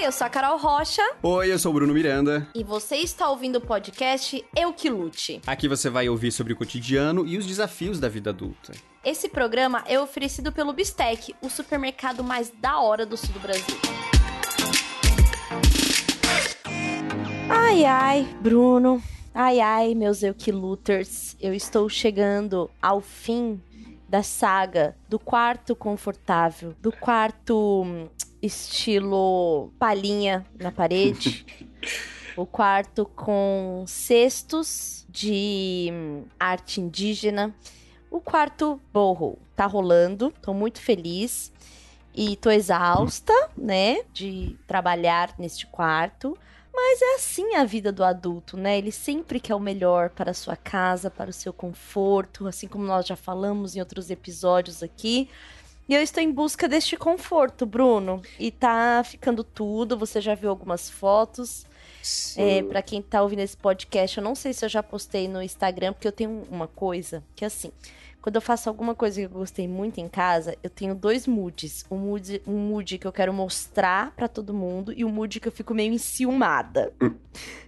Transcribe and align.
Oi, 0.00 0.06
eu 0.06 0.12
sou 0.12 0.26
a 0.26 0.30
Carol 0.30 0.56
Rocha. 0.56 1.02
Oi, 1.22 1.52
eu 1.52 1.58
sou 1.58 1.72
o 1.72 1.74
Bruno 1.74 1.92
Miranda. 1.92 2.48
E 2.54 2.64
você 2.64 2.96
está 2.96 3.28
ouvindo 3.28 3.56
o 3.56 3.60
podcast 3.60 4.42
Eu 4.56 4.72
Que 4.72 4.88
Lute. 4.88 5.42
Aqui 5.46 5.68
você 5.68 5.90
vai 5.90 6.08
ouvir 6.08 6.32
sobre 6.32 6.54
o 6.54 6.56
cotidiano 6.56 7.26
e 7.26 7.36
os 7.36 7.44
desafios 7.44 8.00
da 8.00 8.08
vida 8.08 8.30
adulta. 8.30 8.72
Esse 9.04 9.28
programa 9.28 9.84
é 9.86 10.00
oferecido 10.00 10.50
pelo 10.52 10.72
Bistec, 10.72 11.34
o 11.42 11.50
supermercado 11.50 12.24
mais 12.24 12.50
da 12.62 12.80
hora 12.80 13.04
do 13.04 13.14
sul 13.14 13.28
do 13.34 13.40
Brasil. 13.40 13.76
Ai, 17.50 17.84
ai, 17.84 18.26
Bruno. 18.40 19.02
Ai, 19.34 19.60
ai, 19.60 19.94
meus 19.94 20.22
Eu 20.22 20.32
Que 20.32 20.50
Luters. 20.50 21.36
Eu 21.38 21.52
estou 21.52 21.90
chegando 21.90 22.70
ao 22.80 23.02
fim 23.02 23.60
da 24.08 24.22
saga 24.22 24.96
do 25.10 25.18
quarto 25.18 25.76
confortável, 25.76 26.74
do 26.80 26.90
quarto 26.90 27.82
hum, 27.84 28.08
estilo 28.42 29.72
palhinha 29.78 30.46
na 30.58 30.72
parede. 30.72 31.44
o 32.36 32.46
quarto 32.46 33.04
com 33.04 33.84
cestos 33.86 35.04
de 35.08 35.90
hum, 35.92 36.24
arte 36.38 36.80
indígena. 36.80 37.54
O 38.10 38.20
quarto 38.20 38.80
borro 38.92 39.38
tá 39.54 39.66
rolando, 39.66 40.32
tô 40.42 40.52
muito 40.52 40.80
feliz 40.80 41.52
e 42.14 42.34
tô 42.36 42.50
exausta, 42.50 43.32
né, 43.56 44.02
de 44.12 44.56
trabalhar 44.66 45.34
neste 45.38 45.66
quarto. 45.66 46.36
Mas 46.72 47.02
é 47.02 47.14
assim 47.16 47.56
a 47.56 47.64
vida 47.64 47.92
do 47.92 48.02
adulto, 48.02 48.56
né? 48.56 48.78
Ele 48.78 48.92
sempre 48.92 49.38
quer 49.38 49.54
o 49.54 49.60
melhor 49.60 50.08
para 50.10 50.30
a 50.30 50.34
sua 50.34 50.56
casa, 50.56 51.10
para 51.10 51.28
o 51.28 51.32
seu 51.32 51.52
conforto, 51.52 52.46
assim 52.46 52.66
como 52.66 52.84
nós 52.84 53.06
já 53.06 53.16
falamos 53.16 53.76
em 53.76 53.80
outros 53.80 54.08
episódios 54.08 54.82
aqui. 54.82 55.28
E 55.90 55.94
eu 55.94 56.00
estou 56.00 56.22
em 56.22 56.30
busca 56.30 56.68
deste 56.68 56.96
conforto, 56.96 57.66
Bruno. 57.66 58.22
E 58.38 58.52
tá 58.52 59.02
ficando 59.04 59.42
tudo. 59.42 59.98
Você 59.98 60.20
já 60.20 60.36
viu 60.36 60.48
algumas 60.48 60.88
fotos. 60.88 61.66
É, 62.36 62.62
para 62.62 62.80
quem 62.80 63.02
tá 63.02 63.20
ouvindo 63.20 63.40
esse 63.40 63.56
podcast, 63.56 64.16
eu 64.16 64.22
não 64.22 64.36
sei 64.36 64.52
se 64.52 64.64
eu 64.64 64.68
já 64.68 64.84
postei 64.84 65.26
no 65.26 65.42
Instagram, 65.42 65.92
porque 65.92 66.06
eu 66.06 66.12
tenho 66.12 66.44
uma 66.48 66.68
coisa 66.68 67.24
que 67.34 67.44
assim. 67.44 67.72
Quando 68.22 68.36
eu 68.36 68.40
faço 68.40 68.68
alguma 68.68 68.94
coisa 68.94 69.20
que 69.20 69.26
eu 69.26 69.30
gostei 69.30 69.66
muito 69.66 69.98
em 69.98 70.08
casa, 70.08 70.56
eu 70.62 70.70
tenho 70.70 70.94
dois 70.94 71.26
moods. 71.26 71.84
Um 71.90 71.96
mood, 71.96 72.40
um 72.46 72.56
mood 72.56 72.96
que 72.96 73.06
eu 73.06 73.12
quero 73.12 73.32
mostrar 73.32 74.12
para 74.12 74.28
todo 74.28 74.54
mundo 74.54 74.92
e 74.96 75.04
um 75.04 75.10
mood 75.10 75.40
que 75.40 75.48
eu 75.48 75.52
fico 75.52 75.74
meio 75.74 75.92
enciumada. 75.92 76.92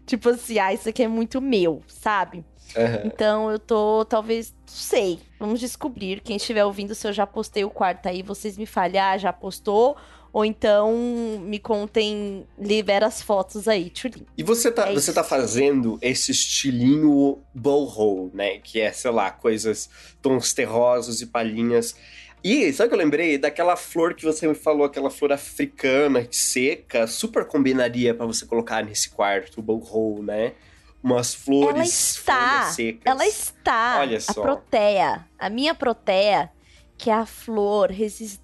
tipo 0.07 0.29
assim, 0.29 0.61
ah, 0.61 0.73
isso 0.73 0.89
aqui 0.89 1.03
é 1.03 1.09
muito 1.09 1.41
meu, 1.41 1.83
sabe? 1.89 2.45
Uhum. 2.77 3.07
Então 3.07 3.51
eu 3.51 3.59
tô, 3.59 4.05
talvez, 4.05 4.51
não 4.51 4.75
sei. 4.75 5.21
Vamos 5.39 5.61
descobrir. 5.61 6.21
Quem 6.21 6.37
estiver 6.37 6.65
ouvindo, 6.65 6.95
se 6.95 7.07
eu 7.07 7.13
já 7.13 7.27
postei 7.27 7.65
o 7.65 7.71
quarto 7.71 8.07
aí, 8.07 8.23
vocês 8.23 8.57
me 8.57 8.67
falem, 8.67 9.01
ah, 9.01 9.19
já 9.19 9.33
postou? 9.33 9.97
Ou 10.33 10.47
então 10.47 10.97
me 11.43 11.59
contem, 11.59 12.47
libera 12.59 13.07
as 13.07 13.21
fotos 13.21 13.69
aí, 13.69 13.91
tchulin. 13.91 14.27
E 14.37 14.43
você 14.43 14.73
tá, 14.73 14.89
é 14.89 14.95
você 14.95 15.13
tá 15.13 15.23
fazendo 15.23 15.99
esse 16.01 16.33
estilinho 16.33 17.39
boho, 17.55 18.31
né? 18.33 18.59
Que 18.59 18.81
é, 18.81 18.91
sei 18.93 19.11
lá, 19.11 19.31
coisas 19.31 19.91
tons 20.23 20.55
terrosos 20.55 21.21
e 21.21 21.27
palhinhas. 21.27 21.95
E 22.43 22.73
sabe 22.73 22.87
o 22.87 22.89
que 22.89 22.95
eu 22.95 22.99
lembrei? 22.99 23.37
Daquela 23.37 23.77
flor 23.77 24.15
que 24.15 24.25
você 24.25 24.49
me 24.49 24.55
falou, 24.55 24.85
aquela 24.85 25.11
flor 25.11 25.33
africana, 25.33 26.27
seca, 26.31 27.07
super 27.07 27.45
combinaria 27.45 28.15
para 28.15 28.25
você 28.25 28.47
colocar 28.47 28.83
nesse 28.83 29.11
quarto, 29.11 29.61
o 29.61 29.63
boho, 29.63 30.23
né? 30.23 30.55
Umas 31.03 31.35
flores 31.35 31.75
ela 31.75 31.85
está, 31.85 32.63
secas. 32.71 33.03
Ela 33.05 33.27
está. 33.27 33.99
Olha 34.01 34.21
só. 34.21 34.31
A 34.31 34.43
proteia, 34.43 35.29
a 35.39 35.51
minha 35.51 35.75
proteia 35.75 36.51
que 37.03 37.11
é 37.11 37.15
a 37.15 37.27
flor 37.27 37.91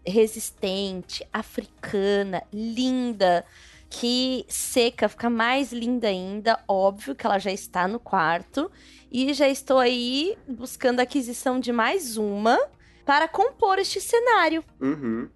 resistente, 0.04 1.24
africana, 1.32 2.42
linda, 2.52 3.44
que 3.88 4.44
seca, 4.48 5.08
fica 5.08 5.30
mais 5.30 5.72
linda 5.72 6.08
ainda. 6.08 6.58
Óbvio 6.66 7.14
que 7.14 7.24
ela 7.24 7.38
já 7.38 7.52
está 7.52 7.86
no 7.86 8.00
quarto. 8.00 8.68
E 9.12 9.32
já 9.32 9.48
estou 9.48 9.78
aí 9.78 10.36
buscando 10.48 10.98
a 10.98 11.04
aquisição 11.04 11.60
de 11.60 11.70
mais 11.70 12.16
uma 12.16 12.58
para 13.06 13.28
compor 13.28 13.78
este 13.78 14.00
cenário. 14.00 14.64
Uhum. 14.80 15.28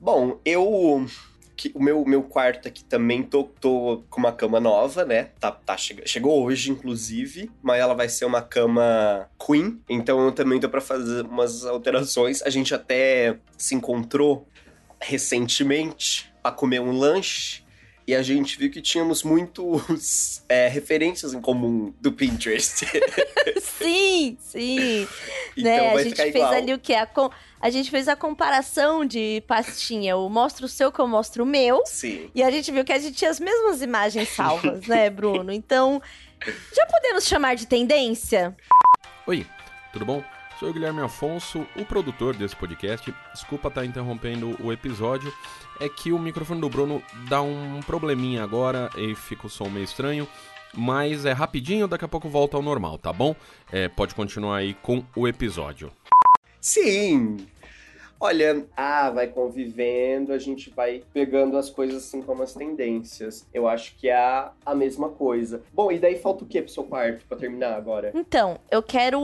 Bom, 0.00 0.40
eu 0.44 1.04
que 1.62 1.70
o 1.76 1.80
meu, 1.80 2.04
meu 2.04 2.24
quarto 2.24 2.66
aqui 2.66 2.82
também 2.82 3.22
tô, 3.22 3.44
tô 3.44 4.02
com 4.10 4.18
uma 4.18 4.32
cama 4.32 4.58
nova, 4.58 5.04
né? 5.04 5.28
Tá, 5.38 5.52
tá, 5.52 5.76
chegou, 5.76 6.04
chegou 6.04 6.42
hoje, 6.42 6.72
inclusive, 6.72 7.48
mas 7.62 7.80
ela 7.80 7.94
vai 7.94 8.08
ser 8.08 8.24
uma 8.24 8.42
cama 8.42 9.30
queen, 9.38 9.80
então 9.88 10.24
eu 10.24 10.32
também 10.32 10.58
tô 10.58 10.68
pra 10.68 10.80
fazer 10.80 11.24
umas 11.24 11.64
alterações. 11.64 12.42
A 12.42 12.50
gente 12.50 12.74
até 12.74 13.38
se 13.56 13.76
encontrou 13.76 14.44
recentemente 15.00 16.32
para 16.42 16.50
comer 16.50 16.80
um 16.80 16.90
lanche 16.90 17.62
e 18.08 18.12
a 18.12 18.22
gente 18.22 18.58
viu 18.58 18.68
que 18.68 18.82
tínhamos 18.82 19.22
muitos 19.22 20.42
é, 20.50 20.66
referências 20.66 21.32
em 21.32 21.40
comum 21.40 21.94
do 22.00 22.10
Pinterest. 22.10 22.84
sim, 23.62 24.36
sim. 24.40 25.06
Então 25.56 25.70
né? 25.70 25.94
A 25.94 26.02
gente 26.02 26.16
fez 26.16 26.34
igual. 26.34 26.52
ali 26.52 26.74
o 26.74 26.78
que? 26.80 26.92
A, 26.92 27.08
a 27.62 27.70
gente 27.70 27.92
fez 27.92 28.08
a 28.08 28.16
comparação 28.16 29.04
de 29.04 29.40
pastinha. 29.46 30.10
Eu 30.10 30.28
mostro 30.28 30.66
o 30.66 30.68
seu 30.68 30.90
que 30.90 30.98
eu 30.98 31.06
mostro 31.06 31.44
o 31.44 31.46
meu. 31.46 31.80
Sim. 31.86 32.28
E 32.34 32.42
a 32.42 32.50
gente 32.50 32.72
viu 32.72 32.84
que 32.84 32.92
a 32.92 32.98
gente 32.98 33.14
tinha 33.14 33.30
as 33.30 33.38
mesmas 33.38 33.80
imagens 33.80 34.30
salvas, 34.30 34.84
né, 34.88 35.08
Bruno? 35.08 35.52
Então, 35.52 36.02
já 36.44 36.84
podemos 36.86 37.24
chamar 37.24 37.54
de 37.54 37.68
tendência? 37.68 38.56
Oi, 39.28 39.46
tudo 39.92 40.04
bom? 40.04 40.24
Sou 40.58 40.70
o 40.70 40.72
Guilherme 40.72 41.02
Afonso, 41.02 41.64
o 41.76 41.84
produtor 41.84 42.34
desse 42.34 42.56
podcast. 42.56 43.14
Desculpa 43.32 43.68
estar 43.68 43.84
interrompendo 43.84 44.56
o 44.60 44.72
episódio. 44.72 45.32
É 45.80 45.88
que 45.88 46.12
o 46.12 46.18
microfone 46.18 46.60
do 46.60 46.68
Bruno 46.68 47.00
dá 47.28 47.42
um 47.42 47.78
probleminha 47.86 48.42
agora 48.42 48.90
e 48.96 49.14
fica 49.14 49.46
o 49.46 49.50
som 49.50 49.68
meio 49.68 49.84
estranho. 49.84 50.26
Mas 50.74 51.24
é 51.24 51.32
rapidinho, 51.32 51.86
daqui 51.86 52.04
a 52.04 52.08
pouco 52.08 52.28
volta 52.28 52.56
ao 52.56 52.62
normal, 52.62 52.98
tá 52.98 53.12
bom? 53.12 53.36
É, 53.70 53.88
pode 53.88 54.16
continuar 54.16 54.56
aí 54.56 54.74
com 54.74 55.04
o 55.14 55.28
episódio. 55.28 55.92
Sim! 56.60 57.51
Olha, 58.24 58.64
ah, 58.76 59.10
vai 59.10 59.26
convivendo, 59.26 60.32
a 60.32 60.38
gente 60.38 60.70
vai 60.70 61.02
pegando 61.12 61.56
as 61.56 61.68
coisas 61.68 62.04
assim 62.04 62.22
como 62.22 62.44
as 62.44 62.54
tendências. 62.54 63.44
Eu 63.52 63.66
acho 63.66 63.96
que 63.96 64.08
é 64.08 64.14
a, 64.14 64.52
a 64.64 64.76
mesma 64.76 65.08
coisa. 65.08 65.60
Bom, 65.72 65.90
e 65.90 65.98
daí 65.98 66.14
falta 66.14 66.44
o 66.44 66.46
que 66.46 66.62
pro 66.62 66.70
seu 66.70 66.84
quarto 66.84 67.26
pra 67.26 67.36
terminar 67.36 67.74
agora? 67.74 68.12
Então, 68.14 68.60
eu 68.70 68.80
quero 68.80 69.18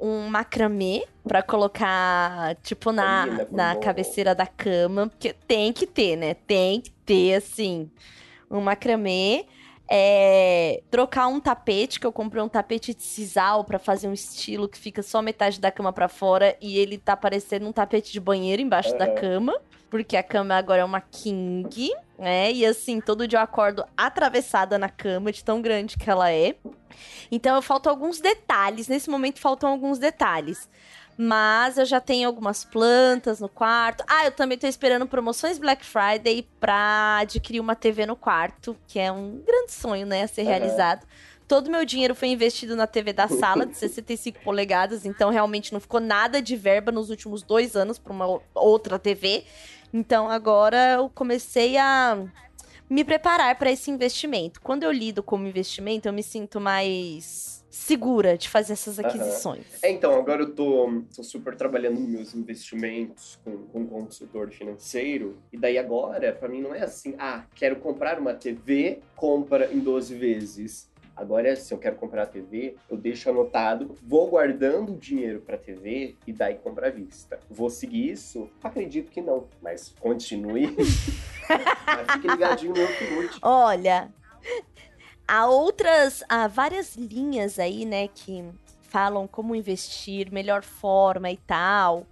um 0.00 0.28
macramê 0.28 1.04
pra 1.24 1.42
colocar, 1.42 2.54
tipo, 2.62 2.92
na, 2.92 3.26
na 3.50 3.74
cabeceira 3.74 4.36
da 4.36 4.46
cama. 4.46 5.08
Porque 5.08 5.34
tem 5.48 5.72
que 5.72 5.84
ter, 5.84 6.14
né? 6.14 6.34
Tem 6.34 6.80
que 6.80 6.92
ter, 6.92 7.34
assim, 7.34 7.90
um 8.48 8.60
macramê 8.60 9.46
é, 9.88 10.82
trocar 10.90 11.26
um 11.26 11.40
tapete, 11.40 12.00
que 12.00 12.06
eu 12.06 12.12
comprei 12.12 12.42
um 12.42 12.48
tapete 12.48 12.94
de 12.94 13.02
sisal 13.02 13.64
para 13.64 13.78
fazer 13.78 14.08
um 14.08 14.12
estilo 14.12 14.68
que 14.68 14.78
fica 14.78 15.02
só 15.02 15.20
metade 15.20 15.60
da 15.60 15.70
cama 15.70 15.92
para 15.92 16.08
fora 16.08 16.56
e 16.60 16.78
ele 16.78 16.98
tá 16.98 17.16
parecendo 17.16 17.66
um 17.66 17.72
tapete 17.72 18.12
de 18.12 18.20
banheiro 18.20 18.62
embaixo 18.62 18.96
da 18.96 19.08
cama, 19.12 19.60
porque 19.90 20.16
a 20.16 20.22
cama 20.22 20.54
agora 20.54 20.80
é 20.80 20.84
uma 20.84 21.00
king, 21.00 21.92
né? 22.18 22.52
E 22.52 22.64
assim, 22.64 23.00
todo 23.00 23.28
dia 23.28 23.38
eu 23.38 23.42
acordo 23.42 23.84
atravessada 23.96 24.78
na 24.78 24.88
cama, 24.88 25.30
de 25.32 25.44
tão 25.44 25.60
grande 25.60 25.98
que 25.98 26.08
ela 26.08 26.30
é. 26.30 26.54
Então, 27.30 27.60
faltam 27.60 27.90
alguns 27.92 28.20
detalhes. 28.20 28.88
Nesse 28.88 29.10
momento, 29.10 29.40
faltam 29.40 29.68
alguns 29.68 29.98
detalhes. 29.98 30.68
Mas 31.24 31.78
eu 31.78 31.84
já 31.84 32.00
tenho 32.00 32.26
algumas 32.26 32.64
plantas 32.64 33.38
no 33.38 33.48
quarto. 33.48 34.02
Ah, 34.08 34.24
eu 34.24 34.32
também 34.32 34.58
tô 34.58 34.66
esperando 34.66 35.06
promoções 35.06 35.56
Black 35.56 35.84
Friday 35.84 36.48
pra 36.58 37.18
adquirir 37.20 37.60
uma 37.60 37.76
TV 37.76 38.04
no 38.06 38.16
quarto, 38.16 38.76
que 38.88 38.98
é 38.98 39.12
um 39.12 39.40
grande 39.46 39.70
sonho, 39.70 40.04
né, 40.04 40.24
a 40.24 40.26
ser 40.26 40.40
uhum. 40.40 40.48
realizado. 40.48 41.06
Todo 41.46 41.70
meu 41.70 41.84
dinheiro 41.84 42.12
foi 42.12 42.26
investido 42.26 42.74
na 42.74 42.88
TV 42.88 43.12
da 43.12 43.28
sala 43.28 43.64
de 43.64 43.76
65 43.76 44.40
polegadas, 44.42 45.06
então 45.06 45.30
realmente 45.30 45.72
não 45.72 45.78
ficou 45.78 46.00
nada 46.00 46.42
de 46.42 46.56
verba 46.56 46.90
nos 46.90 47.08
últimos 47.08 47.44
dois 47.44 47.76
anos 47.76 48.00
para 48.00 48.12
uma 48.12 48.40
outra 48.52 48.98
TV. 48.98 49.44
Então 49.94 50.28
agora 50.28 50.94
eu 50.94 51.08
comecei 51.08 51.76
a 51.76 52.18
me 52.90 53.04
preparar 53.04 53.54
para 53.54 53.70
esse 53.70 53.92
investimento. 53.92 54.60
Quando 54.60 54.82
eu 54.82 54.90
lido 54.90 55.22
como 55.22 55.46
investimento, 55.46 56.08
eu 56.08 56.12
me 56.12 56.22
sinto 56.24 56.60
mais 56.60 57.61
segura 57.72 58.36
de 58.36 58.50
fazer 58.50 58.74
essas 58.74 58.98
aquisições. 58.98 59.64
Uhum. 59.64 59.78
É, 59.82 59.90
então, 59.90 60.14
agora 60.14 60.42
eu 60.42 60.54
tô, 60.54 61.02
tô 61.16 61.24
super 61.24 61.56
trabalhando 61.56 61.98
nos 61.98 62.08
meus 62.08 62.34
investimentos 62.34 63.40
com, 63.42 63.56
com 63.68 63.86
consultor 63.86 64.50
financeiro, 64.50 65.38
e 65.50 65.56
daí 65.56 65.78
agora, 65.78 66.34
para 66.34 66.50
mim 66.50 66.60
não 66.60 66.74
é 66.74 66.82
assim, 66.82 67.14
ah, 67.18 67.46
quero 67.54 67.76
comprar 67.76 68.20
uma 68.20 68.34
TV, 68.34 69.00
compra 69.16 69.72
em 69.72 69.78
12 69.78 70.14
vezes. 70.14 70.92
Agora 71.16 71.48
é 71.48 71.52
assim, 71.52 71.74
eu 71.74 71.78
quero 71.78 71.96
comprar 71.96 72.24
a 72.24 72.26
TV, 72.26 72.76
eu 72.90 72.96
deixo 72.96 73.30
anotado, 73.30 73.94
vou 74.02 74.28
guardando 74.28 74.92
o 74.92 74.98
dinheiro 74.98 75.40
para 75.40 75.56
TV 75.56 76.16
e 76.26 76.32
daí 76.32 76.56
compra 76.56 76.88
à 76.88 76.90
vista. 76.90 77.40
Vou 77.48 77.70
seguir 77.70 78.10
isso? 78.10 78.50
Acredito 78.62 79.10
que 79.10 79.20
não, 79.20 79.46
mas 79.62 79.94
continue. 79.98 80.74
mas 81.86 82.12
fique 82.12 82.28
ligadinho 82.28 82.72
no 82.72 82.78
meu 82.78 83.28
Olha, 83.42 84.10
Há 85.26 85.46
outras, 85.46 86.22
há 86.28 86.46
várias 86.46 86.96
linhas 86.96 87.58
aí, 87.58 87.84
né, 87.84 88.08
que 88.08 88.44
falam 88.82 89.26
como 89.26 89.54
investir, 89.54 90.30
melhor 90.30 90.62
forma 90.62 91.30
e 91.30 91.36
tal. 91.36 92.06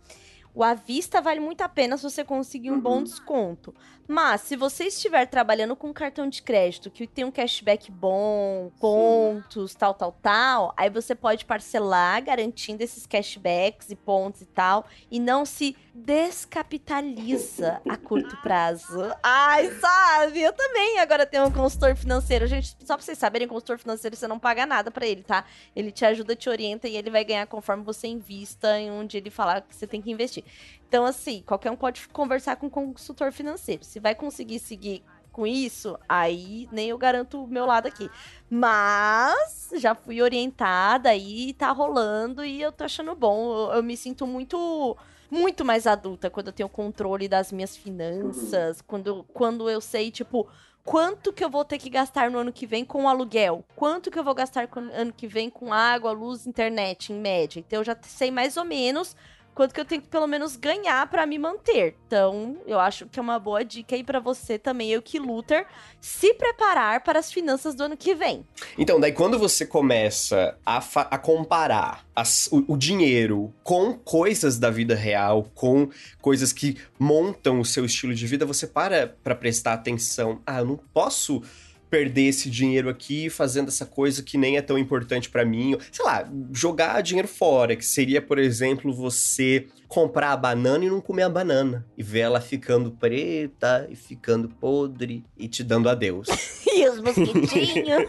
O 0.55 0.65
à 0.65 0.75
vista 0.75 1.21
vale 1.21 1.39
muito 1.39 1.61
a 1.61 1.69
pena 1.69 1.97
se 1.97 2.03
você 2.03 2.25
conseguir 2.25 2.71
um 2.71 2.81
bom 2.81 3.03
desconto. 3.03 3.75
Mas 4.11 4.41
se 4.41 4.57
você 4.57 4.87
estiver 4.87 5.25
trabalhando 5.25 5.77
com 5.77 5.93
cartão 5.93 6.29
de 6.29 6.43
crédito 6.43 6.91
que 6.91 7.07
tem 7.07 7.25
um 7.25 7.31
cashback 7.31 7.93
bom, 7.93 8.73
pontos, 8.81 9.73
tal, 9.73 9.95
tal, 9.95 10.11
tal, 10.21 10.75
aí 10.77 10.91
você 10.91 11.15
pode 11.15 11.45
parcelar 11.45 12.21
garantindo 12.21 12.83
esses 12.83 13.07
cashbacks 13.07 13.89
e 13.89 13.95
pontos 13.95 14.43
e 14.43 14.47
tal, 14.47 14.85
e 15.13 15.21
não 15.21 15.47
se 15.47 15.77
descapitaliza 15.95 17.81
a 17.89 17.97
curto 17.97 18.37
prazo. 18.43 19.15
Ai, 19.23 19.71
sabe? 19.79 20.41
Eu 20.41 20.53
também 20.55 20.99
agora 20.99 21.25
tenho 21.25 21.47
um 21.47 21.53
consultor 21.53 21.95
financeiro. 21.95 22.49
Gente, 22.49 22.77
só 22.85 22.97
pra 22.97 23.05
vocês 23.05 23.17
saberem, 23.17 23.47
consultor 23.47 23.79
financeiro 23.79 24.17
você 24.17 24.27
não 24.27 24.41
paga 24.41 24.67
nada 24.67 24.91
para 24.91 25.07
ele, 25.07 25.23
tá? 25.23 25.45
Ele 25.75 25.93
te 25.93 26.05
ajuda, 26.05 26.35
te 26.35 26.49
orienta 26.49 26.89
e 26.89 26.97
ele 26.97 27.11
vai 27.11 27.25
ganhar 27.25 27.47
conforme 27.47 27.85
você 27.85 28.09
invista 28.09 28.77
em 28.77 28.91
onde 28.91 29.17
ele 29.17 29.31
falar 29.31 29.61
que 29.61 29.77
você 29.77 29.87
tem 29.87 30.03
que 30.03 30.11
investir. 30.11 30.43
Então, 30.91 31.05
assim, 31.05 31.41
qualquer 31.47 31.71
um 31.71 31.77
pode 31.77 32.09
conversar 32.09 32.57
com 32.57 32.67
um 32.67 32.69
consultor 32.69 33.31
financeiro. 33.31 33.85
Se 33.85 34.01
vai 34.01 34.13
conseguir 34.13 34.59
seguir 34.59 35.05
com 35.31 35.47
isso, 35.47 35.97
aí 36.09 36.69
nem 36.73 36.89
eu 36.89 36.99
garanto 36.99 37.45
o 37.45 37.47
meu 37.47 37.65
lado 37.65 37.87
aqui. 37.87 38.11
Mas 38.51 39.71
já 39.77 39.95
fui 39.95 40.21
orientada 40.21 41.15
e 41.15 41.53
tá 41.53 41.71
rolando 41.71 42.45
e 42.45 42.61
eu 42.61 42.73
tô 42.73 42.83
achando 42.83 43.15
bom. 43.15 43.69
Eu, 43.69 43.77
eu 43.77 43.83
me 43.85 43.97
sinto 43.97 44.27
muito 44.27 44.97
muito 45.31 45.65
mais 45.65 45.87
adulta 45.87 46.29
quando 46.29 46.49
eu 46.49 46.53
tenho 46.53 46.69
controle 46.69 47.29
das 47.29 47.53
minhas 47.53 47.77
finanças, 47.77 48.79
uhum. 48.79 48.85
quando, 48.85 49.25
quando 49.33 49.71
eu 49.71 49.81
sei, 49.81 50.11
tipo, 50.11 50.49
quanto 50.85 51.33
que 51.33 51.45
eu 51.45 51.49
vou 51.49 51.65
ter 51.65 51.79
que 51.79 51.89
gastar 51.89 52.33
no 52.33 52.39
ano 52.39 52.53
que 52.53 52.67
vem 52.67 52.85
com 52.85 53.09
aluguel, 53.09 53.65
quanto 53.77 54.11
que 54.11 54.19
eu 54.19 54.25
vou 54.25 54.35
gastar 54.35 54.69
no 54.75 54.93
ano 54.93 55.13
que 55.13 55.29
vem 55.29 55.49
com 55.49 55.73
água, 55.73 56.11
luz, 56.11 56.49
internet, 56.49 57.13
em 57.13 57.21
média. 57.21 57.61
Então 57.61 57.79
eu 57.79 57.85
já 57.85 57.97
sei 58.03 58.33
mais 58.33 58.57
ou 58.57 58.65
menos 58.65 59.15
quanto 59.55 59.75
que 59.75 59.81
eu 59.81 59.85
tenho 59.85 60.03
que 60.03 60.09
pelo 60.09 60.27
menos 60.27 60.57
ganhar 60.57 61.09
para 61.09 61.27
me 61.27 61.39
manter. 61.39 61.97
Então, 62.07 62.57
eu 62.67 62.79
acho 62.79 63.07
que 63.07 63.19
é 63.19 63.23
uma 63.23 63.39
boa 63.39 63.65
dica 63.65 63.95
aí 63.95 64.03
para 64.03 64.21
você 64.21 64.59
também, 64.59 64.91
eu 64.91 65.03
que 65.03 65.19
luter, 65.19 65.67
se 66.01 66.33
preparar 66.35 67.03
para 67.03 67.19
as 67.19 67.33
finanças 67.33 67.75
do 67.75 67.85
ano 67.85 67.97
que 67.97 68.15
vem. 68.15 68.45
Então, 68.79 68.99
daí 68.99 69.13
quando 69.13 69.39
você 69.39 69.67
começa 69.67 70.57
a, 70.65 70.79
a 70.79 71.19
comparar 71.19 72.05
as, 72.15 72.49
o, 72.53 72.75
o, 72.75 72.77
dinheiro 72.77 73.53
com 73.63 73.95
coisas 73.95 74.59
da 74.59 74.71
vida 74.71 74.95
real, 74.95 75.51
com 75.55 75.89
coisas 76.21 76.53
que 76.53 76.77
montam 76.99 77.61
o 77.61 77.65
seu 77.65 77.85
estilo 77.85 78.15
de 78.15 78.27
vida, 78.27 78.47
você 78.47 78.67
para 78.67 79.15
para 79.23 79.35
prestar 79.35 79.75
atenção. 79.75 80.41
Ah, 80.47 80.61
eu 80.61 80.65
não 80.65 80.77
posso 80.93 81.43
perder 81.91 82.29
esse 82.29 82.49
dinheiro 82.49 82.89
aqui 82.89 83.29
fazendo 83.29 83.69
essa 83.69 83.85
coisa 83.85 84.23
que 84.23 84.39
nem 84.39 84.57
é 84.57 84.63
tão 84.63 84.79
importante 84.79 85.29
para 85.29 85.45
mim. 85.45 85.77
Sei 85.91 86.05
lá, 86.05 86.31
jogar 86.53 87.03
dinheiro 87.03 87.27
fora, 87.27 87.75
que 87.75 87.85
seria, 87.85 88.23
por 88.23 88.39
exemplo, 88.39 88.95
você 88.95 89.67
comprar 89.89 90.31
a 90.31 90.37
banana 90.37 90.85
e 90.85 90.89
não 90.89 91.01
comer 91.01 91.25
a 91.25 91.29
banana. 91.29 91.85
E 91.99 92.03
ver 92.03 92.21
ela 92.21 92.41
ficando 92.41 92.93
preta 92.93 93.89
e 93.91 93.97
ficando 93.97 94.49
podre 94.49 95.25
e 95.37 95.49
te 95.49 95.65
dando 95.65 95.89
adeus. 95.89 96.29
e 96.73 96.89
os 96.89 97.01
mosquitinhos. 97.01 98.09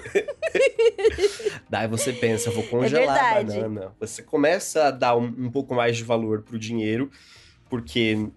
Daí 1.68 1.88
você 1.88 2.14
pensa, 2.14 2.52
vou 2.52 2.64
congelar 2.64 3.18
é 3.18 3.40
a 3.40 3.44
banana. 3.44 3.96
Você 4.00 4.22
começa 4.22 4.86
a 4.86 4.92
dar 4.92 5.18
um, 5.18 5.26
um 5.26 5.50
pouco 5.50 5.74
mais 5.74 5.98
de 5.98 6.04
valor 6.04 6.44
pro 6.44 6.60
dinheiro, 6.60 7.10
porque 7.68 8.30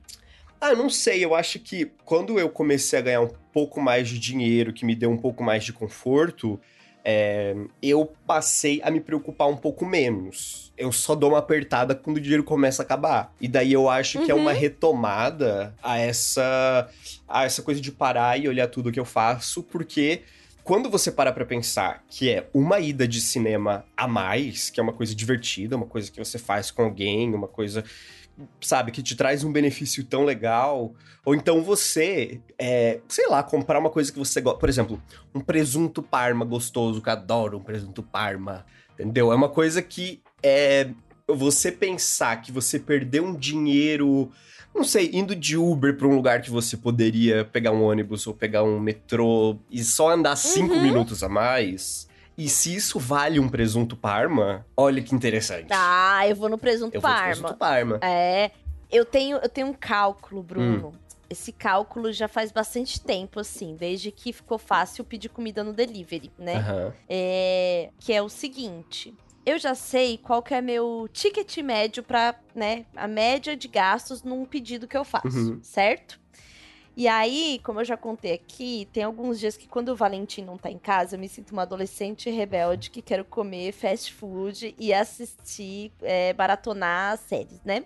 ah, 0.59 0.71
eu 0.71 0.77
não 0.79 0.89
sei, 0.89 1.23
eu 1.23 1.35
acho 1.35 1.59
que 1.59 1.93
quando 2.07 2.39
eu 2.39 2.49
comecei 2.49 2.99
a 2.99 3.03
ganhar 3.03 3.21
um 3.21 3.29
pouco 3.55 3.81
mais 3.81 4.09
de 4.09 4.19
dinheiro, 4.19 4.73
que 4.73 4.85
me 4.85 4.97
deu 4.97 5.11
um 5.11 5.17
pouco 5.17 5.45
mais 5.45 5.65
de 5.65 5.73
conforto, 5.73 6.59
é, 7.05 7.55
eu 7.81 8.13
passei 8.27 8.81
a 8.83 8.91
me 8.91 9.01
preocupar 9.01 9.47
um 9.49 9.57
pouco 9.57 9.87
menos. 9.87 10.73
Eu 10.77 10.91
só 10.91 11.15
dou 11.15 11.31
uma 11.31 11.39
apertada 11.39 11.95
quando 11.95 12.17
o 12.17 12.21
dinheiro 12.21 12.43
começa 12.43 12.83
a 12.83 12.85
acabar. 12.85 13.33
E 13.41 13.47
daí 13.47 13.73
eu 13.73 13.89
acho 13.89 14.19
uhum. 14.19 14.25
que 14.25 14.33
é 14.33 14.35
uma 14.35 14.51
uhum. 14.51 14.59
retomada 14.59 15.73
a 15.81 15.99
essa, 15.99 16.89
a 17.29 17.45
essa 17.45 17.63
coisa 17.63 17.81
de 17.81 17.93
parar 17.93 18.41
e 18.41 18.49
olhar 18.49 18.67
tudo 18.67 18.91
que 18.91 18.99
eu 18.99 19.05
faço, 19.05 19.63
porque 19.63 20.23
quando 20.65 20.91
você 20.91 21.13
para 21.13 21.31
pra 21.31 21.45
pensar 21.45 22.03
que 22.09 22.31
é 22.31 22.49
uma 22.53 22.81
ida 22.81 23.07
de 23.07 23.21
cinema 23.21 23.85
a 23.95 24.09
mais, 24.09 24.71
que 24.71 24.81
é 24.81 24.83
uma 24.83 24.95
coisa 24.95 25.15
divertida, 25.15 25.77
uma 25.77 25.87
coisa 25.87 26.11
que 26.11 26.19
você 26.19 26.39
faz 26.39 26.71
com 26.71 26.83
alguém, 26.83 27.35
uma 27.35 27.47
coisa 27.47 27.85
sabe, 28.61 28.91
que 28.91 29.03
te 29.03 29.15
traz 29.15 29.45
um 29.45 29.53
benefício 29.53 30.05
tão 30.05 30.25
legal. 30.25 30.95
Ou 31.25 31.35
então 31.35 31.63
você, 31.63 32.41
é, 32.59 33.01
sei 33.09 33.29
lá, 33.29 33.43
comprar 33.43 33.79
uma 33.79 33.91
coisa 33.91 34.13
que 34.13 34.19
você 34.19 34.41
gosta. 34.41 34.59
Por 34.59 34.69
exemplo, 34.69 35.03
um 35.35 35.41
presunto 35.41 36.03
parma 36.03 36.45
gostoso, 36.45 37.01
que 37.01 37.09
eu 37.09 37.13
adoro 37.13 37.59
um 37.59 37.63
presunto 37.63 38.03
parma. 38.03 38.67
Entendeu? 38.95 39.33
É 39.33 39.37
uma 39.37 39.49
coisa 39.49 39.83
que 39.83 40.23
é. 40.43 40.91
Você 41.27 41.73
pensar 41.73 42.43
que 42.43 42.53
você 42.53 42.79
perdeu 42.79 43.25
um 43.25 43.35
dinheiro, 43.35 44.31
não 44.75 44.85
sei, 44.85 45.11
indo 45.13 45.37
de 45.37 45.57
Uber 45.57 45.97
para 45.97 46.07
um 46.07 46.15
lugar 46.15 46.43
que 46.43 46.51
você 46.51 46.77
poderia 46.77 47.45
pegar 47.45 47.71
um 47.71 47.85
ônibus 47.85 48.27
ou 48.27 48.35
pegar 48.35 48.65
um 48.65 48.81
metrô 48.81 49.57
e 49.71 49.85
só 49.85 50.11
andar 50.11 50.37
cinco 50.37 50.75
uhum. 50.75 50.83
minutos 50.83 51.23
a 51.23 51.29
mais 51.29 52.09
e 52.37 52.49
se 52.49 52.75
isso 52.75 52.99
vale 52.99 53.39
um 53.39 53.49
presunto 53.49 53.97
parma, 53.97 54.67
olha 54.77 55.01
que 55.01 55.15
interessante. 55.15 55.69
Ah, 55.71 56.27
eu 56.29 56.35
vou 56.35 56.49
no 56.49 56.59
presunto 56.59 56.97
eu 56.97 57.01
parma. 57.01 57.19
Vou 57.21 57.29
no 57.29 57.35
presunto 57.35 57.59
parma. 57.59 57.99
É. 58.03 58.51
Eu 58.91 59.05
tenho, 59.05 59.39
eu 59.39 59.49
tenho 59.49 59.69
um 59.69 59.73
cálculo, 59.73 60.43
Bruno. 60.43 60.89
Hum. 60.89 60.93
Esse 61.31 61.53
cálculo 61.53 62.13
já 62.13 62.29
faz 62.29 62.53
bastante 62.53 63.01
tempo, 63.01 63.41
assim, 63.41 63.75
desde 63.75 64.11
que 64.11 64.33
ficou 64.33 64.59
fácil 64.59 65.05
pedir 65.05 65.31
comida 65.31 65.65
no 65.65 65.73
delivery, 65.73 66.31
né? 66.39 66.59
Uhum. 66.59 66.93
É, 67.09 67.91
que 67.99 68.13
é 68.13 68.21
o 68.21 68.29
seguinte: 68.29 69.15
eu 69.47 69.59
já 69.59 69.75
sei 69.75 70.19
qual 70.19 70.43
que 70.43 70.55
é 70.55 70.61
meu 70.61 71.09
ticket 71.13 71.59
médio 71.59 72.03
para, 72.03 72.35
né, 72.55 72.87
a 72.97 73.07
média 73.07 73.57
de 73.57 73.69
gastos 73.69 74.23
num 74.23 74.45
pedido 74.45 74.89
que 74.89 74.97
eu 74.97 75.05
faço, 75.05 75.53
uhum. 75.53 75.61
certo? 75.63 76.19
E 76.97 77.09
aí, 77.09 77.61
como 77.65 77.81
eu 77.81 77.85
já 77.85 77.97
contei 77.97 78.33
aqui, 78.33 78.89
tem 78.93 79.03
alguns 79.03 79.41
dias 79.41 79.57
que 79.57 79.67
quando 79.67 79.89
o 79.89 79.97
Valentim 79.97 80.43
não 80.43 80.57
tá 80.57 80.71
em 80.71 80.79
casa, 80.79 81.17
eu 81.17 81.19
me 81.19 81.29
sinto 81.29 81.51
uma 81.51 81.63
adolescente 81.63 82.31
rebelde 82.31 82.89
que 82.89 83.03
quero 83.03 83.25
comer 83.25 83.73
fast 83.73 84.13
food 84.13 84.77
e 84.79 84.95
assistir, 84.95 85.91
é, 86.01 86.33
baratonar 86.33 87.19
séries, 87.19 87.61
né? 87.65 87.85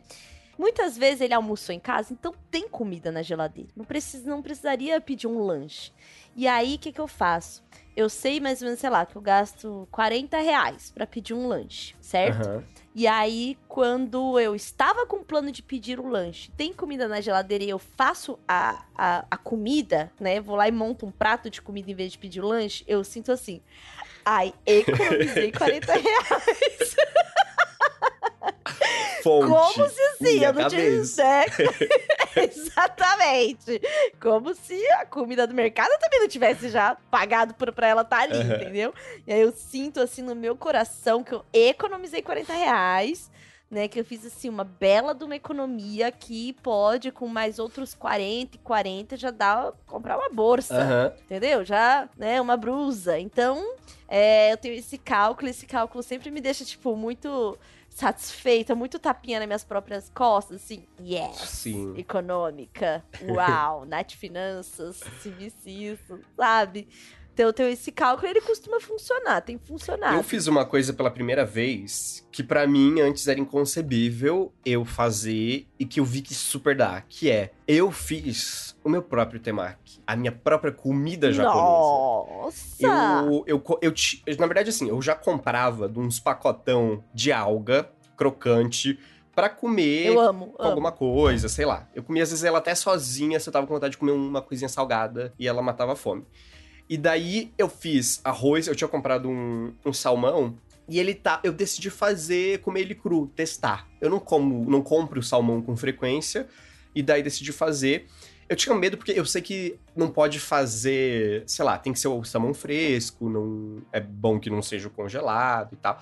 Muitas 0.59 0.99
vezes 0.99 1.21
ele 1.21 1.33
almoçou 1.33 1.73
em 1.73 1.79
casa, 1.79 2.13
então 2.13 2.35
tem 2.51 2.69
comida 2.69 3.13
na 3.13 3.23
geladeira. 3.23 3.71
Não, 3.77 3.85
precisa, 3.85 4.29
não 4.29 4.43
precisaria 4.43 5.01
pedir 5.01 5.29
um 5.29 5.39
lanche. 5.39 5.93
E 6.35 6.49
aí, 6.49 6.75
o 6.75 6.79
que, 6.79 6.93
que 6.93 7.01
eu 7.01 7.07
faço? 7.07 7.63
Eu 7.97 8.09
sei 8.09 8.41
mais 8.41 8.61
ou 8.61 8.67
menos, 8.67 8.81
sei 8.81 8.91
lá, 8.91 9.07
que 9.07 9.17
eu 9.17 9.23
gasto 9.23 9.89
40 9.91 10.39
reais 10.39 10.91
pra 10.91 11.07
pedir 11.07 11.35
um 11.35 11.47
lanche, 11.47 11.95
certo? 12.01 12.49
Uhum. 12.49 12.63
E 12.95 13.07
aí, 13.07 13.57
quando 13.69 14.39
eu 14.41 14.55
estava 14.55 15.07
com 15.07 15.17
o 15.17 15.25
plano 15.25 15.53
de 15.53 15.63
pedir 15.63 16.01
o 16.01 16.09
lanche, 16.09 16.51
tem 16.57 16.73
comida 16.73 17.07
na 17.07 17.21
geladeira 17.21 17.63
e 17.63 17.71
eu 17.71 17.79
faço 17.79 18.39
a, 18.47 18.85
a, 18.97 19.25
a 19.31 19.37
comida, 19.37 20.13
né? 20.19 20.41
Vou 20.41 20.57
lá 20.57 20.67
e 20.67 20.73
monto 20.73 21.07
um 21.07 21.11
prato 21.11 21.49
de 21.49 21.63
comida 21.63 21.91
em 21.91 21.95
vez 21.95 22.13
de 22.13 22.19
pedir 22.19 22.41
o 22.41 22.47
lanche, 22.47 22.85
eu 22.89 23.05
sinto 23.05 23.31
assim. 23.31 23.61
Ai, 24.25 24.53
economizei 24.67 25.51
40 25.57 25.93
reais. 25.93 26.97
Fonte, 29.23 29.49
Como 29.49 29.89
se 29.89 30.01
assim, 30.01 30.45
eu 30.45 30.53
não 30.53 30.69
tinha. 30.69 30.83
Exatamente. 32.37 33.81
Como 34.21 34.55
se 34.55 34.87
a 34.93 35.07
comida 35.07 35.47
do 35.47 35.55
mercado 35.55 35.91
também 36.01 36.21
não 36.21 36.29
tivesse 36.29 36.69
já 36.69 36.97
pagado 37.11 37.55
por, 37.55 37.73
pra 37.73 37.89
ela 37.89 38.03
estar 38.03 38.19
tá 38.19 38.23
ali, 38.23 38.39
uhum. 38.39 38.55
entendeu? 38.55 38.95
E 39.27 39.33
aí 39.33 39.41
eu 39.41 39.53
sinto 39.53 40.01
assim 40.01 40.23
no 40.23 40.35
meu 40.35 40.57
coração 40.57 41.23
que 41.25 41.35
eu 41.35 41.45
economizei 41.53 42.23
40 42.23 42.53
reais 42.53 43.31
né? 43.71 43.87
Que 43.87 44.01
eu 44.01 44.05
fiz 44.05 44.25
assim 44.25 44.49
uma 44.49 44.65
bela 44.65 45.15
de 45.15 45.25
uma 45.25 45.37
economia 45.37 46.11
que 46.11 46.53
pode, 46.55 47.11
com 47.11 47.27
mais 47.27 47.59
outros 47.59 47.95
40 47.95 48.57
e 48.57 48.59
40, 48.59 49.17
já 49.17 49.31
dá 49.31 49.73
comprar 49.87 50.17
uma 50.17 50.31
bolsa. 50.31 50.75
Uhum. 50.75 51.21
Entendeu? 51.25 51.65
Já, 51.65 52.09
né, 52.17 52.41
uma 52.41 52.57
brusa. 52.57 53.19
Então, 53.19 53.75
é, 54.09 54.53
eu 54.53 54.57
tenho 54.57 54.75
esse 54.75 54.97
cálculo, 54.97 55.49
esse 55.49 55.67
cálculo 55.67 56.03
sempre 56.03 56.31
me 56.31 56.41
deixa, 56.41 56.65
tipo, 56.65 56.97
muito 56.97 57.59
satisfeita, 57.99 58.77
muito 58.77 58.97
tapinha 58.97 59.41
nas 59.41 59.49
minhas 59.49 59.65
próprias 59.65 60.09
costas, 60.09 60.63
assim, 60.63 60.87
yes, 61.01 61.37
Sim. 61.37 61.95
econômica, 61.97 63.05
uau, 63.29 63.85
Nath 63.85 64.13
Finanças, 64.13 65.01
se 65.21 65.31
visse 65.31 65.69
isso, 65.69 66.21
sabe? 66.37 66.89
Então, 67.39 67.47
eu 67.47 67.53
tenho 67.53 67.69
esse 67.69 67.93
cálculo 67.93 68.27
ele 68.29 68.41
costuma 68.41 68.81
funcionar, 68.81 69.41
tem 69.43 69.57
funcionado. 69.57 70.17
Eu 70.17 70.25
fiz 70.25 70.49
uma 70.49 70.65
coisa 70.65 70.93
pela 70.93 71.09
primeira 71.09 71.45
vez 71.45 72.27
que 72.33 72.43
para 72.43 72.67
mim 72.67 73.01
antes 73.01 73.29
era 73.29 73.39
inconcebível 73.39 74.53
eu 74.67 74.85
fazer 74.85 75.69
e 75.79 75.85
que 75.85 76.01
eu 76.01 76.05
vi 76.05 76.21
que 76.21 76.35
super 76.35 76.77
dá, 76.77 77.01
que 77.09 77.31
é, 77.31 77.53
eu 77.69 77.93
fiz 77.93 78.77
o 78.83 78.89
meu 78.89 79.03
próprio 79.03 79.39
temaki, 79.39 80.03
a 80.05 80.17
minha 80.17 80.33
própria 80.33 80.73
comida 80.73 81.33
japonesa. 81.33 81.63
Nossa! 81.63 82.87
Eu, 83.29 83.45
eu, 83.47 83.65
eu, 83.83 83.95
eu, 84.27 84.37
na 84.37 84.47
verdade, 84.49 84.71
assim, 84.71 84.89
eu 84.89 85.01
já 85.01 85.15
comprava 85.15 85.89
de 85.89 86.01
uns 86.01 86.19
pacotão 86.19 87.05
de 87.15 87.31
alga 87.31 87.89
crocante 88.17 88.99
para 89.33 89.49
comer 89.49 90.07
eu 90.07 90.19
amo, 90.19 90.57
alguma 90.59 90.89
amo. 90.89 90.99
coisa, 90.99 91.49
sei 91.49 91.65
lá. 91.65 91.87
Eu 91.95 92.03
comia 92.03 92.25
às 92.25 92.31
vezes 92.31 92.43
ela 92.43 92.59
até 92.59 92.75
sozinha, 92.75 93.39
se 93.39 93.49
eu 93.49 93.53
tava 93.53 93.65
com 93.65 93.75
vontade 93.75 93.93
de 93.93 93.99
comer 93.99 94.11
uma 94.11 94.43
coisinha 94.43 94.69
salgada 94.69 95.33
e 95.39 95.47
ela 95.47 95.63
matava 95.63 95.93
a 95.93 95.97
fome. 95.97 96.27
E 96.89 96.97
daí 96.97 97.53
eu 97.59 97.69
fiz 97.69 98.21
arroz, 98.25 98.67
eu 98.67 98.75
tinha 98.75 98.89
comprado 98.89 99.29
um, 99.29 99.73
um 99.85 99.93
salmão 99.93 100.57
E 100.89 100.99
ele 100.99 101.15
tá. 101.15 101.39
Eu 101.45 101.53
decidi 101.53 101.91
fazer, 101.91 102.61
comer 102.61 102.81
ele 102.81 102.95
cru, 102.95 103.27
testar. 103.37 103.87
Eu 104.01 104.09
não 104.09 104.19
como, 104.19 104.65
não 104.71 104.81
compro 104.83 105.23
salmão 105.23 105.61
com 105.61 105.77
frequência. 105.77 106.47
E 106.95 107.03
daí 107.03 107.23
decidi 107.23 107.53
fazer. 107.53 108.07
Eu 108.49 108.57
tinha 108.57 108.75
medo 108.75 108.97
porque 108.97 109.13
eu 109.13 109.27
sei 109.27 109.43
que 109.43 109.79
não 109.95 110.09
pode 110.11 110.41
fazer, 110.41 111.43
sei 111.47 111.63
lá, 111.63 111.77
tem 111.77 111.93
que 111.93 112.01
ser 112.01 112.09
o 112.09 112.25
salmão 112.25 112.55
fresco, 112.55 113.29
não 113.29 113.83
é 113.93 114.01
bom 114.01 114.41
que 114.41 114.49
não 114.49 114.63
seja 114.63 114.89
congelado 114.89 115.75
e 115.75 115.77
tal. 115.77 116.01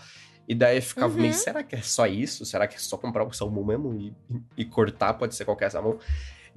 E 0.49 0.55
daí 0.55 0.77
eu 0.77 0.83
ficava 0.83 1.13
Uhum. 1.13 1.23
meio, 1.23 1.35
será 1.35 1.65
que 1.65 1.75
é 1.75 1.83
só 1.83 2.07
isso? 2.07 2.47
Será 2.47 2.69
que 2.69 2.77
é 2.77 2.79
só 2.79 2.97
comprar 2.97 3.25
o 3.25 3.33
salmão 3.33 3.65
mesmo 3.65 3.93
e, 3.99 4.13
e 4.57 4.65
cortar? 4.65 5.15
Pode 5.15 5.35
ser 5.35 5.45
qualquer 5.45 5.73
salmão. 5.73 5.99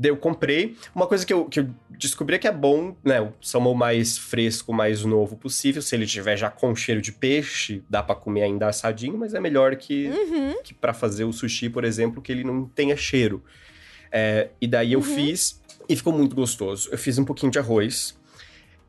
Daí 0.02 0.10
eu 0.12 0.16
comprei. 0.16 0.78
Uma 0.96 1.06
coisa 1.08 1.26
que 1.26 1.34
eu, 1.34 1.44
que 1.44 1.60
eu 1.60 1.70
descobri 1.90 2.38
é 2.38 2.40
que 2.40 2.48
é 2.48 2.52
bom, 2.54 2.96
né? 3.04 3.20
O 3.20 3.34
salmão 3.42 3.74
mais 3.74 4.18
fresco, 4.18 4.72
mais 4.72 5.04
novo 5.04 5.36
possível. 5.36 5.82
Se 5.82 5.94
ele 5.94 6.06
tiver 6.08 6.38
já 6.38 6.50
com 6.50 6.74
cheiro 6.74 7.02
de 7.02 7.12
peixe, 7.12 7.84
dá 7.90 8.02
pra 8.02 8.16
comer 8.16 8.44
ainda 8.44 8.68
assadinho, 8.70 9.18
mas 9.18 9.34
é 9.34 9.42
melhor 9.42 9.76
que, 9.76 10.08
Uhum. 10.08 10.56
que 10.64 10.74
para 10.74 10.94
fazer 10.94 11.26
o 11.26 11.34
sushi, 11.34 11.70
por 11.70 11.84
exemplo, 11.84 12.22
que 12.22 12.32
ele 12.32 12.46
não 12.46 12.64
tenha 12.66 12.96
cheiro. 12.96 13.44
É, 14.10 14.52
e 14.62 14.68
daí 14.68 14.94
eu 14.94 15.00
Uhum. 15.00 15.06
fiz 15.16 15.62
e 15.90 15.96
ficou 15.98 16.14
muito 16.14 16.34
gostoso. 16.34 16.88
Eu 16.92 16.98
fiz 16.98 17.18
um 17.20 17.26
pouquinho 17.26 17.52
de 17.52 17.60
arroz. 17.60 18.18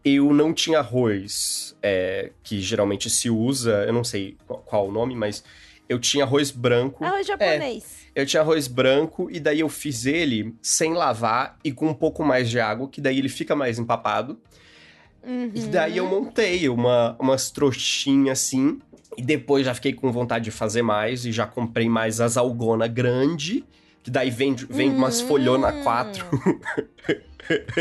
Eu 0.04 0.32
não 0.32 0.54
tinha 0.54 0.78
arroz 0.78 1.76
é, 1.82 2.30
que 2.44 2.60
geralmente 2.60 3.10
se 3.10 3.28
usa, 3.28 3.84
eu 3.84 3.92
não 3.92 4.04
sei 4.04 4.36
qual, 4.46 4.60
qual 4.60 4.88
o 4.88 4.92
nome, 4.92 5.14
mas 5.16 5.42
eu 5.90 5.98
tinha 5.98 6.22
arroz 6.24 6.52
branco. 6.52 7.04
Arroz 7.04 7.26
japonês. 7.26 8.06
Eu 8.14 8.24
tinha 8.24 8.40
arroz 8.40 8.68
branco 8.68 9.28
e 9.30 9.40
daí 9.40 9.58
eu 9.58 9.68
fiz 9.68 10.06
ele 10.06 10.54
sem 10.62 10.94
lavar 10.94 11.58
e 11.64 11.72
com 11.72 11.88
um 11.88 11.94
pouco 11.94 12.22
mais 12.24 12.48
de 12.48 12.60
água, 12.60 12.88
que 12.88 13.00
daí 13.00 13.18
ele 13.18 13.28
fica 13.28 13.56
mais 13.56 13.76
empapado. 13.76 14.40
Uhum. 15.22 15.50
E 15.52 15.60
daí 15.62 15.96
eu 15.96 16.06
montei 16.06 16.68
uma, 16.68 17.16
umas 17.18 17.50
trouxinhas 17.50 18.38
assim. 18.40 18.78
E 19.16 19.22
depois 19.22 19.66
já 19.66 19.74
fiquei 19.74 19.92
com 19.92 20.12
vontade 20.12 20.44
de 20.44 20.50
fazer 20.52 20.82
mais 20.82 21.26
e 21.26 21.32
já 21.32 21.44
comprei 21.44 21.88
mais 21.88 22.20
as 22.20 22.36
algona 22.36 22.86
grande. 22.86 23.64
Que 24.02 24.10
daí 24.12 24.30
vem, 24.30 24.54
vem 24.54 24.90
umas 24.90 25.20
Hum. 25.20 25.26
folhona 25.26 25.72
quatro. 25.82 26.24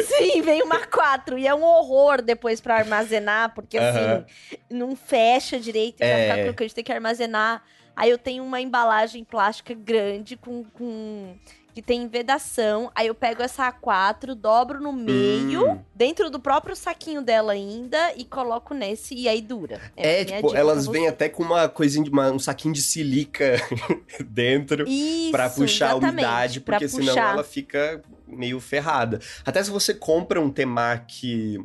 Sim, 0.03 0.41
vem 0.41 0.63
uma 0.63 0.79
4 0.87 1.37
e 1.37 1.45
é 1.45 1.53
um 1.53 1.63
horror 1.63 2.21
depois 2.23 2.59
pra 2.59 2.77
armazenar, 2.77 3.53
porque 3.53 3.77
Aham. 3.77 4.25
assim, 4.25 4.55
não 4.69 4.95
fecha 4.95 5.59
direito 5.59 6.01
e 6.01 6.05
vai 6.07 6.21
É. 6.21 6.29
ficar 6.31 6.43
crocante, 6.45 6.73
tem 6.75 6.83
que 6.83 6.91
armazenar. 6.91 7.61
Aí 7.99 8.09
eu 8.09 8.17
tenho 8.17 8.43
uma 8.45 8.61
embalagem 8.61 9.25
plástica 9.25 9.73
grande 9.73 10.37
com, 10.37 10.63
com 10.63 11.35
que 11.73 11.81
tem 11.81 12.07
vedação. 12.07 12.89
Aí 12.95 13.07
eu 13.07 13.13
pego 13.15 13.43
essa 13.43 13.69
A4, 13.71 14.33
dobro 14.35 14.81
no 14.81 14.91
meio, 14.93 15.69
Hum. 15.71 15.79
dentro 15.93 16.29
do 16.29 16.39
próprio 16.39 16.75
saquinho 16.75 17.21
dela 17.21 17.51
ainda 17.53 18.13
e 18.15 18.23
coloco 18.23 18.73
nesse 18.73 19.13
e 19.15 19.27
aí 19.27 19.41
dura. 19.41 19.79
É, 19.97 20.23
minha 20.23 20.37
tipo, 20.37 20.55
elas 20.55 20.87
vêm 20.87 21.07
até 21.09 21.27
com 21.29 21.43
uma 21.43 21.67
coisinha, 21.67 22.03
de 22.03 22.09
uma- 22.09 22.31
um 22.31 22.39
saquinho 22.39 22.73
de 22.73 22.81
silica 22.81 23.55
dentro. 24.27 24.85
Pra 25.31 25.49
puxar 25.49 25.91
a 25.91 25.95
umidade, 25.95 26.61
porque 26.61 26.87
senão 26.87 27.07
puxar. 27.07 27.33
ela 27.33 27.43
fica 27.43 28.01
meio 28.25 28.59
ferrada. 28.59 29.19
Até 29.45 29.61
se 29.63 29.69
você 29.71 29.93
compra 29.93 30.39
um 30.41 30.49
temaki. 30.49 31.59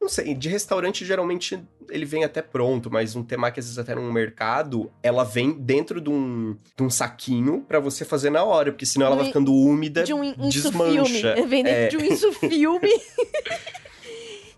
Não 0.00 0.08
sei, 0.08 0.32
de 0.32 0.48
restaurante 0.48 1.04
geralmente 1.04 1.58
ele 1.90 2.04
vem 2.04 2.22
até 2.22 2.40
pronto, 2.40 2.88
mas 2.90 3.16
um 3.16 3.22
temaki 3.24 3.58
às 3.58 3.66
vezes 3.66 3.78
até 3.78 3.94
no 3.96 4.12
mercado, 4.12 4.90
ela 5.02 5.24
vem 5.24 5.52
dentro 5.52 6.00
de 6.00 6.08
um, 6.08 6.56
de 6.76 6.82
um 6.84 6.88
saquinho 6.90 7.64
pra 7.66 7.80
você 7.80 8.04
fazer 8.04 8.30
na 8.30 8.44
hora, 8.44 8.70
porque 8.70 8.86
senão 8.86 9.06
ela 9.06 9.16
vai 9.16 9.26
ficando 9.26 9.52
úmida, 9.52 10.04
de 10.04 10.14
um 10.14 10.20
desmancha. 10.48 11.00
insufilme. 11.02 11.46
Vem 11.48 11.64
dentro 11.64 11.80
É. 11.80 11.88
de 11.88 11.96
um 11.96 12.00
insufilme. 12.04 12.88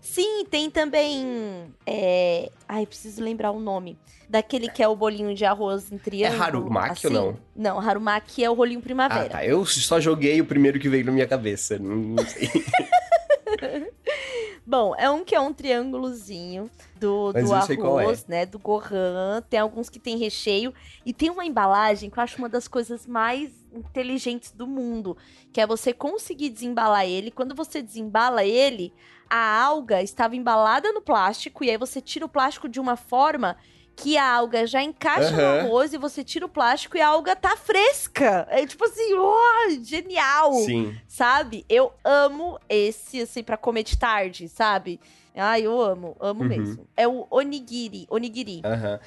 Sim, 0.01 0.45
tem 0.49 0.69
também. 0.69 1.73
É... 1.87 2.49
Ai, 2.67 2.85
preciso 2.85 3.23
lembrar 3.23 3.51
o 3.51 3.59
nome. 3.61 3.97
Daquele 4.29 4.69
que 4.69 4.83
é 4.83 4.87
o 4.87 4.95
bolinho 4.95 5.33
de 5.33 5.45
arroz 5.45 5.89
em 5.91 5.97
triângulo. 5.97 6.43
Harumaki 6.43 7.07
ou 7.07 7.13
assim. 7.13 7.13
não? 7.13 7.37
Não, 7.55 7.79
Harumaki 7.79 8.43
é 8.43 8.49
o 8.49 8.53
rolinho 8.53 8.79
Ah, 8.79 8.83
primavera. 8.83 9.29
tá. 9.29 9.45
Eu 9.45 9.65
só 9.65 9.99
joguei 10.01 10.39
o 10.41 10.45
primeiro 10.45 10.79
que 10.79 10.89
veio 10.89 11.05
na 11.05 11.11
minha 11.13 11.27
cabeça. 11.27 11.79
Não, 11.79 11.95
não 11.95 12.25
sei. 12.27 12.49
Bom, 14.65 14.93
é 14.95 15.09
um 15.09 15.25
que 15.25 15.33
é 15.33 15.39
um 15.39 15.51
triângulozinho 15.51 16.69
do, 16.99 17.31
Mas 17.33 17.49
do 17.49 17.55
é. 17.55 17.57
arroz, 17.57 18.25
né? 18.27 18.45
Do 18.45 18.59
Gohan. 18.59 19.41
Tem 19.49 19.59
alguns 19.59 19.89
que 19.89 19.99
tem 19.99 20.17
recheio. 20.17 20.73
E 21.05 21.11
tem 21.11 21.29
uma 21.29 21.45
embalagem 21.45 22.09
que 22.09 22.19
eu 22.19 22.23
acho 22.23 22.37
uma 22.37 22.47
das 22.47 22.67
coisas 22.67 23.07
mais 23.07 23.51
inteligentes 23.73 24.51
do 24.51 24.67
mundo. 24.67 25.17
Que 25.51 25.61
é 25.61 25.67
você 25.67 25.93
conseguir 25.93 26.49
desembalar 26.49 27.05
ele. 27.05 27.31
Quando 27.31 27.55
você 27.55 27.81
desembala 27.81 28.45
ele, 28.45 28.93
a 29.27 29.63
alga 29.63 30.01
estava 30.01 30.35
embalada 30.35 30.91
no 30.91 31.01
plástico. 31.01 31.63
E 31.63 31.71
aí 31.71 31.77
você 31.77 31.99
tira 31.99 32.25
o 32.25 32.29
plástico 32.29 32.69
de 32.69 32.79
uma 32.79 32.95
forma 32.95 33.57
que 33.95 34.17
a 34.17 34.33
alga 34.35 34.65
já 34.65 34.81
encaixa 34.81 35.31
no 35.31 35.37
Aham. 35.37 35.59
arroz 35.59 35.93
e 35.93 35.97
você 35.97 36.23
tira 36.23 36.45
o 36.45 36.49
plástico 36.49 36.97
e 36.97 37.01
a 37.01 37.07
alga 37.07 37.35
tá 37.35 37.55
fresca. 37.55 38.47
É 38.49 38.65
tipo 38.65 38.83
assim, 38.85 39.13
oh, 39.13 39.83
genial! 39.83 40.53
Sim. 40.53 40.95
sabe? 41.07 41.65
Eu 41.69 41.91
amo 42.03 42.59
esse, 42.67 43.21
assim, 43.21 43.43
pra 43.43 43.57
comer 43.57 43.83
de 43.83 43.97
tarde, 43.97 44.47
sabe? 44.49 44.99
Ai, 45.35 45.61
eu 45.65 45.79
amo, 45.81 46.15
amo 46.19 46.41
Uhum. 46.41 46.47
mesmo. 46.49 46.87
É 46.97 47.07
o 47.07 47.27
onigiri, 47.29 48.05
onigiri. 48.09 48.61
Aham. 48.65 48.99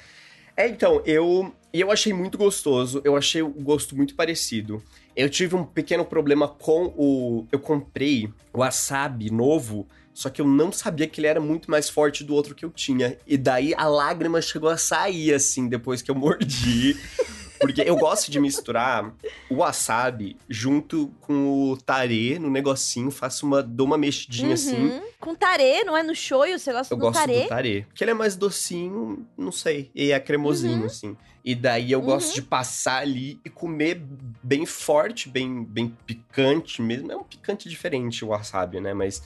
É, 0.57 0.69
então, 0.69 1.01
eu, 1.05 1.53
eu 1.73 1.91
achei 1.91 2.13
muito 2.13 2.37
gostoso, 2.37 3.01
eu 3.03 3.17
achei 3.17 3.41
o 3.41 3.49
gosto 3.49 3.95
muito 3.95 4.15
parecido. 4.15 4.81
Eu 5.13 5.29
tive 5.29 5.53
um 5.55 5.65
pequeno 5.65 6.05
problema 6.05 6.47
com 6.47 6.93
o. 6.97 7.45
Eu 7.51 7.59
comprei 7.59 8.31
o 8.53 8.59
wasabi 8.59 9.29
novo, 9.29 9.85
só 10.15 10.29
que 10.29 10.41
eu 10.41 10.47
não 10.47 10.71
sabia 10.71 11.05
que 11.07 11.19
ele 11.19 11.27
era 11.27 11.39
muito 11.41 11.69
mais 11.69 11.89
forte 11.89 12.23
do 12.23 12.33
outro 12.33 12.55
que 12.55 12.63
eu 12.65 12.71
tinha. 12.71 13.17
E 13.27 13.37
daí 13.37 13.73
a 13.75 13.85
lágrima 13.87 14.41
chegou 14.41 14.69
a 14.69 14.77
sair, 14.77 15.33
assim, 15.33 15.67
depois 15.67 16.01
que 16.01 16.09
eu 16.09 16.15
mordi. 16.15 16.97
Porque 17.59 17.81
eu 17.81 17.95
gosto 17.95 18.29
de 18.29 18.39
misturar 18.39 19.13
o 19.49 19.55
wasabi 19.55 20.35
junto 20.49 21.07
com 21.21 21.71
o 21.71 21.77
tare 21.77 22.37
no 22.37 22.49
negocinho, 22.49 23.09
faço 23.09 23.45
uma, 23.45 23.63
dou 23.63 23.87
uma 23.87 23.97
mexidinha 23.97 24.53
assim. 24.55 24.75
Uhum. 24.89 25.01
Com 25.19 25.33
tarê, 25.33 25.83
não 25.85 25.95
é 25.95 26.03
no 26.03 26.13
shoyu? 26.13 26.59
Você 26.59 26.73
gosta 26.73 26.93
Eu 26.93 26.97
do 26.97 27.01
gosto 27.01 27.15
tarê? 27.17 27.43
do 27.43 27.47
tarê. 27.47 27.81
Porque 27.87 28.03
ele 28.03 28.11
é 28.11 28.13
mais 28.13 28.35
docinho, 28.35 29.25
não 29.37 29.53
sei. 29.53 29.89
E 29.95 30.11
é 30.11 30.19
cremosinho, 30.19 30.79
Uhum. 30.81 30.85
assim. 30.85 31.17
E 31.45 31.55
daí 31.55 31.91
eu 31.93 32.01
gosto 32.01 32.27
Uhum. 32.29 32.33
de 32.35 32.41
passar 32.41 33.01
ali 33.01 33.39
e 33.45 33.49
comer 33.49 34.01
bem 34.43 34.65
forte, 34.65 35.29
bem, 35.29 35.63
bem 35.63 35.95
picante 36.05 36.81
mesmo. 36.81 37.09
É 37.11 37.15
um 37.15 37.23
picante 37.23 37.69
diferente 37.69 38.23
o 38.25 38.29
wasabi, 38.29 38.79
né? 38.81 38.93
Mas. 38.93 39.23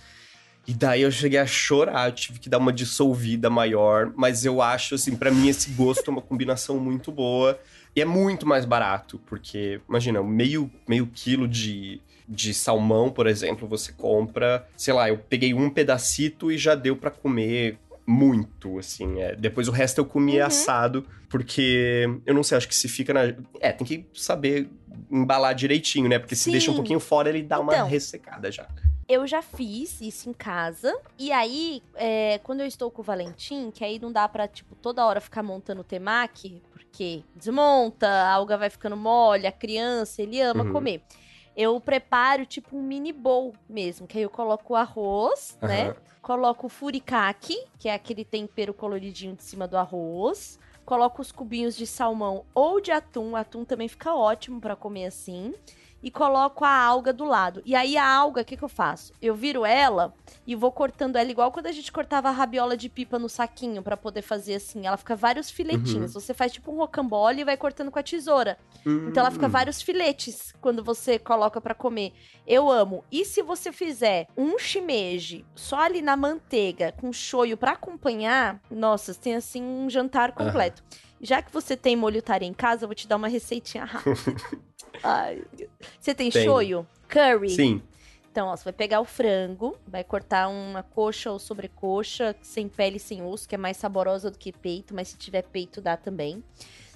E 0.69 0.73
daí 0.75 1.01
eu 1.01 1.09
cheguei 1.09 1.39
a 1.39 1.47
chorar, 1.47 2.11
tive 2.11 2.37
que 2.37 2.47
dar 2.47 2.59
uma 2.59 2.71
dissolvida 2.71 3.49
maior. 3.49 4.13
Mas 4.15 4.45
eu 4.45 4.61
acho, 4.61 4.93
assim, 4.93 5.15
pra 5.15 5.31
mim 5.31 5.47
esse 5.49 5.71
gosto 5.71 6.07
é 6.07 6.11
uma 6.11 6.21
combinação 6.21 6.77
muito 6.79 7.11
boa. 7.11 7.59
E 7.95 8.01
é 8.01 8.05
muito 8.05 8.45
mais 8.45 8.65
barato, 8.65 9.19
porque, 9.25 9.81
imagina, 9.89 10.21
meio, 10.21 10.69
meio 10.87 11.07
quilo 11.07 11.47
de, 11.47 11.99
de 12.27 12.53
salmão, 12.53 13.09
por 13.09 13.25
exemplo, 13.25 13.67
você 13.67 13.91
compra, 13.91 14.63
sei 14.77 14.93
lá, 14.93 15.09
eu 15.09 15.17
peguei 15.17 15.55
um 15.55 15.71
pedacito 15.71 16.51
e 16.51 16.57
já 16.57 16.75
deu 16.75 16.95
pra 16.95 17.09
comer 17.09 17.79
muito, 18.05 18.77
assim. 18.77 19.19
é. 19.19 19.35
Depois 19.35 19.67
o 19.67 19.71
resto 19.71 19.97
eu 19.97 20.05
comi 20.05 20.39
Uhum. 20.39 20.45
assado, 20.45 21.03
porque 21.29 22.07
eu 22.27 22.33
não 22.35 22.43
sei, 22.43 22.57
acho 22.59 22.67
que 22.67 22.75
se 22.75 22.87
fica 22.87 23.11
na. 23.11 23.33
É, 23.59 23.71
tem 23.71 23.87
que 23.87 24.05
saber 24.13 24.69
embalar 25.11 25.55
direitinho, 25.55 26.07
né? 26.07 26.19
Porque 26.19 26.35
se 26.35 26.43
Sim. 26.43 26.51
deixa 26.51 26.69
um 26.71 26.75
pouquinho 26.75 26.99
fora, 26.99 27.27
ele 27.29 27.41
dá 27.41 27.59
uma 27.59 27.73
Então. 27.73 27.87
ressecada 27.87 28.51
já. 28.51 28.67
Eu 29.09 29.25
já 29.25 29.41
fiz 29.41 29.99
isso 30.01 30.29
em 30.29 30.33
casa. 30.33 30.95
E 31.17 31.31
aí, 31.31 31.81
é, 31.95 32.37
quando 32.43 32.59
eu 32.61 32.67
estou 32.67 32.91
com 32.91 33.01
o 33.01 33.03
Valentim, 33.03 33.71
que 33.71 33.83
aí 33.83 33.97
não 33.97 34.11
dá 34.11 34.29
pra, 34.29 34.47
tipo, 34.47 34.75
toda 34.75 35.03
hora 35.03 35.19
ficar 35.19 35.41
montando 35.41 35.81
o 35.81 35.83
temaki, 35.83 36.61
porque 36.71 37.23
desmonta, 37.35 38.07
a 38.07 38.31
alga 38.31 38.55
vai 38.55 38.69
ficando 38.69 38.95
mole, 38.95 39.47
a 39.47 39.51
criança, 39.51 40.21
ele 40.21 40.39
ama 40.39 40.63
Uhum. 40.63 40.71
comer. 40.71 41.01
Eu 41.57 41.81
preparo, 41.81 42.45
tipo, 42.45 42.77
um 42.77 42.83
mini 42.83 43.11
bowl 43.11 43.55
mesmo, 43.67 44.05
que 44.05 44.15
aí 44.19 44.23
eu 44.23 44.29
coloco 44.29 44.73
o 44.73 44.75
arroz, 44.75 45.57
né? 45.59 45.87
Aham. 45.87 45.95
Coloco 46.21 46.67
o 46.67 46.69
furikake, 46.69 47.57
que 47.79 47.89
é 47.89 47.95
aquele 47.95 48.23
tempero 48.23 48.75
coloridinho 48.75 49.35
de 49.35 49.43
cima 49.43 49.67
do 49.67 49.75
arroz. 49.75 50.59
Coloco 50.85 51.21
os 51.21 51.31
cubinhos 51.31 51.75
de 51.75 51.87
salmão 51.87 52.45
ou 52.53 52.79
de 52.79 52.91
atum. 52.91 53.35
Atum 53.35 53.65
também 53.65 53.87
fica 53.87 54.13
ótimo 54.13 54.61
pra 54.61 54.75
comer 54.75 55.05
assim. 55.07 55.53
E 56.01 56.09
coloco 56.09 56.63
a 56.63 56.71
alga 56.73 57.11
do 57.11 57.25
lado. 57.25 57.61
E 57.65 57.75
aí 57.75 57.97
a 57.97 58.07
alga, 58.07 58.41
o 58.41 58.45
que, 58.45 58.55
que 58.55 58.63
eu 58.63 58.69
faço? 58.69 59.11
Eu 59.21 59.35
viro 59.35 59.65
ela 59.65 60.13
e 60.47 60.55
vou 60.55 60.71
cortando 60.71 61.17
ela 61.17 61.29
igual 61.29 61.51
quando 61.51 61.67
a 61.67 61.71
gente 61.71 61.91
cortava 61.91 62.29
a 62.29 62.31
rabiola 62.31 62.77
de 62.77 62.87
pipa 62.87 63.19
no 63.19 63.27
saquinho 63.27 63.83
pra 63.83 63.97
poder 63.97 64.21
fazer 64.21 64.55
assim. 64.55 64.87
Ela 64.87 64.95
fica 64.97 65.15
vários 65.15 65.49
filetinhos. 65.51 66.13
Você 66.13 66.33
faz 66.33 66.53
tipo 66.53 66.71
um 66.71 66.77
rocambole 66.77 67.41
e 67.41 67.43
vai 67.43 67.57
cortando 67.57 67.91
com 67.91 67.99
a 67.99 68.03
tesoura. 68.03 68.57
Então 68.85 69.21
ela 69.21 69.31
fica 69.31 69.47
Hum. 69.47 69.49
vários 69.49 69.81
filetes 69.81 70.53
quando 70.61 70.83
você 70.83 71.19
coloca 71.19 71.59
pra 71.59 71.73
comer. 71.75 72.13
Eu 72.47 72.69
amo. 72.69 73.03
E 73.11 73.25
se 73.25 73.41
você 73.41 73.71
fizer 73.73 74.27
um 74.37 74.57
shimeji 74.57 75.45
só 75.53 75.79
ali 75.79 76.01
na 76.01 76.15
manteiga 76.15 76.93
com 76.93 77.11
shoyu 77.11 77.57
pra 77.57 77.71
acompanhar, 77.73 78.61
nossa, 78.71 79.13
você 79.13 79.19
tem 79.19 79.35
assim 79.35 79.61
um 79.61 79.89
jantar 79.89 80.31
completo. 80.31 80.81
Já 81.21 81.41
que 81.41 81.51
você 81.51 81.75
tem 81.75 81.95
molho 81.95 82.21
tare 82.21 82.45
em 82.45 82.53
casa, 82.53 82.83
eu 82.83 82.87
vou 82.87 82.95
te 82.95 83.07
dar 83.07 83.17
uma 83.17 83.27
receitinha 83.27 83.85
rápida. 83.85 84.15
Ai, 85.03 85.43
você 85.99 86.13
tem 86.13 86.29
Tenho. 86.29 86.45
shoyu? 86.45 86.87
Curry? 87.07 87.49
Sim. 87.49 87.81
Então, 88.31 88.47
ó, 88.47 88.55
você 88.55 88.63
vai 88.63 88.73
pegar 88.73 89.01
o 89.01 89.05
frango, 89.05 89.75
vai 89.87 90.03
cortar 90.03 90.47
uma 90.47 90.83
coxa 90.83 91.31
ou 91.31 91.39
sobrecoxa, 91.39 92.35
sem 92.41 92.69
pele 92.69 92.99
sem 92.99 93.23
osso, 93.23 93.47
que 93.49 93.55
é 93.55 93.57
mais 93.57 93.77
saborosa 93.77 94.29
do 94.29 94.37
que 94.37 94.51
peito, 94.51 94.93
mas 94.93 95.09
se 95.09 95.17
tiver 95.17 95.41
peito 95.41 95.81
dá 95.81 95.97
também. 95.97 96.43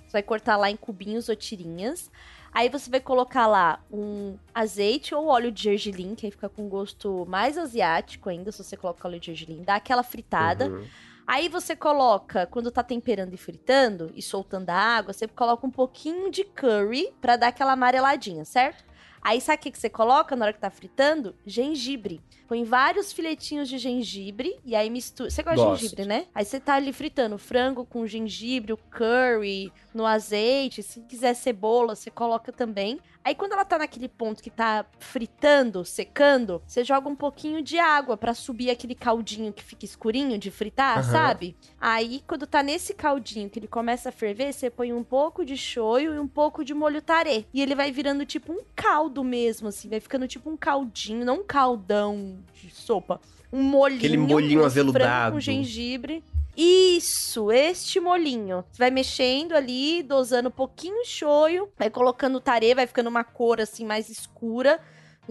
Você 0.05 0.11
vai 0.11 0.23
cortar 0.23 0.57
lá 0.57 0.69
em 0.69 0.77
cubinhos 0.77 1.27
ou 1.27 1.35
tirinhas. 1.35 2.11
Aí 2.53 2.69
você 2.69 2.87
vai 2.89 2.99
colocar 2.99 3.47
lá 3.47 3.83
um 3.91 4.37
azeite 4.53 5.15
ou 5.15 5.25
óleo 5.25 5.51
de 5.51 5.63
gergelim, 5.63 6.13
que 6.13 6.27
aí 6.27 6.31
fica 6.31 6.47
com 6.47 6.69
gosto 6.69 7.25
mais 7.27 7.57
asiático 7.57 8.29
ainda, 8.29 8.51
se 8.51 8.63
você 8.63 8.77
coloca 8.77 9.07
óleo 9.07 9.19
de 9.19 9.33
gergelim. 9.33 9.63
Dá 9.63 9.75
aquela 9.75 10.03
fritada. 10.03 10.69
Uhum. 10.69 10.85
Aí 11.25 11.47
você 11.47 11.75
coloca, 11.75 12.45
quando 12.47 12.71
tá 12.71 12.83
temperando 12.83 13.33
e 13.33 13.37
fritando 13.37 14.11
e 14.15 14.21
soltando 14.21 14.69
a 14.69 14.75
água, 14.75 15.13
você 15.13 15.27
coloca 15.27 15.65
um 15.65 15.71
pouquinho 15.71 16.29
de 16.29 16.43
curry 16.43 17.13
pra 17.21 17.37
dar 17.37 17.47
aquela 17.47 17.73
amareladinha, 17.73 18.43
certo? 18.43 18.83
Aí 19.21 19.39
sabe 19.39 19.57
o 19.57 19.61
que, 19.61 19.71
que 19.71 19.79
você 19.79 19.89
coloca 19.89 20.35
na 20.35 20.45
hora 20.45 20.53
que 20.53 20.59
tá 20.59 20.69
fritando? 20.69 21.33
Gengibre. 21.45 22.19
Põe 22.45 22.65
vários 22.65 23.13
filetinhos 23.13 23.69
de 23.69 23.77
gengibre 23.77 24.59
e 24.65 24.75
aí 24.75 24.89
mistura. 24.89 25.29
Você 25.29 25.41
gosta 25.41 25.63
Gosto. 25.63 25.75
de 25.75 25.81
gengibre, 25.83 26.05
né? 26.05 26.27
Aí 26.35 26.43
você 26.43 26.59
tá 26.59 26.75
ali 26.75 26.91
fritando 26.91 27.37
frango 27.37 27.85
com 27.85 28.05
gengibre, 28.05 28.73
o 28.73 28.77
curry, 28.77 29.71
no 29.93 30.05
azeite. 30.05 30.83
Se 30.83 30.99
quiser 31.01 31.35
cebola, 31.35 31.95
você 31.95 32.11
coloca 32.11 32.51
também. 32.51 32.99
Aí 33.23 33.33
quando 33.33 33.53
ela 33.53 33.63
tá 33.63 33.77
naquele 33.77 34.09
ponto 34.09 34.43
que 34.43 34.49
tá 34.49 34.85
fritando, 34.99 35.85
secando, 35.85 36.61
você 36.67 36.83
joga 36.83 37.07
um 37.07 37.15
pouquinho 37.15 37.61
de 37.61 37.79
água 37.79 38.17
pra 38.17 38.33
subir 38.33 38.69
aquele 38.69 38.93
caldinho 38.93 39.53
que 39.53 39.63
fica 39.63 39.85
escurinho 39.85 40.37
de 40.37 40.51
fritar, 40.51 40.97
Aham. 40.97 41.03
sabe? 41.03 41.55
Aí 41.79 42.21
quando 42.27 42.45
tá 42.45 42.61
nesse 42.61 42.93
caldinho 42.93 43.49
que 43.49 43.59
ele 43.59 43.67
começa 43.67 44.09
a 44.09 44.11
ferver, 44.11 44.53
você 44.53 44.69
põe 44.69 44.91
um 44.91 45.03
pouco 45.03 45.45
de 45.45 45.55
shoyu 45.55 46.13
e 46.13 46.19
um 46.19 46.27
pouco 46.27 46.65
de 46.65 46.73
molho 46.73 47.01
tarê. 47.01 47.45
E 47.53 47.61
ele 47.61 47.75
vai 47.75 47.91
virando 47.91 48.25
tipo 48.25 48.51
um 48.51 48.59
caldo 48.75 49.23
mesmo, 49.23 49.69
assim, 49.69 49.87
vai 49.87 50.01
ficando 50.01 50.27
tipo 50.27 50.49
um 50.49 50.57
caldinho, 50.57 51.25
não 51.25 51.37
um 51.39 51.43
caldão 51.43 52.39
de 52.53 52.69
sopa. 52.69 53.21
Um 53.51 53.61
molhinho. 53.61 53.99
Aquele 53.99 54.17
molhinho 54.17 54.65
aveludado. 54.65 55.33
Com 55.35 55.39
gengibre. 55.39 56.23
Isso, 56.55 57.51
este 57.51 57.99
molinho. 57.99 58.63
Você 58.71 58.77
vai 58.79 58.91
mexendo 58.91 59.53
ali, 59.53 60.03
dosando 60.03 60.49
um 60.49 60.51
pouquinho 60.51 61.01
de 61.03 61.07
shoyu, 61.09 61.69
vai 61.77 61.89
colocando 61.89 62.35
o 62.35 62.41
tarê, 62.41 62.75
vai 62.75 62.85
ficando 62.87 63.09
uma 63.09 63.23
cor 63.23 63.59
assim 63.59 63.85
mais 63.85 64.09
escura. 64.09 64.79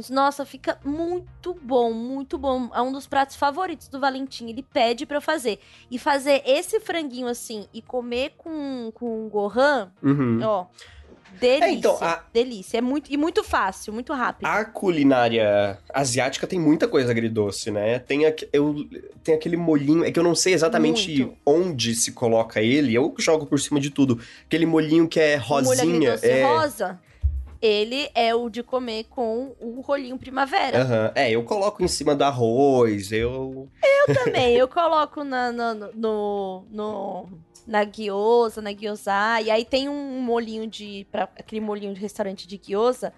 Nossa, 0.08 0.46
fica 0.46 0.80
muito 0.84 1.52
bom, 1.62 1.92
muito 1.92 2.38
bom. 2.38 2.70
É 2.74 2.80
um 2.80 2.90
dos 2.90 3.06
pratos 3.06 3.36
favoritos 3.36 3.88
do 3.88 4.00
Valentim. 4.00 4.48
Ele 4.48 4.62
pede 4.62 5.04
pra 5.04 5.18
eu 5.18 5.20
fazer. 5.20 5.60
E 5.90 5.98
fazer 5.98 6.42
esse 6.46 6.80
franguinho 6.80 7.28
assim 7.28 7.68
e 7.74 7.82
comer 7.82 8.32
com, 8.38 8.90
com 8.94 9.28
gohan, 9.28 9.92
Uhum. 10.02 10.40
ó. 10.42 10.66
Delícia. 11.40 11.64
É, 11.64 11.72
então, 11.72 11.98
a- 12.00 12.22
Delícia. 12.32 12.78
É 12.78 12.80
muito, 12.80 13.12
e 13.12 13.16
muito 13.16 13.42
fácil, 13.44 13.92
muito 13.92 14.12
rápido. 14.12 14.46
A 14.46 14.64
culinária 14.64 15.78
asiática 15.92 16.46
tem 16.46 16.58
muita 16.60 16.86
coisa 16.88 17.10
agridoce, 17.10 17.70
né? 17.70 17.98
Tem, 17.98 18.22
eu, 18.52 18.74
tem 19.24 19.34
aquele 19.34 19.56
molhinho, 19.56 20.04
é 20.04 20.12
que 20.12 20.18
eu 20.18 20.22
não 20.24 20.34
sei 20.34 20.52
exatamente 20.54 21.24
Muito. 21.24 21.36
onde 21.44 21.94
se 21.94 22.12
coloca 22.12 22.60
ele, 22.60 22.94
eu 22.94 23.14
jogo 23.18 23.46
por 23.46 23.58
cima 23.58 23.80
de 23.80 23.90
tudo. 23.90 24.20
Aquele 24.46 24.66
molhinho 24.66 25.08
que 25.08 25.18
é 25.20 25.36
rosinha. 25.36 26.18
É, 26.22 26.44
rosa, 26.44 27.00
ele 27.60 28.08
é 28.14 28.34
o 28.34 28.48
de 28.50 28.62
comer 28.62 29.04
com 29.04 29.54
o 29.60 29.80
rolinho 29.80 30.18
primavera. 30.18 30.82
Aham. 30.82 31.12
é, 31.14 31.30
eu 31.30 31.42
coloco 31.44 31.82
em 31.82 31.88
cima 31.88 32.14
do 32.14 32.24
arroz, 32.24 33.12
eu. 33.12 33.68
Eu 34.08 34.14
também, 34.14 34.54
eu 34.56 34.66
coloco 34.66 35.22
na- 35.22 35.52
no, 35.52 35.74
no, 35.94 36.64
no- 36.70 37.28
na 37.66 37.84
gyoza, 37.84 38.60
na 38.60 38.72
gyoza, 38.72 39.40
e 39.42 39.50
aí 39.50 39.64
tem 39.64 39.88
um 39.88 40.20
molhinho 40.20 40.66
de, 40.66 41.06
pra, 41.10 41.24
aquele 41.24 41.60
molhinho 41.60 41.94
de 41.94 42.00
restaurante 42.00 42.46
de 42.46 42.58
gyoza, 42.58 43.12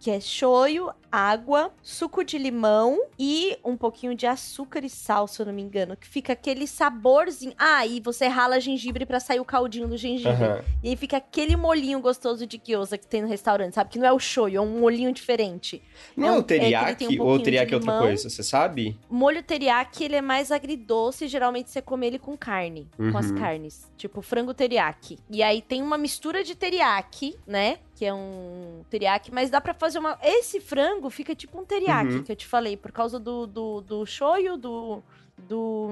que 0.00 0.10
é 0.10 0.20
shoyu, 0.20 0.90
água, 1.10 1.72
suco 1.82 2.22
de 2.22 2.38
limão 2.38 2.98
e 3.18 3.58
um 3.64 3.76
pouquinho 3.76 4.14
de 4.14 4.26
açúcar 4.26 4.84
e 4.84 4.88
sal, 4.90 5.26
se 5.26 5.40
eu 5.42 5.46
não 5.46 5.52
me 5.52 5.62
engano, 5.62 5.96
que 5.96 6.06
fica 6.06 6.34
aquele 6.34 6.66
saborzinho. 6.66 7.52
Ah, 7.58 7.84
e 7.86 8.00
você 8.00 8.26
rala 8.28 8.60
gengibre 8.60 9.04
pra 9.04 9.18
sair 9.18 9.40
o 9.40 9.44
caldinho 9.44 9.88
do 9.88 9.96
gengibre. 9.96 10.32
Aham. 10.44 10.64
E 10.82 10.90
aí 10.90 10.96
fica 10.96 11.16
aquele 11.16 11.56
molhinho 11.56 12.00
gostoso 12.00 12.46
de 12.46 12.58
gyoza 12.58 12.96
que 12.96 13.06
tem 13.06 13.22
no 13.22 13.28
restaurante, 13.28 13.74
sabe? 13.74 13.90
Que 13.90 13.98
não 13.98 14.06
é 14.06 14.12
o 14.12 14.18
shoyu, 14.18 14.58
é 14.58 14.60
um 14.60 14.78
molhinho 14.78 15.12
diferente. 15.12 15.82
Não 16.16 16.26
É 16.26 16.28
é 16.28 16.32
um- 16.32 16.36
o 16.36 16.40
é 16.40 16.42
teriyaki 16.44 16.94
tem 17.08 17.20
um 17.20 17.26
ou 17.26 17.38
teriyaki 17.42 17.72
é 17.72 17.76
outra 17.76 17.98
coisa, 17.98 18.28
você 18.30 18.42
sabe? 18.42 18.96
Molho 19.10 19.42
teriyaki, 19.42 20.04
ele 20.04 20.16
é 20.16 20.22
mais 20.22 20.52
agridoce, 20.52 21.26
geralmente 21.26 21.70
você 21.70 21.82
come 21.82 22.06
ele 22.06 22.18
com 22.18 22.36
carne, 22.36 22.88
com 22.96 23.18
as 23.18 23.30
Uhum. 23.30 23.36
carnes, 23.36 23.90
tipo 23.96 24.22
frango 24.22 24.54
teriyaki. 24.54 25.18
E 25.30 25.42
aí 25.42 25.60
tem 25.60 25.82
uma 25.82 25.98
mistura 25.98 26.44
de 26.44 26.54
teriyaki, 26.54 27.36
né? 27.46 27.78
Que 27.98 28.04
é 28.06 28.14
um 28.14 28.84
teriyaki, 28.88 29.34
mas 29.34 29.50
dá 29.50 29.60
pra 29.60 29.74
fazer 29.74 29.98
uma... 29.98 30.16
Esse 30.22 30.60
frango 30.60 31.10
fica 31.10 31.34
tipo 31.34 31.58
um 31.60 31.64
teriyaki, 31.64 32.12
Uhum. 32.14 32.22
que 32.22 32.30
eu 32.30 32.36
te 32.36 32.46
falei, 32.46 32.76
por 32.76 32.92
causa 32.92 33.18
do, 33.18 33.44
do, 33.44 33.80
do 33.80 34.06
shoyu, 34.06 34.56
do, 34.56 35.02
do, 35.36 35.90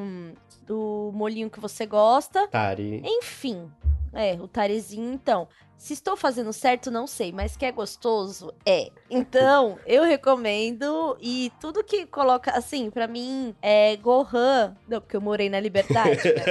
do 0.64 1.10
molhinho 1.12 1.50
que 1.50 1.58
você 1.58 1.84
gosta. 1.84 2.46
Tari. 2.46 3.02
Enfim, 3.04 3.68
é, 4.12 4.34
o 4.34 4.46
tarezinho, 4.46 5.12
então. 5.12 5.48
Se 5.76 5.92
estou 5.92 6.16
fazendo 6.16 6.54
certo, 6.54 6.90
não 6.90 7.06
sei, 7.06 7.32
mas 7.32 7.54
que 7.54 7.66
é 7.66 7.70
gostoso, 7.72 8.50
é. 8.64 8.88
Então, 9.10 9.78
eu 9.84 10.04
recomendo. 10.04 11.18
E 11.20 11.52
tudo 11.60 11.84
que 11.84 12.06
coloca, 12.06 12.50
assim, 12.52 12.88
pra 12.88 13.06
mim, 13.06 13.54
é 13.60 13.94
Gohan. 13.96 14.74
Não, 14.88 15.00
porque 15.02 15.16
eu 15.16 15.20
morei 15.20 15.50
na 15.50 15.60
Liberdade, 15.60 16.16
né? 16.32 16.44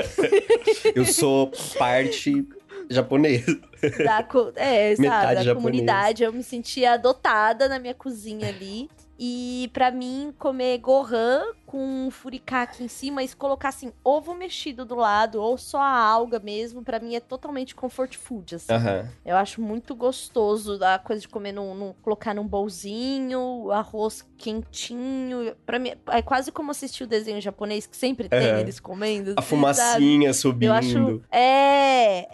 Eu 0.93 1.05
sou 1.05 1.51
parte 1.79 2.47
japonesa. 2.89 3.59
Da, 4.03 4.25
é, 4.55 4.95
sabe, 4.97 5.35
da 5.35 5.43
japonês. 5.43 5.53
comunidade. 5.53 6.23
Eu 6.23 6.33
me 6.33 6.43
sentia 6.43 6.93
adotada 6.93 7.67
na 7.69 7.79
minha 7.79 7.93
cozinha 7.93 8.49
ali. 8.49 8.89
E 9.17 9.69
pra 9.73 9.91
mim, 9.91 10.33
comer 10.37 10.77
Gohan 10.79 11.41
com 11.65 12.09
furikake 12.11 12.83
em 12.83 12.87
cima 12.87 13.23
e 13.23 13.27
colocar 13.29 13.69
assim, 13.69 13.91
ovo 14.03 14.33
mexido 14.33 14.85
do 14.85 14.95
lado, 14.95 15.41
ou 15.41 15.57
só 15.57 15.79
a 15.79 15.97
alga 15.97 16.39
mesmo, 16.39 16.83
pra 16.83 16.99
mim 16.99 17.15
é 17.15 17.19
totalmente 17.19 17.73
comfort 17.75 18.15
food, 18.15 18.55
assim. 18.55 18.71
Aham. 18.73 19.09
Eu 19.25 19.35
acho 19.37 19.61
muito 19.61 19.95
gostoso 19.95 20.79
a 20.83 20.99
coisa 20.99 21.21
de 21.21 21.27
comer 21.27 21.51
num, 21.53 21.73
num- 21.73 21.93
colocar 22.01 22.33
num 22.33 22.47
bolzinho, 22.47 23.71
arroz 23.71 24.25
quentinho. 24.37 25.55
Para 25.65 25.79
mim 25.79 25.93
é 26.07 26.21
quase 26.21 26.51
como 26.51 26.71
assistir 26.71 27.03
o 27.03 27.07
desenho 27.07 27.41
japonês 27.41 27.85
que 27.87 27.95
sempre 27.97 28.29
tem 28.29 28.39
É. 28.39 28.59
eles 28.59 28.79
comendo. 28.79 29.31
A 29.31 29.39
assim, 29.39 29.49
sabe? 29.49 29.49
fumacinha 29.49 30.33
subindo. 30.33 30.69
Eu 30.69 30.73
acho 30.73 31.23
é, 31.31 32.27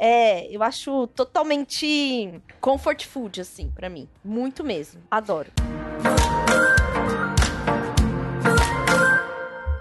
é, 0.44 0.56
eu 0.56 0.62
acho 0.64 1.08
totalmente 1.08 2.42
comfort 2.60 3.06
food 3.06 3.42
assim 3.42 3.70
pra 3.74 3.90
mim, 3.90 4.08
muito 4.24 4.64
mesmo. 4.64 5.02
Adoro. 5.10 5.52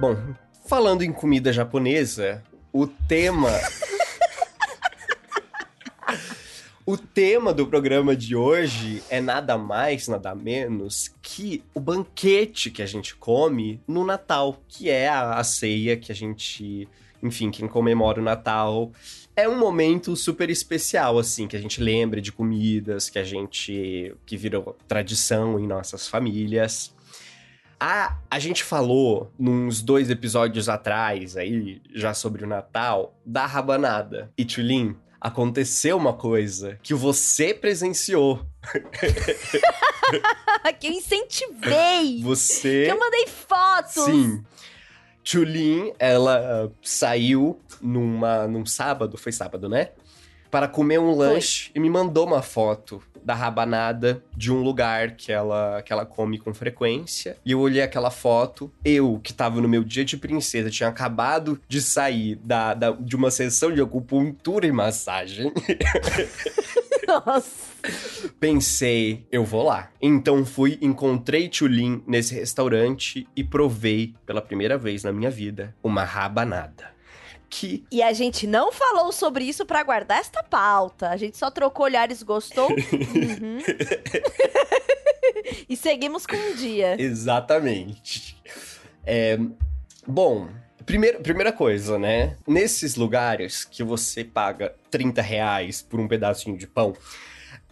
Bom, 0.01 0.17
falando 0.67 1.03
em 1.03 1.13
comida 1.13 1.53
japonesa, 1.53 2.43
o 2.73 2.87
tema. 2.87 3.51
o 6.87 6.97
tema 6.97 7.53
do 7.53 7.67
programa 7.67 8.17
de 8.17 8.35
hoje 8.35 9.03
é 9.11 9.21
nada 9.21 9.59
mais, 9.59 10.09
nada 10.09 10.35
menos 10.35 11.15
que 11.21 11.63
o 11.75 11.81
banquete 11.81 12.71
que 12.71 12.81
a 12.81 12.87
gente 12.87 13.15
come 13.15 13.79
no 13.87 14.03
Natal, 14.03 14.63
que 14.67 14.89
é 14.89 15.07
a, 15.07 15.45
ceia 15.45 15.99
que 15.99 16.11
a 16.11 16.15
gente. 16.15 16.89
Enfim, 17.23 17.51
quem 17.51 17.69
comemora 17.69 18.23
o 18.23 18.25
Natal. 18.25 18.93
É 19.37 19.47
um 19.47 19.59
momento 19.59 20.17
super 20.17 20.49
especial, 20.49 21.19
assim, 21.19 21.47
que 21.47 21.57
a 21.57 21.61
gente 21.61 21.79
lembra 21.79 22.23
de 22.23 22.33
comidas, 22.33 23.11
que 23.11 23.19
a 23.19 23.25
gente. 23.25 24.15
que 24.25 24.39
virou 24.39 24.79
tradição 24.89 25.61
em 25.61 25.67
nossas 25.67 26.09
famílias. 26.09 26.91
A, 27.83 28.19
a 28.31 28.39
gente 28.39 28.63
falou, 28.63 29.33
nos 29.39 29.81
dois 29.81 30.11
episódios 30.11 30.69
atrás 30.69 31.35
aí, 31.35 31.81
já 31.95 32.13
sobre 32.13 32.45
o 32.45 32.47
Natal, 32.47 33.19
da 33.25 33.47
rabanada. 33.47 34.31
E 34.37 34.45
Tulin, 34.45 34.95
aconteceu 35.19 35.97
uma 35.97 36.13
coisa 36.13 36.79
que 36.83 36.93
você 36.93 37.55
presenciou. 37.55 38.45
que 40.79 40.89
eu 40.89 40.93
incentivei. 40.93 42.23
Você. 42.23 42.85
Que 42.85 42.93
eu 42.93 43.01
mandei 43.01 43.27
fotos. 43.27 44.05
Sim. 44.05 44.45
Tulin, 45.25 45.95
ela 45.99 46.71
saiu 46.83 47.63
numa, 47.81 48.47
num 48.47 48.67
sábado, 48.67 49.17
foi 49.17 49.33
sábado, 49.33 49.71
né? 49.71 49.93
Para 50.51 50.69
comer 50.69 50.99
um 50.99 51.15
lanche 51.15 51.71
e 51.75 51.81
me 51.81 51.89
mandou 51.89 52.27
uma 52.27 52.43
foto 52.43 53.03
da 53.25 53.35
rabanada 53.35 54.23
de 54.37 54.53
um 54.53 54.63
lugar 54.63 55.13
que 55.17 55.31
ela, 55.33 55.83
que 55.83 55.93
ela 55.93 56.05
come 56.07 56.39
com 56.39 56.53
frequência. 56.55 57.37
E 57.45 57.53
eu 57.53 57.61
olhei 57.61 57.83
aquela 57.83 58.11
foto, 58.11 58.73
eu 58.85 59.21
que 59.23 59.33
tava 59.33 59.61
no 59.61 59.69
meu 59.69 59.83
dia 59.85 60.05
de 60.05 60.17
princesa, 60.17 60.71
tinha 60.71 60.89
acabado 60.89 61.61
de 61.69 61.81
sair 61.81 62.37
da, 62.37 62.75
da- 62.75 62.91
de 62.93 63.17
uma 63.17 63.31
sessão 63.31 63.73
de 63.73 63.81
acupuntura 63.81 64.67
e 64.67 64.73
massagem. 64.73 65.53
Nossa. 67.07 67.71
Pensei, 68.39 69.27
eu 69.33 69.45
vou 69.45 69.65
lá. 69.65 69.91
Então 70.01 70.45
fui, 70.45 70.79
encontrei 70.81 71.49
Tulin 71.49 72.03
nesse 72.07 72.35
restaurante 72.35 73.27
e 73.35 73.43
provei 73.43 74.15
pela 74.27 74.41
primeira 74.41 74.79
vez 74.79 75.03
na 75.03 75.13
minha 75.13 75.31
vida 75.31 75.75
uma 75.83 76.05
rabanada. 76.05 76.91
Que 77.51 77.85
E 77.91 78.01
a 78.01 78.13
gente 78.13 78.47
não 78.47 78.71
falou 78.71 79.11
sobre 79.11 79.45
isso 79.45 79.67
pra 79.67 79.83
guardar 79.83 80.21
esta 80.21 80.43
pauta. 80.43 81.11
A 81.11 81.17
gente 81.17 81.37
só 81.37 81.51
trocou 81.51 81.85
olhares, 81.85 82.23
gostou? 82.23 82.71
Uhum. 82.81 83.59
E 85.69 85.77
seguimos 85.77 86.27
com 86.27 86.37
um 86.37 86.55
dia. 86.55 87.01
Exatamente. 87.01 88.37
É, 89.05 89.39
bom, 90.07 90.49
primeiro, 90.85 91.21
primeira 91.21 91.53
coisa, 91.53 91.99
né? 91.99 92.37
Nesses 92.47 92.97
lugares 92.97 93.65
que 93.65 93.83
você 93.83 94.25
paga 94.25 94.75
30 94.91 95.23
reais 95.23 95.83
por 95.83 96.01
um 96.01 96.09
pedacinho 96.09 96.57
de 96.57 96.67
pão, 96.67 96.95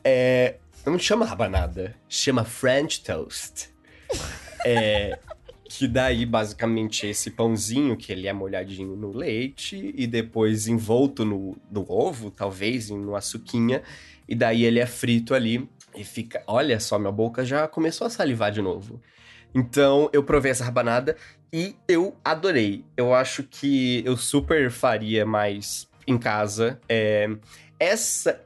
é, 0.05 0.57
não 0.87 0.99
chama 0.99 1.27
rabanada, 1.27 1.95
chama 2.09 2.45
French 2.45 3.03
toast. 3.03 3.71
É, 4.65 5.19
que 5.69 5.87
daí, 5.87 6.25
basicamente, 6.25 7.07
esse 7.07 7.31
pãozinho, 7.31 7.97
que 7.97 8.11
ele 8.11 8.27
é 8.27 8.33
molhadinho 8.33 8.97
no 8.97 9.13
leite 9.13 9.93
e 9.95 10.07
depois 10.07 10.67
envolto 10.67 11.25
no, 11.27 11.57
no 11.71 11.85
ovo, 11.87 12.31
talvez, 12.31 12.89
no 12.89 13.15
açuquinha, 13.15 13.83
e 14.27 14.35
daí 14.35 14.65
ele 14.65 14.79
é 14.79 14.87
frito 14.87 15.35
ali 15.35 15.69
e 15.95 16.03
fica... 16.05 16.43
Olha 16.47 16.81
só, 16.81 16.99
minha 16.99 17.13
boca 17.13 17.45
já 17.45 17.69
começou 17.69 18.07
a 18.07 18.11
salivar 18.11 18.51
de 18.51 18.63
novo. 18.63 19.01
Então, 19.55 20.09
eu 20.13 20.25
provei 20.25 20.51
essa 20.51 20.65
rabanada 20.65 21.17
e 21.53 21.77
eu 21.87 22.17
adorei. 22.25 22.85
Eu 22.97 23.15
acho 23.15 23.43
que 23.43 24.03
eu 24.07 24.17
super 24.17 24.71
faria 24.71 25.27
mais 25.27 25.87
em 26.07 26.17
casa. 26.17 26.81
É, 26.89 27.29
essa... 27.79 28.41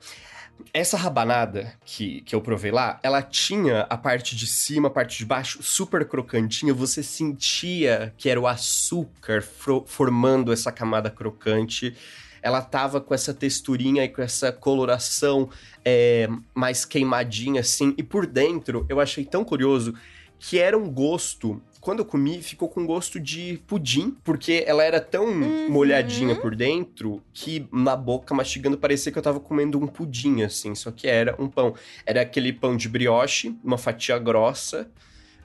Essa 0.73 0.97
rabanada 0.97 1.75
que, 1.85 2.21
que 2.23 2.35
eu 2.35 2.41
provei 2.41 2.71
lá, 2.71 2.99
ela 3.03 3.23
tinha 3.23 3.83
a 3.89 3.97
parte 3.97 4.37
de 4.37 4.47
cima, 4.47 4.89
a 4.89 4.91
parte 4.91 5.19
de 5.19 5.25
baixo 5.25 5.63
super 5.63 6.07
crocantinha. 6.07 6.75
Você 6.75 7.03
sentia 7.03 8.15
que 8.17 8.29
era 8.29 8.41
o 8.41 8.47
açúcar 8.47 9.43
formando 9.87 10.53
essa 10.53 10.73
camada 10.73 11.11
crocante. 11.11 11.97
Ela 12.43 12.61
tava 12.61 13.01
com 13.01 13.15
essa 13.15 13.33
texturinha 13.33 14.05
e 14.05 14.09
com 14.09 14.21
essa 14.21 14.51
coloração 14.51 15.49
é, 15.85 16.29
mais 16.55 16.85
queimadinha 16.85 17.61
assim. 17.61 17.95
E 17.97 18.03
por 18.03 18.27
dentro, 18.27 18.85
eu 18.89 19.01
achei 19.01 19.25
tão 19.25 19.45
curioso 19.45 19.95
que 20.39 20.59
era 20.59 20.77
um 20.77 20.91
gosto 20.91 21.63
quando 21.83 21.99
eu 21.99 22.05
comi, 22.05 22.41
ficou 22.41 22.69
com 22.69 22.87
gosto 22.87 23.19
de 23.19 23.61
pudim, 23.67 24.17
porque 24.23 24.63
ela 24.69 24.85
era 24.85 25.01
tão 25.01 25.25
uhum. 25.25 25.69
molhadinha 25.69 26.37
por 26.37 26.55
dentro 26.55 27.21
que 27.35 27.67
na 27.73 27.97
boca, 27.97 28.33
mastigando, 28.33 28.79
parecia 28.79 29.11
que 29.11 29.19
eu 29.19 29.23
tava 29.23 29.41
comendo 29.41 29.81
um 29.81 29.89
pudim, 29.89 30.43
assim, 30.43 30.77
só 30.77 30.93
que 30.93 31.09
era 31.09 31.35
um 31.43 31.49
pão. 31.49 31.75
Era 32.07 32.23
aquele 32.23 32.53
pão 32.53 32.77
de 32.77 32.89
brioche, 32.89 33.59
uma 33.65 33.77
fatia 33.77 34.17
grossa, 34.17 34.89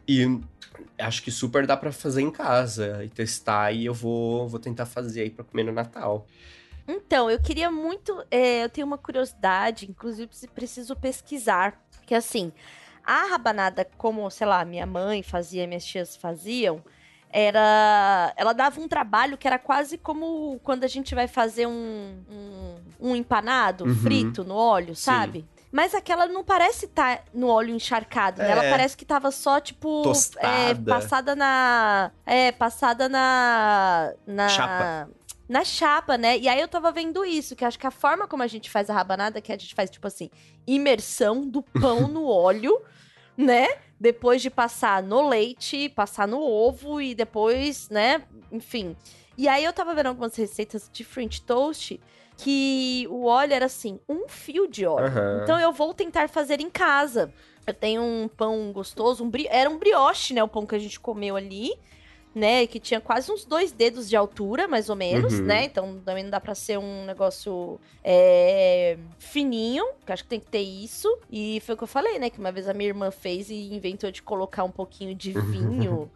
e 0.07 0.39
acho 0.99 1.23
que 1.23 1.31
super 1.31 1.65
dá 1.65 1.75
para 1.75 1.91
fazer 1.91 2.21
em 2.21 2.29
casa 2.29 3.03
e 3.03 3.09
testar, 3.09 3.71
e 3.71 3.87
eu 3.87 3.93
vou, 3.95 4.47
vou 4.47 4.59
tentar 4.59 4.85
fazer 4.85 5.21
aí 5.21 5.31
pra 5.31 5.43
comer 5.43 5.63
no 5.63 5.71
Natal. 5.71 6.27
Então, 6.87 7.31
eu 7.31 7.41
queria 7.41 7.71
muito. 7.71 8.23
É, 8.29 8.63
eu 8.63 8.69
tenho 8.69 8.85
uma 8.85 8.97
curiosidade, 8.97 9.89
inclusive 9.89 10.29
preciso 10.53 10.95
pesquisar. 10.95 11.83
Que 12.05 12.13
assim, 12.13 12.53
a 13.07 13.27
rabanada, 13.27 13.87
como, 13.97 14.29
sei 14.29 14.45
lá, 14.45 14.65
minha 14.65 14.85
mãe 14.85 15.23
fazia, 15.23 15.65
minhas 15.65 15.85
tias 15.85 16.17
faziam, 16.17 16.83
era. 17.31 18.33
Ela 18.35 18.51
dava 18.51 18.81
um 18.81 18.87
trabalho 18.87 19.37
que 19.37 19.47
era 19.47 19.57
quase 19.57 19.97
como 19.97 20.59
quando 20.61 20.83
a 20.83 20.87
gente 20.87 21.15
vai 21.15 21.27
fazer 21.27 21.65
um, 21.67 22.21
um, 22.29 22.75
um 22.99 23.15
empanado 23.15 23.85
uhum. 23.85 23.95
frito 23.95 24.43
no 24.43 24.55
óleo, 24.55 24.93
sabe? 24.93 25.39
Sim. 25.39 25.47
Mas 25.71 25.95
aquela 25.95 26.27
não 26.27 26.43
parece 26.43 26.85
estar 26.85 27.17
tá 27.17 27.23
no 27.33 27.47
óleo 27.47 27.73
encharcado, 27.73 28.41
né? 28.41 28.51
Ela 28.51 28.65
é. 28.65 28.69
parece 28.69 28.97
que 28.97 29.05
tava 29.05 29.31
só, 29.31 29.59
tipo. 29.59 30.03
É, 30.39 30.73
passada 30.73 31.35
na. 31.35 32.11
É, 32.25 32.51
passada 32.51 33.07
na. 33.07 34.13
Na. 34.25 34.49
Chapa 34.49 35.09
na 35.47 35.63
chapa, 35.63 36.17
né? 36.17 36.37
E 36.37 36.47
aí 36.47 36.59
eu 36.59 36.67
tava 36.67 36.91
vendo 36.91 37.23
isso, 37.23 37.55
que 37.55 37.63
acho 37.63 37.79
que 37.79 37.87
a 37.87 37.91
forma 37.91 38.27
como 38.27 38.43
a 38.43 38.47
gente 38.47 38.69
faz 38.69 38.89
a 38.89 38.93
rabanada, 38.93 39.41
que 39.41 39.51
a 39.51 39.57
gente 39.57 39.73
faz, 39.73 39.89
tipo 39.89 40.07
assim, 40.07 40.29
imersão 40.65 41.47
do 41.47 41.61
pão 41.61 42.07
no 42.09 42.27
óleo 42.27 42.81
né? 43.37 43.67
Depois 43.99 44.41
de 44.41 44.49
passar 44.49 45.03
no 45.03 45.29
leite, 45.29 45.89
passar 45.89 46.27
no 46.27 46.41
ovo 46.41 46.99
e 46.99 47.13
depois, 47.13 47.87
né? 47.89 48.23
Enfim. 48.51 48.97
E 49.37 49.47
aí 49.47 49.63
eu 49.63 49.71
tava 49.71 49.93
vendo 49.93 50.07
algumas 50.07 50.35
receitas 50.35 50.89
de 50.91 51.03
French 51.03 51.43
toast 51.43 52.01
que 52.35 53.07
o 53.09 53.25
óleo 53.25 53.53
era 53.53 53.65
assim, 53.65 53.99
um 54.09 54.27
fio 54.27 54.67
de 54.67 54.85
óleo. 54.85 55.07
Uhum. 55.07 55.43
Então 55.43 55.59
eu 55.59 55.71
vou 55.71 55.93
tentar 55.93 56.27
fazer 56.27 56.59
em 56.59 56.69
casa. 56.69 57.31
Eu 57.65 57.73
tenho 57.73 58.01
um 58.01 58.27
pão 58.27 58.71
gostoso, 58.71 59.23
um 59.23 59.29
bri... 59.29 59.47
era 59.49 59.69
um 59.69 59.77
brioche, 59.77 60.33
né? 60.33 60.43
O 60.43 60.47
pão 60.47 60.65
que 60.65 60.75
a 60.75 60.79
gente 60.79 60.99
comeu 60.99 61.35
ali 61.35 61.73
né? 62.33 62.67
Que 62.67 62.79
tinha 62.79 63.01
quase 63.01 63.31
uns 63.31 63.45
dois 63.45 63.71
dedos 63.71 64.07
de 64.09 64.15
altura, 64.15 64.67
mais 64.67 64.89
ou 64.89 64.95
menos, 64.95 65.33
uhum. 65.33 65.45
né? 65.45 65.65
Então 65.65 65.99
também 66.05 66.23
não 66.23 66.31
dá 66.31 66.39
pra 66.39 66.53
ser 66.55 66.77
um 66.77 67.05
negócio 67.05 67.79
é, 68.03 68.97
fininho, 69.17 69.85
que 70.05 70.11
acho 70.11 70.23
que 70.23 70.29
tem 70.29 70.39
que 70.39 70.47
ter 70.47 70.61
isso. 70.61 71.07
E 71.31 71.61
foi 71.65 71.75
o 71.75 71.77
que 71.77 71.83
eu 71.83 71.87
falei, 71.87 72.19
né? 72.19 72.29
Que 72.29 72.39
uma 72.39 72.51
vez 72.51 72.67
a 72.67 72.73
minha 72.73 72.89
irmã 72.89 73.11
fez 73.11 73.49
e 73.49 73.73
inventou 73.73 74.11
de 74.11 74.21
colocar 74.21 74.63
um 74.63 74.71
pouquinho 74.71 75.15
de 75.15 75.31
vinho. 75.51 76.09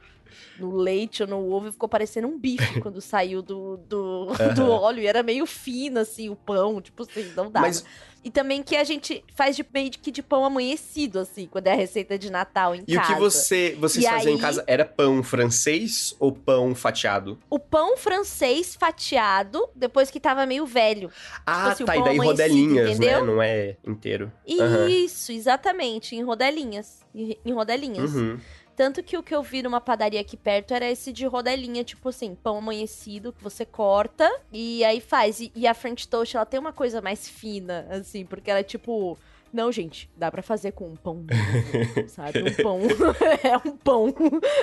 No 0.58 0.76
leite 0.76 1.24
ou 1.24 1.30
no 1.30 1.52
ovo 1.52 1.68
e 1.68 1.72
ficou 1.72 1.90
parecendo 1.90 2.28
um 2.28 2.38
bife 2.38 2.80
quando 2.82 3.02
saiu 3.02 3.42
do, 3.42 3.78
do, 3.78 4.28
uhum. 4.28 4.54
do 4.56 4.70
óleo. 4.70 5.02
E 5.02 5.08
era 5.08 5.24
meio 5.24 5.46
fino, 5.46 6.00
assim, 6.00 6.30
o 6.30 6.36
pão, 6.36 6.82
tipo 6.82 7.04
assim, 7.04 7.32
não 7.36 7.50
dá. 7.50 7.62
Mas 7.62 7.84
e 8.24 8.30
também 8.30 8.62
que 8.62 8.76
a 8.76 8.84
gente 8.84 9.24
faz 9.36 9.56
de 9.56 9.66
meio 9.74 9.90
que 9.90 10.12
de 10.12 10.22
pão 10.22 10.46
amanhecido, 10.46 11.18
assim, 11.20 11.48
quando 11.48 11.68
é 11.68 11.72
a 11.72 11.76
receita 11.76 12.20
de 12.20 12.32
Natal 12.32 12.76
em 12.76 12.84
e 12.88 12.96
casa. 12.96 13.12
E 13.12 13.14
o 13.14 13.16
que 13.16 13.20
você, 13.20 13.76
vocês 13.80 14.06
faziam 14.06 14.34
aí, 14.34 14.38
em 14.38 14.42
casa 14.42 14.64
era 14.68 14.86
pão 14.86 15.24
francês 15.24 16.16
ou 16.20 16.32
pão 16.32 16.76
fatiado? 16.76 17.40
O 17.50 17.58
pão 17.58 17.98
francês 17.98 18.76
fatiado, 18.76 19.68
depois 19.76 20.12
que 20.12 20.20
tava 20.20 20.46
meio 20.46 20.68
velho. 20.68 21.10
Ah, 21.46 21.62
tipo 21.62 21.70
assim, 21.70 21.86
tá, 21.86 21.98
e 21.98 22.04
daí 22.04 22.18
rodelinhas, 22.18 22.86
né? 22.86 22.92
entendeu? 22.92 23.26
né? 23.26 23.34
Não 23.34 23.42
é 23.42 23.78
inteiro. 23.84 24.32
Isso, 24.46 25.32
uhum. 25.32 25.38
exatamente, 25.38 26.16
em 26.16 26.24
rodelinhas. 26.24 27.02
Em 27.16 27.52
rodelinhas. 27.52 28.14
Uhum. 28.14 28.40
Tanto 28.76 29.04
que 29.04 29.18
o 29.18 29.24
que 29.24 29.36
eu 29.36 29.44
vi 29.44 29.62
numa 29.62 29.82
padaria 29.82 30.22
aqui 30.22 30.38
perto 30.38 30.74
era 30.74 30.90
esse 30.90 31.12
de 31.12 31.26
rodelinha, 31.26 31.84
tipo 31.84 32.10
assim, 32.10 32.36
pão 32.36 32.58
amanhecido 32.58 33.34
que 33.34 33.44
você 33.44 33.66
corta 33.66 34.30
e 34.52 34.84
aí 34.84 35.00
faz. 35.00 35.40
E, 35.40 35.52
e 35.56 35.68
a 35.68 35.74
French 35.74 36.08
Toast, 36.08 36.36
ela 36.36 36.46
tem 36.46 36.60
uma 36.60 36.74
coisa 36.74 37.02
mais 37.02 37.28
fina, 37.28 37.88
assim, 37.90 38.26
porque 38.26 38.50
ela 38.50 38.60
é 38.60 38.64
tipo. 38.64 39.18
Não, 39.54 39.70
gente, 39.70 40.10
dá 40.16 40.32
para 40.32 40.42
fazer 40.42 40.72
com 40.72 40.88
um 40.88 40.96
pão, 40.96 41.26
sabe? 42.08 42.42
Um 42.42 42.64
pão. 42.64 42.80
é 43.44 43.58
um 43.58 43.76
pão. 43.76 44.14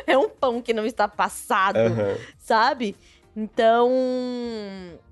É 0.07 0.17
um 0.17 0.29
pão 0.31 0.63
que 0.63 0.73
não 0.73 0.87
está 0.87 1.07
passado, 1.07 1.77
uhum. 1.77 2.17
sabe? 2.39 2.97
Então, 3.37 3.89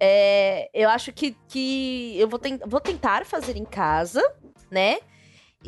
é, 0.01 0.69
eu 0.75 0.89
acho 0.89 1.13
que, 1.13 1.37
que 1.47 2.19
eu 2.19 2.27
vou, 2.27 2.41
ten 2.41 2.59
vou 2.67 2.81
tentar 2.81 3.25
fazer 3.25 3.57
em 3.57 3.65
casa, 3.65 4.21
né? 4.69 4.99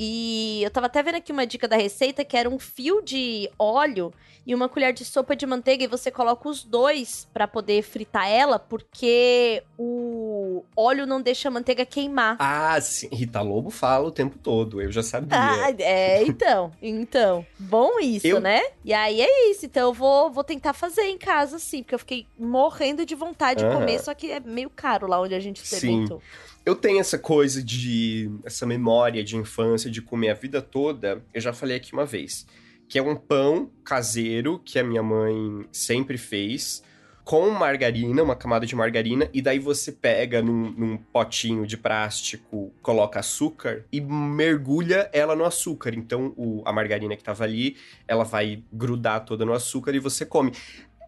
E 0.00 0.62
eu 0.62 0.70
tava 0.70 0.86
até 0.86 1.02
vendo 1.02 1.16
aqui 1.16 1.32
uma 1.32 1.44
dica 1.44 1.66
da 1.66 1.76
receita 1.76 2.24
que 2.24 2.36
era 2.36 2.48
um 2.48 2.56
fio 2.56 3.02
de 3.02 3.50
óleo 3.58 4.14
e 4.46 4.54
uma 4.54 4.68
colher 4.68 4.92
de 4.92 5.04
sopa 5.04 5.34
de 5.34 5.44
manteiga 5.44 5.82
e 5.82 5.88
você 5.88 6.08
coloca 6.08 6.48
os 6.48 6.62
dois 6.62 7.28
para 7.34 7.48
poder 7.48 7.82
fritar 7.82 8.30
ela, 8.30 8.60
porque 8.60 9.60
o 9.76 10.64
óleo 10.76 11.04
não 11.04 11.20
deixa 11.20 11.48
a 11.48 11.50
manteiga 11.50 11.84
queimar. 11.84 12.36
Ah, 12.38 12.80
sim. 12.80 13.08
Rita 13.12 13.42
Lobo 13.42 13.70
fala 13.70 14.06
o 14.06 14.12
tempo 14.12 14.38
todo, 14.38 14.80
eu 14.80 14.92
já 14.92 15.02
sabia. 15.02 15.36
Ah, 15.36 15.70
é, 15.80 16.22
então. 16.22 16.70
então. 16.80 17.44
Bom 17.58 17.98
isso, 17.98 18.26
eu... 18.28 18.40
né? 18.40 18.62
E 18.84 18.94
aí 18.94 19.20
é 19.20 19.50
isso. 19.50 19.66
Então 19.66 19.88
eu 19.88 19.92
vou, 19.92 20.30
vou 20.30 20.44
tentar 20.44 20.74
fazer 20.74 21.08
em 21.08 21.18
casa, 21.18 21.58
sim, 21.58 21.82
porque 21.82 21.96
eu 21.96 21.98
fiquei 21.98 22.24
morrendo 22.38 23.04
de 23.04 23.16
vontade 23.16 23.64
de 23.64 23.70
comer, 23.70 23.98
só 23.98 24.14
que 24.14 24.30
é 24.30 24.38
meio 24.38 24.70
caro 24.70 25.08
lá 25.08 25.20
onde 25.20 25.34
a 25.34 25.40
gente 25.40 25.62
experimentou. 25.62 26.20
Sim 26.20 26.57
eu 26.68 26.76
tenho 26.76 27.00
essa 27.00 27.18
coisa 27.18 27.62
de. 27.62 28.30
essa 28.44 28.66
memória 28.66 29.24
de 29.24 29.38
infância, 29.38 29.90
de 29.90 30.02
comer 30.02 30.28
a 30.28 30.34
vida 30.34 30.60
toda. 30.60 31.24
Eu 31.32 31.40
já 31.40 31.50
falei 31.50 31.78
aqui 31.78 31.94
uma 31.94 32.04
vez. 32.04 32.46
Que 32.86 32.98
é 32.98 33.02
um 33.02 33.16
pão 33.16 33.70
caseiro 33.82 34.60
que 34.62 34.78
a 34.78 34.84
minha 34.84 35.02
mãe 35.02 35.66
sempre 35.72 36.18
fez, 36.18 36.82
com 37.24 37.48
margarina, 37.50 38.22
uma 38.22 38.36
camada 38.36 38.66
de 38.66 38.76
margarina, 38.76 39.28
e 39.32 39.40
daí 39.40 39.58
você 39.58 39.92
pega 39.92 40.42
num, 40.42 40.70
num 40.70 40.96
potinho 40.96 41.66
de 41.66 41.76
plástico, 41.76 42.72
coloca 42.82 43.20
açúcar 43.20 43.84
e 43.92 44.00
mergulha 44.00 45.08
ela 45.12 45.34
no 45.34 45.44
açúcar. 45.44 45.94
Então 45.94 46.34
o, 46.36 46.62
a 46.66 46.72
margarina 46.72 47.16
que 47.16 47.24
tava 47.24 47.44
ali, 47.44 47.76
ela 48.06 48.24
vai 48.24 48.62
grudar 48.72 49.24
toda 49.24 49.44
no 49.44 49.54
açúcar 49.54 49.94
e 49.94 49.98
você 49.98 50.24
come 50.24 50.52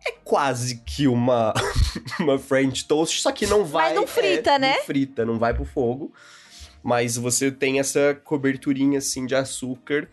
é 0.07 0.13
quase 0.25 0.83
que 0.85 1.07
uma, 1.07 1.53
uma 2.19 2.39
French 2.39 2.87
toast, 2.87 3.21
só 3.21 3.33
que 3.33 3.47
não 3.47 3.65
vai. 3.65 3.89
Mas 3.91 3.97
não 3.97 4.07
frita, 4.07 4.53
é, 4.53 4.59
né? 4.59 4.77
Não 4.77 4.85
frita, 4.85 5.25
não 5.25 5.39
vai 5.39 5.55
pro 5.55 5.65
fogo. 5.65 6.13
Mas 6.83 7.17
você 7.17 7.51
tem 7.51 7.79
essa 7.79 8.19
coberturinha 8.25 8.99
assim 8.99 9.27
de 9.27 9.35
açúcar. 9.35 10.09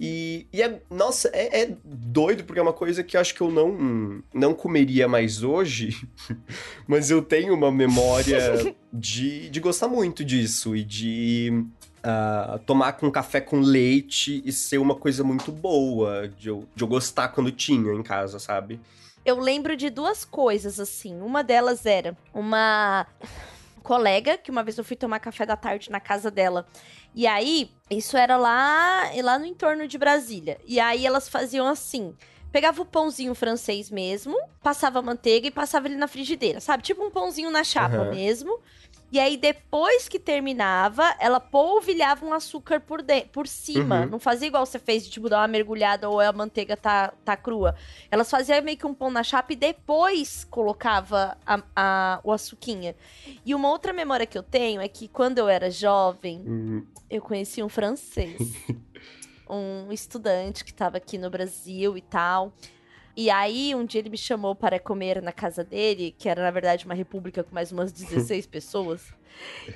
E, 0.00 0.46
e 0.52 0.60
é, 0.60 0.80
nossa, 0.90 1.30
é, 1.32 1.62
é, 1.62 1.76
doido, 1.84 2.44
porque 2.44 2.58
é 2.58 2.62
uma 2.62 2.72
coisa 2.72 3.04
que 3.04 3.16
eu 3.16 3.20
acho 3.20 3.34
que 3.34 3.40
eu 3.40 3.50
não, 3.50 4.22
não 4.34 4.52
comeria 4.52 5.06
mais 5.06 5.42
hoje, 5.42 5.96
mas 6.88 7.10
eu 7.10 7.22
tenho 7.22 7.54
uma 7.54 7.70
memória 7.70 8.74
de, 8.92 9.48
de 9.48 9.60
gostar 9.60 9.88
muito 9.88 10.24
disso 10.24 10.74
e 10.74 10.82
de 10.82 11.64
uh, 11.98 12.58
tomar 12.60 12.94
com 12.94 13.10
café 13.10 13.40
com 13.40 13.60
leite 13.60 14.42
e 14.44 14.52
ser 14.52 14.78
uma 14.78 14.94
coisa 14.94 15.22
muito 15.22 15.52
boa, 15.52 16.28
de 16.28 16.48
eu, 16.48 16.66
de 16.74 16.82
eu 16.82 16.88
gostar 16.88 17.28
quando 17.28 17.52
tinha 17.52 17.92
em 17.92 18.02
casa, 18.02 18.38
sabe? 18.38 18.80
Eu 19.24 19.38
lembro 19.38 19.76
de 19.76 19.90
duas 19.90 20.24
coisas, 20.24 20.78
assim. 20.80 21.20
Uma 21.20 21.42
delas 21.42 21.86
era 21.86 22.16
uma. 22.34 23.06
colega, 23.82 24.38
que 24.38 24.50
uma 24.50 24.62
vez 24.62 24.78
eu 24.78 24.84
fui 24.84 24.96
tomar 24.96 25.18
café 25.18 25.44
da 25.44 25.56
tarde 25.56 25.90
na 25.90 26.00
casa 26.00 26.30
dela. 26.30 26.66
E 27.14 27.26
aí, 27.26 27.70
isso 27.90 28.16
era 28.16 28.36
lá, 28.36 29.10
lá 29.22 29.38
no 29.38 29.44
entorno 29.44 29.86
de 29.86 29.98
Brasília. 29.98 30.58
E 30.64 30.80
aí 30.80 31.04
elas 31.04 31.28
faziam 31.28 31.66
assim. 31.66 32.14
Pegava 32.50 32.82
o 32.82 32.86
pãozinho 32.86 33.34
francês 33.34 33.90
mesmo, 33.90 34.38
passava 34.62 35.00
manteiga 35.00 35.46
e 35.46 35.50
passava 35.50 35.88
ele 35.88 35.96
na 35.96 36.06
frigideira, 36.06 36.60
sabe? 36.60 36.82
Tipo 36.82 37.02
um 37.02 37.10
pãozinho 37.10 37.50
na 37.50 37.64
chapa 37.64 37.96
Aham. 37.96 38.10
mesmo. 38.10 38.60
E 39.12 39.20
aí, 39.20 39.36
depois 39.36 40.08
que 40.08 40.18
terminava, 40.18 41.04
ela 41.20 41.38
polvilhava 41.38 42.24
um 42.24 42.32
açúcar 42.32 42.80
por, 42.80 43.02
de 43.02 43.26
por 43.26 43.46
cima. 43.46 44.00
Uhum. 44.00 44.06
Não 44.12 44.18
fazia 44.18 44.48
igual 44.48 44.64
você 44.64 44.78
fez 44.78 45.04
de, 45.04 45.10
tipo, 45.10 45.28
dar 45.28 45.40
uma 45.42 45.48
mergulhada 45.48 46.08
ou 46.08 46.18
a 46.18 46.32
manteiga 46.32 46.78
tá, 46.78 47.12
tá 47.22 47.36
crua. 47.36 47.74
Elas 48.10 48.30
faziam 48.30 48.62
meio 48.62 48.78
que 48.78 48.86
um 48.86 48.94
pão 48.94 49.10
na 49.10 49.22
chapa 49.22 49.52
e 49.52 49.56
depois 49.56 50.44
colocava 50.44 51.36
a, 51.44 51.62
a- 51.76 52.20
o 52.24 52.32
açuquinha. 52.32 52.96
E 53.44 53.54
uma 53.54 53.68
outra 53.68 53.92
memória 53.92 54.24
que 54.24 54.38
eu 54.38 54.42
tenho 54.42 54.80
é 54.80 54.88
que 54.88 55.06
quando 55.08 55.36
eu 55.36 55.46
era 55.48 55.70
jovem, 55.70 56.42
Hum, 56.46 56.86
eu 57.10 57.20
conheci 57.20 57.62
um 57.62 57.68
francês. 57.68 58.38
um 59.48 59.92
estudante 59.92 60.64
que 60.64 60.70
estava 60.70 60.96
aqui 60.96 61.18
no 61.18 61.28
Brasil 61.28 61.96
e 61.98 62.00
tal. 62.00 62.52
E 63.16 63.30
aí, 63.30 63.74
um 63.74 63.84
dia 63.84 64.00
ele 64.00 64.10
me 64.10 64.16
chamou 64.16 64.54
para 64.54 64.78
comer 64.78 65.20
na 65.20 65.32
casa 65.32 65.62
dele, 65.62 66.14
que 66.16 66.28
era 66.28 66.42
na 66.42 66.50
verdade 66.50 66.86
uma 66.86 66.94
república 66.94 67.44
com 67.44 67.54
mais 67.54 67.70
umas 67.70 67.92
16 67.92 68.46
pessoas. 68.48 69.12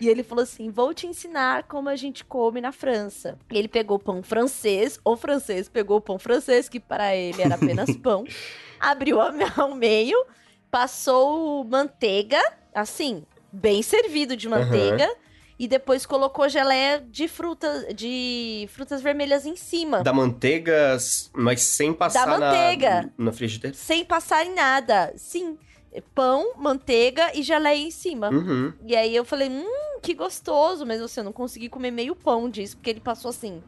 E 0.00 0.08
ele 0.08 0.22
falou 0.22 0.42
assim: 0.42 0.70
Vou 0.70 0.94
te 0.94 1.06
ensinar 1.06 1.64
como 1.64 1.88
a 1.88 1.96
gente 1.96 2.24
come 2.24 2.60
na 2.60 2.72
França. 2.72 3.38
E 3.50 3.58
ele 3.58 3.68
pegou 3.68 3.98
pão 3.98 4.22
francês, 4.22 4.98
o 5.04 5.16
francês 5.16 5.68
pegou 5.68 5.98
o 5.98 6.00
pão 6.00 6.18
francês, 6.18 6.68
que 6.68 6.80
para 6.80 7.14
ele 7.14 7.42
era 7.42 7.54
apenas 7.54 7.94
pão, 7.98 8.24
abriu 8.80 9.18
ao 9.20 9.74
meio, 9.74 10.24
passou 10.70 11.64
manteiga, 11.64 12.40
assim, 12.74 13.24
bem 13.52 13.82
servido 13.82 14.36
de 14.36 14.48
manteiga. 14.48 15.08
E 15.58 15.66
depois 15.66 16.04
colocou 16.04 16.48
geleia 16.48 17.02
de 17.10 17.26
frutas, 17.26 17.86
de 17.94 18.68
frutas 18.72 19.00
vermelhas 19.00 19.46
em 19.46 19.56
cima. 19.56 20.02
Da 20.02 20.12
manteiga, 20.12 20.98
mas 21.32 21.62
sem 21.62 21.92
passar 21.94 22.26
Da 22.26 22.38
na- 22.38 22.46
manteiga. 22.50 23.12
Na, 23.16 23.32
frigideira. 23.32 23.74
Sem 23.74 24.04
passar 24.04 24.44
em 24.44 24.54
nada. 24.54 25.12
Sim. 25.16 25.56
Pão, 26.14 26.52
manteiga 26.58 27.30
e 27.34 27.42
geleia 27.42 27.78
em 27.78 27.90
cima. 27.90 28.28
Uhum. 28.28 28.70
E 28.86 28.94
aí 28.94 29.16
eu 29.16 29.24
falei, 29.24 29.48
hum, 29.48 29.98
que 30.02 30.12
gostoso. 30.12 30.84
Mas 30.84 31.00
assim, 31.00 31.20
eu 31.20 31.24
não 31.24 31.32
consegui 31.32 31.70
comer 31.70 31.90
meio 31.90 32.14
pão 32.14 32.50
disso, 32.50 32.76
porque 32.76 32.90
ele 32.90 33.00
passou 33.00 33.30
assim, 33.30 33.62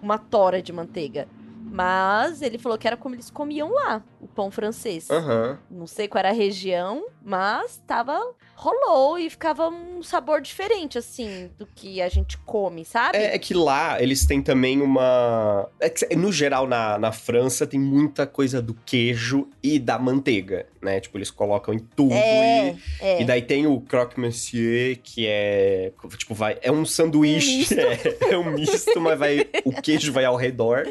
uma 0.00 0.18
tora 0.18 0.62
de 0.62 0.72
manteiga. 0.72 1.26
Mas 1.72 2.42
ele 2.42 2.58
falou 2.58 2.76
que 2.76 2.86
era 2.86 2.98
como 2.98 3.14
eles 3.14 3.30
comiam 3.30 3.72
lá, 3.72 4.02
o 4.20 4.28
pão 4.28 4.50
francês. 4.50 5.10
Aham. 5.10 5.58
Não 5.70 5.86
sei 5.86 6.06
qual 6.06 6.20
era 6.20 6.28
a 6.28 6.32
região, 6.32 7.06
mas 7.24 7.82
tava. 7.86 8.20
Rolou 8.54 9.18
e 9.18 9.28
ficava 9.28 9.68
um 9.68 10.02
sabor 10.04 10.40
diferente, 10.40 10.96
assim, 10.96 11.50
do 11.58 11.66
que 11.66 12.00
a 12.00 12.08
gente 12.08 12.36
come, 12.38 12.84
sabe? 12.84 13.16
É, 13.16 13.34
é 13.34 13.38
que 13.38 13.54
lá 13.54 14.00
eles 14.00 14.24
têm 14.24 14.40
também 14.40 14.80
uma. 14.80 15.68
é 15.80 15.88
que, 15.88 16.14
no 16.14 16.30
geral, 16.30 16.68
na, 16.68 16.98
na 16.98 17.10
França, 17.10 17.66
tem 17.66 17.80
muita 17.80 18.24
coisa 18.24 18.60
do 18.62 18.74
queijo 18.86 19.48
e 19.62 19.78
da 19.80 19.98
manteiga, 19.98 20.66
né? 20.80 21.00
Tipo, 21.00 21.18
eles 21.18 21.30
colocam 21.30 21.74
em 21.74 21.78
tudo. 21.78 22.14
É, 22.14 22.70
e, 22.70 22.76
é. 23.00 23.22
e 23.22 23.24
daí 23.24 23.42
tem 23.42 23.66
o 23.66 23.80
croque 23.80 24.20
monsieur, 24.20 24.98
que 25.02 25.26
é. 25.26 25.90
Tipo, 26.16 26.34
vai. 26.34 26.58
É 26.62 26.70
um 26.70 26.84
sanduíche. 26.84 27.74
Um. 27.74 27.82
É, 27.82 28.34
é 28.34 28.38
um 28.38 28.52
misto, 28.52 29.00
mas 29.00 29.18
vai. 29.18 29.48
O 29.64 29.72
queijo 29.72 30.12
vai 30.12 30.24
ao 30.24 30.36
redor. 30.36 30.86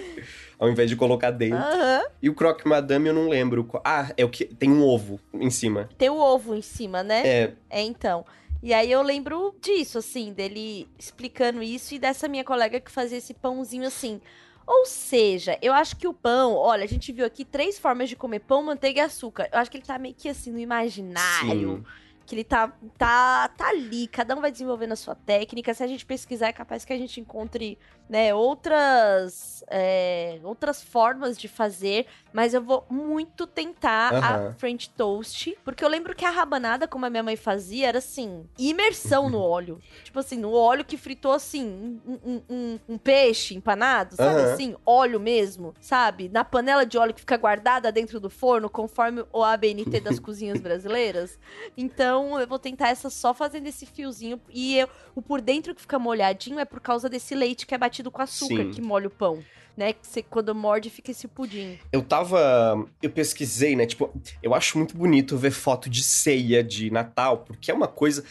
Ao 0.62 0.70
invés 0.70 0.88
de 0.88 0.96
colocar 0.96 1.32
dentro. 1.32 1.58
Aham. 1.58 2.04
E 2.22 2.30
o 2.30 2.36
croque 2.36 2.68
madame 2.68 3.08
eu 3.08 3.16
não 3.16 3.28
lembro. 3.28 3.68
Ah, 3.84 4.14
é 4.16 4.24
o 4.24 4.30
que. 4.30 4.46
Tem 4.46 4.70
um 4.70 4.84
ovo 4.84 5.20
em 5.34 5.50
cima. 5.50 5.90
Tem 5.98 6.08
o 6.08 6.20
ovo 6.20 6.54
em 6.54 6.62
cima, 6.62 7.02
né? 7.02 7.28
É. 7.28 7.54
É, 7.68 7.82
então. 7.82 8.24
E 8.62 8.72
aí 8.72 8.92
eu 8.92 9.02
lembro 9.02 9.56
disso, 9.60 9.98
assim, 9.98 10.32
dele 10.32 10.88
explicando 11.00 11.64
isso 11.64 11.96
e 11.96 12.00
dessa 12.00 12.28
minha 12.28 12.44
colega 12.44 12.80
que 12.80 12.92
fazia 12.92 13.18
esse 13.18 13.34
pãozinho 13.34 13.88
assim. 13.88 14.22
Ou 14.68 14.86
seja, 14.86 15.58
eu 15.64 15.74
acho 15.74 15.96
que 15.96 16.08
o 16.08 16.14
pão, 16.14 16.54
olha, 16.54 16.84
a 16.84 16.88
gente 16.88 17.12
viu 17.12 17.26
aqui 17.26 17.44
três 17.44 17.80
formas 17.80 18.08
de 18.08 18.16
comer 18.16 18.42
pão, 18.42 18.62
manteiga 18.62 19.02
e 19.02 19.04
açúcar. 19.04 19.50
Eu 19.52 19.58
acho 19.58 19.72
que 19.72 19.78
ele 19.78 19.84
tá 19.86 19.98
meio 19.98 20.14
que 20.14 20.30
assim 20.30 20.52
no 20.52 20.60
imaginário. 20.60 21.78
Sim. 21.78 21.86
Que 22.24 22.36
ele 22.36 22.44
tá, 22.44 22.72
tá, 23.00 23.48
tá 23.58 23.70
ali, 23.70 24.08
cada 24.08 24.36
um 24.36 24.42
vai 24.42 24.52
desenvolvendo 24.52 24.92
a 24.92 24.96
sua 24.96 25.16
técnica. 25.16 25.74
Se 25.74 25.84
a 25.84 25.88
gente 25.88 26.06
pesquisar, 26.06 26.50
é 26.50 26.54
capaz 26.54 26.86
que 26.86 26.94
a 26.94 26.98
gente 26.98 27.20
encontre, 27.20 27.80
né, 28.12 28.36
outras, 28.36 29.64
é, 29.70 30.38
outras 30.44 30.84
formas 30.84 31.38
de 31.38 31.48
fazer. 31.48 32.06
Mas 32.34 32.54
eu 32.54 32.62
vou 32.62 32.86
muito 32.90 33.48
tentar 33.48 34.14
a 34.14 34.36
Aham. 34.36 34.56
French 34.58 34.90
Toast. 34.90 35.58
Porque 35.64 35.84
eu 35.84 35.88
lembro 35.88 36.14
que 36.16 36.26
a 36.26 36.30
rabanada, 36.30 36.88
como 36.88 37.06
a 37.06 37.10
minha 37.10 37.24
mãe 37.24 37.36
fazia, 37.38 37.88
era 37.88 38.00
assim, 38.00 38.46
imersão 38.58 39.30
no 39.30 39.40
óleo. 39.40 39.80
Tipo 40.04 40.20
assim, 40.20 40.38
no 40.38 40.52
óleo 40.54 40.84
que 40.84 40.98
fritou 40.98 41.32
assim, 41.32 42.00
um, 42.06 42.42
um- 42.50 42.80
um- 42.90 42.98
peixe 42.98 43.56
empanado, 43.56 44.16
sabe 44.18 44.42
Aham. 44.42 44.54
assim? 44.54 44.76
Óleo 44.86 45.20
mesmo, 45.20 45.74
sabe? 45.80 46.28
Na 46.30 46.44
panela 46.44 46.86
de 46.86 46.98
óleo 46.98 47.14
que 47.14 47.22
fica 47.22 47.38
guardada 47.38 47.92
dentro 47.92 48.20
do 48.20 48.30
forno, 48.30 48.70
conforme 48.70 49.24
o 49.32 49.42
ABNT 49.44 50.00
das 50.02 50.20
cozinhas 50.20 50.60
brasileiras. 50.60 51.40
Então, 51.78 52.40
eu 52.40 52.48
vou 52.48 52.60
tentar 52.60 52.90
essa 52.90 53.10
só 53.10 53.34
fazendo 53.34 53.68
esse 53.68 53.86
fiozinho. 53.86 54.40
E 54.50 54.78
eu- 54.80 54.90
o 55.16 55.22
por 55.22 55.40
dentro 55.42 55.74
que 55.76 55.82
fica 55.82 55.98
molhadinho 56.00 56.60
é 56.60 56.66
por 56.66 56.80
causa 56.82 57.10
desse 57.10 57.36
leite 57.36 57.66
que 57.66 57.76
é 57.76 57.78
batido 57.78 58.01
com 58.10 58.22
açúcar, 58.22 58.64
Sim. 58.64 58.72
que 58.72 58.82
molha 58.82 59.08
o 59.08 59.12
pão. 59.12 59.44
Né? 59.78 59.94
Que 59.94 60.06
você, 60.06 60.22
quando 60.22 60.54
morde, 60.56 60.90
fica 60.90 61.12
esse 61.12 61.28
pudim. 61.28 61.78
Eu 61.94 62.02
tava. 62.02 62.86
Eu 63.02 63.10
pesquisei, 63.10 63.76
né? 63.76 63.86
Tipo, 63.86 64.10
eu 64.44 64.54
acho 64.54 64.78
muito 64.78 64.98
bonito 64.98 65.38
ver 65.38 65.52
foto 65.52 65.90
de 65.90 66.04
ceia 66.04 66.62
de 66.64 66.92
Natal, 66.92 67.40
porque 67.40 67.72
é 67.72 67.74
uma 67.74 67.88
coisa. 67.88 68.24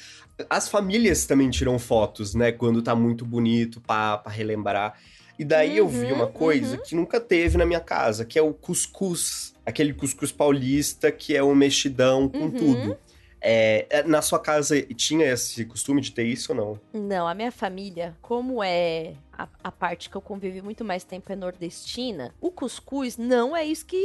As 0.51 0.69
famílias 0.69 1.25
também 1.27 1.49
tiram 1.51 1.79
fotos, 1.79 2.35
né? 2.35 2.53
Quando 2.53 2.83
tá 2.83 2.95
muito 2.95 3.25
bonito 3.25 3.81
pra, 3.81 4.19
pra 4.19 4.31
relembrar. 4.33 4.99
E 5.39 5.45
daí 5.45 5.79
eu 5.79 5.89
vi 5.89 6.07
Uhum, 6.07 6.15
uma 6.17 6.27
coisa 6.27 6.77
uhum. 6.77 6.83
que 6.83 6.95
nunca 6.95 7.19
teve 7.19 7.57
na 7.57 7.65
minha 7.65 7.81
casa, 7.81 8.27
que 8.27 8.39
é 8.39 8.43
o 8.43 8.53
cuscuz. 8.53 9.55
Aquele 9.65 9.95
cuscuz 9.95 10.31
paulista 10.31 11.11
que 11.11 11.35
é 11.35 11.43
o 11.43 11.55
mexidão 11.55 12.29
com 12.29 12.39
Uhum. 12.45 12.51
tudo. 12.51 12.99
É, 13.41 13.87
é, 13.89 14.03
na 14.03 14.21
sua 14.21 14.39
casa 14.39 14.81
tinha 14.95 15.25
esse 15.33 15.65
costume 15.65 16.03
de 16.03 16.13
ter 16.13 16.25
isso 16.25 16.53
ou 16.53 16.79
não? 16.93 17.03
Não, 17.09 17.27
a 17.27 17.35
minha 17.35 17.51
família, 17.51 18.15
como 18.21 18.63
é 18.63 19.15
a, 19.33 19.49
a 19.65 19.73
parte 19.73 20.11
que 20.11 20.17
eu 20.17 20.21
convivi 20.21 20.61
muito 20.63 20.85
mais 20.85 21.05
tempo 21.05 21.33
é 21.33 21.37
nordestina, 21.37 22.35
o 22.41 22.51
cuscuz 22.51 23.17
não 23.17 23.57
é 23.57 23.65
isso 23.65 23.87
que 23.87 23.97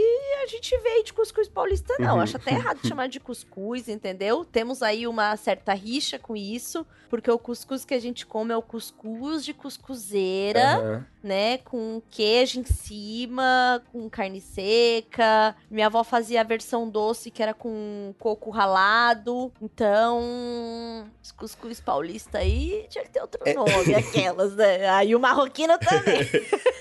a 0.44 0.48
gente 0.48 0.78
vê 0.80 1.04
de 1.04 1.14
cuscuz 1.14 1.48
paulista, 1.48 1.94
não. 2.00 2.16
Uhum. 2.16 2.22
Acho 2.22 2.38
até 2.38 2.52
errado 2.52 2.80
chamar 2.88 3.08
de 3.08 3.20
cuscuz, 3.20 3.88
entendeu? 3.88 4.46
Temos 4.46 4.82
aí 4.82 5.08
uma 5.08 5.36
certa 5.38 5.74
rixa 5.74 6.18
com 6.20 6.36
isso, 6.36 6.86
porque 7.10 7.30
o 7.30 7.38
cuscuz 7.40 7.86
que 7.86 7.94
a 7.94 8.00
gente 8.00 8.26
come 8.26 8.52
é 8.54 8.58
o 8.58 8.62
cuscuz 8.62 9.44
de 9.46 9.54
cuscuzeira, 9.54 10.78
Aham. 10.78 11.06
né? 11.24 11.58
Com 11.60 12.02
queijo 12.10 12.60
em 12.60 12.66
cima, 12.66 13.82
com 13.92 14.10
carne 14.10 14.42
seca. 14.42 15.56
Minha 15.70 15.88
avó 15.88 16.04
fazia 16.04 16.42
a 16.42 16.44
versão 16.44 16.90
doce, 16.90 17.30
que 17.32 17.42
era 17.44 17.54
com 17.54 18.14
coco 18.20 18.50
ralado. 18.50 19.52
Então, 19.62 21.06
os 21.24 21.32
cuscuz 21.32 21.80
paulista 21.80 22.40
aí 22.40 22.86
tinha 22.90 23.04
que 23.04 23.12
ter 23.12 23.22
outro 23.22 23.40
É. 23.46 23.54
nome, 23.54 23.94
aquelas, 23.96 24.56
né? 24.56 24.88
Aí 24.90 25.16
o 25.16 25.20
marroquino 25.26 25.78
também. 25.80 26.22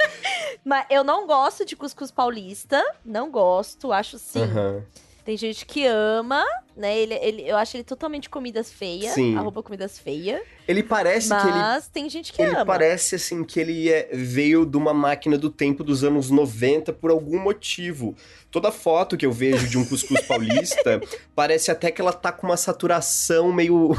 Mas 0.63 0.87
eu 0.91 1.03
não 1.03 1.27
gosto 1.27 1.65
de 1.65 1.75
cuscuz 1.75 2.11
paulista. 2.11 2.83
Não 3.05 3.31
gosto, 3.31 3.91
acho 3.91 4.19
sim. 4.19 4.43
Aham. 4.43 4.83
Tem 5.25 5.37
gente 5.39 5.65
que 5.65 5.87
ama, 5.87 6.45
né? 6.77 6.99
Ele, 6.99 7.15
ele, 7.15 7.43
eu 7.49 7.57
acho 7.57 7.77
ele 7.77 7.85
totalmente 7.85 8.29
comidas 8.29 8.71
feias. 8.71 9.15
Sim. 9.15 9.37
Arroba 9.37 9.63
comidas 9.63 9.99
feias. 9.99 10.43
Ele 10.69 10.83
parece 10.83 11.29
que 11.29 11.35
ele 11.35 11.59
Mas 11.59 11.89
tem 11.89 12.09
gente 12.11 12.31
que 12.33 12.43
Ele 12.43 12.51
ama. 12.53 12.67
parece 12.67 13.15
assim 13.15 13.43
que 13.43 13.59
ele 13.59 13.91
é- 13.91 14.11
veio 14.13 14.67
de 14.67 14.77
uma 14.77 14.93
máquina 14.93 15.39
do 15.39 15.49
tempo 15.49 15.83
dos 15.83 16.05
anos 16.05 16.31
90 16.31 16.93
por 16.93 17.11
algum 17.11 17.39
motivo. 17.39 18.15
Toda 18.51 18.71
foto 18.71 19.17
que 19.17 19.25
eu 19.25 19.33
vejo 19.33 19.67
de 19.67 19.79
um 19.79 19.85
cuscuz 19.85 20.21
paulista 20.29 21.01
parece 21.35 21.71
até 21.71 21.91
que 21.91 22.01
ela 22.03 22.13
tá 22.13 22.31
com 22.31 22.47
uma 22.47 22.57
saturação 22.57 23.51
meio 23.53 23.93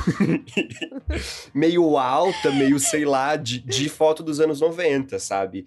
meio 1.53 1.97
alta, 1.97 2.51
meio 2.51 2.79
sei 2.79 3.05
lá, 3.05 3.35
de, 3.35 3.59
de 3.59 3.89
foto 3.89 4.23
dos 4.23 4.39
anos 4.39 4.61
90, 4.61 5.17
sabe? 5.19 5.65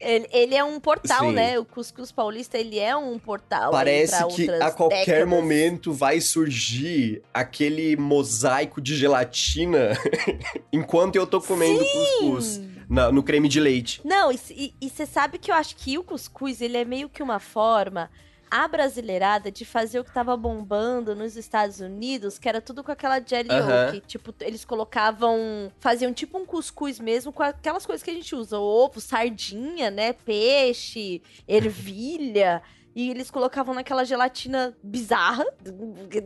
Ele, 0.00 0.28
ele 0.32 0.54
é 0.54 0.62
um 0.64 0.78
portal, 0.80 1.28
Sim. 1.28 1.32
né? 1.32 1.58
O 1.58 1.64
Cuscuz 1.64 2.10
Paulista, 2.12 2.58
ele 2.58 2.78
é 2.78 2.94
um 2.96 3.18
portal. 3.18 3.70
Parece 3.70 4.16
pra 4.18 4.26
que 4.28 4.50
a 4.50 4.70
qualquer 4.70 5.04
décadas. 5.06 5.28
momento 5.28 5.92
vai 5.92 6.20
surgir 6.20 7.22
aquele 7.32 7.96
mosaico 7.96 8.80
de 8.80 8.96
gelatina 8.96 9.90
enquanto 10.72 11.16
eu 11.16 11.26
tô 11.26 11.40
comendo 11.40 11.84
cuscuz 11.84 12.60
na- 12.88 13.10
no 13.12 13.22
creme 13.22 13.48
de 13.48 13.60
leite. 13.60 14.00
Não, 14.04 14.30
e 14.32 14.88
você 14.88 15.06
sabe 15.06 15.38
que 15.38 15.50
eu 15.50 15.54
acho 15.54 15.76
que 15.76 15.96
o 15.96 16.02
cuscuz, 16.04 16.60
ele 16.60 16.76
é 16.76 16.84
meio 16.84 17.08
que 17.08 17.22
uma 17.22 17.38
forma 17.38 18.10
a 18.54 18.68
brasileirada 18.68 19.50
de 19.50 19.64
fazer 19.64 19.98
o 19.98 20.04
que 20.04 20.12
tava 20.14 20.36
bombando 20.36 21.12
nos 21.12 21.36
Estados 21.36 21.80
Unidos, 21.80 22.38
que 22.38 22.48
era 22.48 22.60
tudo 22.60 22.84
com 22.84 22.92
aquela 22.92 23.18
jelly 23.18 23.48
que 23.90 24.00
tipo, 24.06 24.32
eles 24.40 24.64
colocavam, 24.64 25.72
faziam 25.80 26.12
tipo 26.12 26.38
um 26.38 26.46
cuscuz 26.46 27.00
mesmo 27.00 27.32
com 27.32 27.42
aquelas 27.42 27.84
coisas 27.84 28.00
que 28.00 28.12
a 28.12 28.14
gente 28.14 28.32
usa, 28.32 28.56
ovo, 28.56 29.00
sardinha, 29.00 29.90
né, 29.90 30.12
peixe, 30.12 31.20
ervilha. 31.48 32.62
e 32.94 33.10
eles 33.10 33.28
colocavam 33.28 33.74
naquela 33.74 34.04
gelatina 34.04 34.72
bizarra. 34.82 35.44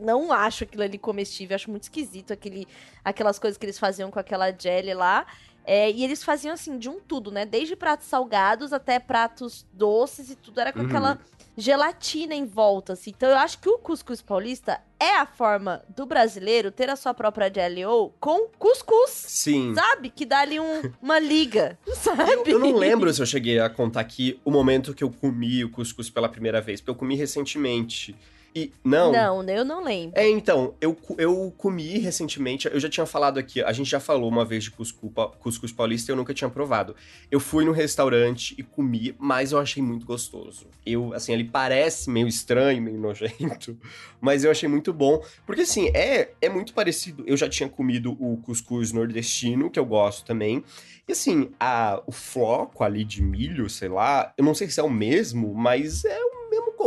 Não 0.03 0.31
acho 0.31 0.65
aquilo 0.65 0.83
ali 0.83 0.99
comestível, 0.99 1.55
acho 1.55 1.71
muito 1.71 1.85
esquisito 1.85 2.33
aquele, 2.33 2.69
aquelas 3.03 3.39
coisas 3.39 3.57
que 3.57 3.65
eles 3.65 3.79
faziam 3.79 4.11
com 4.11 4.19
aquela 4.19 4.53
jelly 4.53 4.93
lá. 4.93 5.27
É, 5.71 5.91
e 5.91 6.03
eles 6.03 6.23
faziam 6.25 6.55
assim 6.55 6.79
de 6.79 6.89
um 6.89 6.99
tudo, 6.99 7.31
né? 7.31 7.45
Desde 7.45 7.77
pratos 7.77 8.07
salgados 8.07 8.73
até 8.73 8.99
pratos 8.99 9.67
doces 9.71 10.31
e 10.31 10.35
tudo 10.37 10.61
era 10.61 10.73
com 10.73 10.79
Uhum. 10.81 10.87
aquela 10.87 11.19
gelatina 11.59 12.35
em 12.35 12.47
volta, 12.47 12.95
assim. 12.95 13.11
Então 13.15 13.29
eu 13.29 13.37
acho 13.37 13.59
que 13.59 13.69
o 13.69 13.77
cuscuz 13.79 14.23
paulista 14.23 14.81
é 14.99 15.17
a 15.17 15.27
forma 15.27 15.83
do 15.95 16.07
brasileiro 16.07 16.71
ter 16.71 16.89
a 16.89 16.97
sua 16.97 17.13
própria 17.13 17.49
GLO 17.51 18.15
com 18.19 18.49
cuscuz. 18.59 19.11
Sim. 19.11 19.75
Sabe? 19.75 20.09
Que 20.09 20.25
dá 20.25 20.39
ali 20.39 20.59
um- 20.59 20.91
uma 21.03 21.19
liga, 21.19 21.79
sabe? 21.95 22.23
Eu, 22.33 22.45
eu 22.47 22.59
não 22.59 22.75
lembro 22.75 23.13
se 23.13 23.21
eu 23.21 23.27
cheguei 23.27 23.59
a 23.61 23.69
contar 23.69 24.01
aqui 24.01 24.41
o 24.47 24.51
momento 24.51 24.95
que 24.95 25.05
eu 25.05 25.11
comi 25.11 25.65
o 25.65 25.71
cuscuz 25.71 26.09
pela 26.09 26.29
primeira 26.31 26.61
vez, 26.63 26.81
porque 26.81 26.91
eu 26.93 26.95
comi 26.95 27.15
recentemente. 27.15 28.17
E 28.55 28.73
não. 28.83 29.13
Não, 29.13 29.43
eu 29.45 29.65
não 29.65 29.85
lembro. 29.85 30.19
É, 30.19 30.29
então, 30.29 30.75
eu, 30.81 30.97
eu 31.17 31.53
comi 31.57 31.99
recentemente, 31.99 32.67
eu 32.67 32.81
já 32.81 32.89
tinha 32.89 33.07
falado 33.07 33.39
aqui, 33.39 33.63
a 33.63 33.73
gente 33.73 33.91
já 33.91 34.01
falou 34.01 34.29
uma 34.29 34.45
vez 34.45 34.65
de 34.65 34.71
cuscuz, 34.71 35.13
cuscuz 35.39 35.71
paulista 35.71 36.11
e 36.11 36.13
eu 36.13 36.17
nunca 36.17 36.33
tinha 36.33 36.49
provado. 36.49 36.97
Eu 37.31 37.41
fui 37.41 37.65
no 37.65 37.73
restaurante 37.73 38.55
e 38.59 38.63
comi, 38.63 39.15
mas 39.19 39.53
eu 39.53 39.59
achei 39.59 39.83
muito 39.83 40.07
gostoso. 40.07 40.67
Eu, 40.85 41.13
assim, 41.13 41.33
ele 41.33 41.45
parece 41.45 42.11
meio 42.11 42.27
estranho, 42.27 42.83
meio 42.83 42.99
nojento, 42.99 43.79
mas 44.21 44.45
eu 44.45 44.51
achei 44.51 44.69
muito 44.69 44.93
bom. 44.93 45.23
Porque, 45.47 45.63
assim, 45.63 45.89
é, 45.95 46.31
é 46.41 46.49
muito 46.49 46.73
parecido. 46.73 47.23
Eu 47.27 47.37
já 47.37 47.49
tinha 47.49 47.69
comido 47.69 48.17
o 48.19 48.39
cuscuz 48.39 48.93
nordestino, 48.93 49.71
que 49.71 49.79
eu 49.79 49.85
gosto 49.85 50.25
também. 50.25 50.65
E, 51.07 51.13
assim, 51.13 51.51
a, 51.59 52.03
o 52.07 52.13
floco 52.13 52.85
ali 52.85 53.05
de 53.05 53.23
milho, 53.23 53.69
sei 53.69 53.89
lá, 53.89 54.33
eu 54.37 54.45
não 54.45 54.55
sei 54.55 54.69
se 54.69 54.81
é 54.81 54.83
o 54.83 54.91
mesmo, 54.91 55.55
mas 55.55 56.05
é 56.05 56.28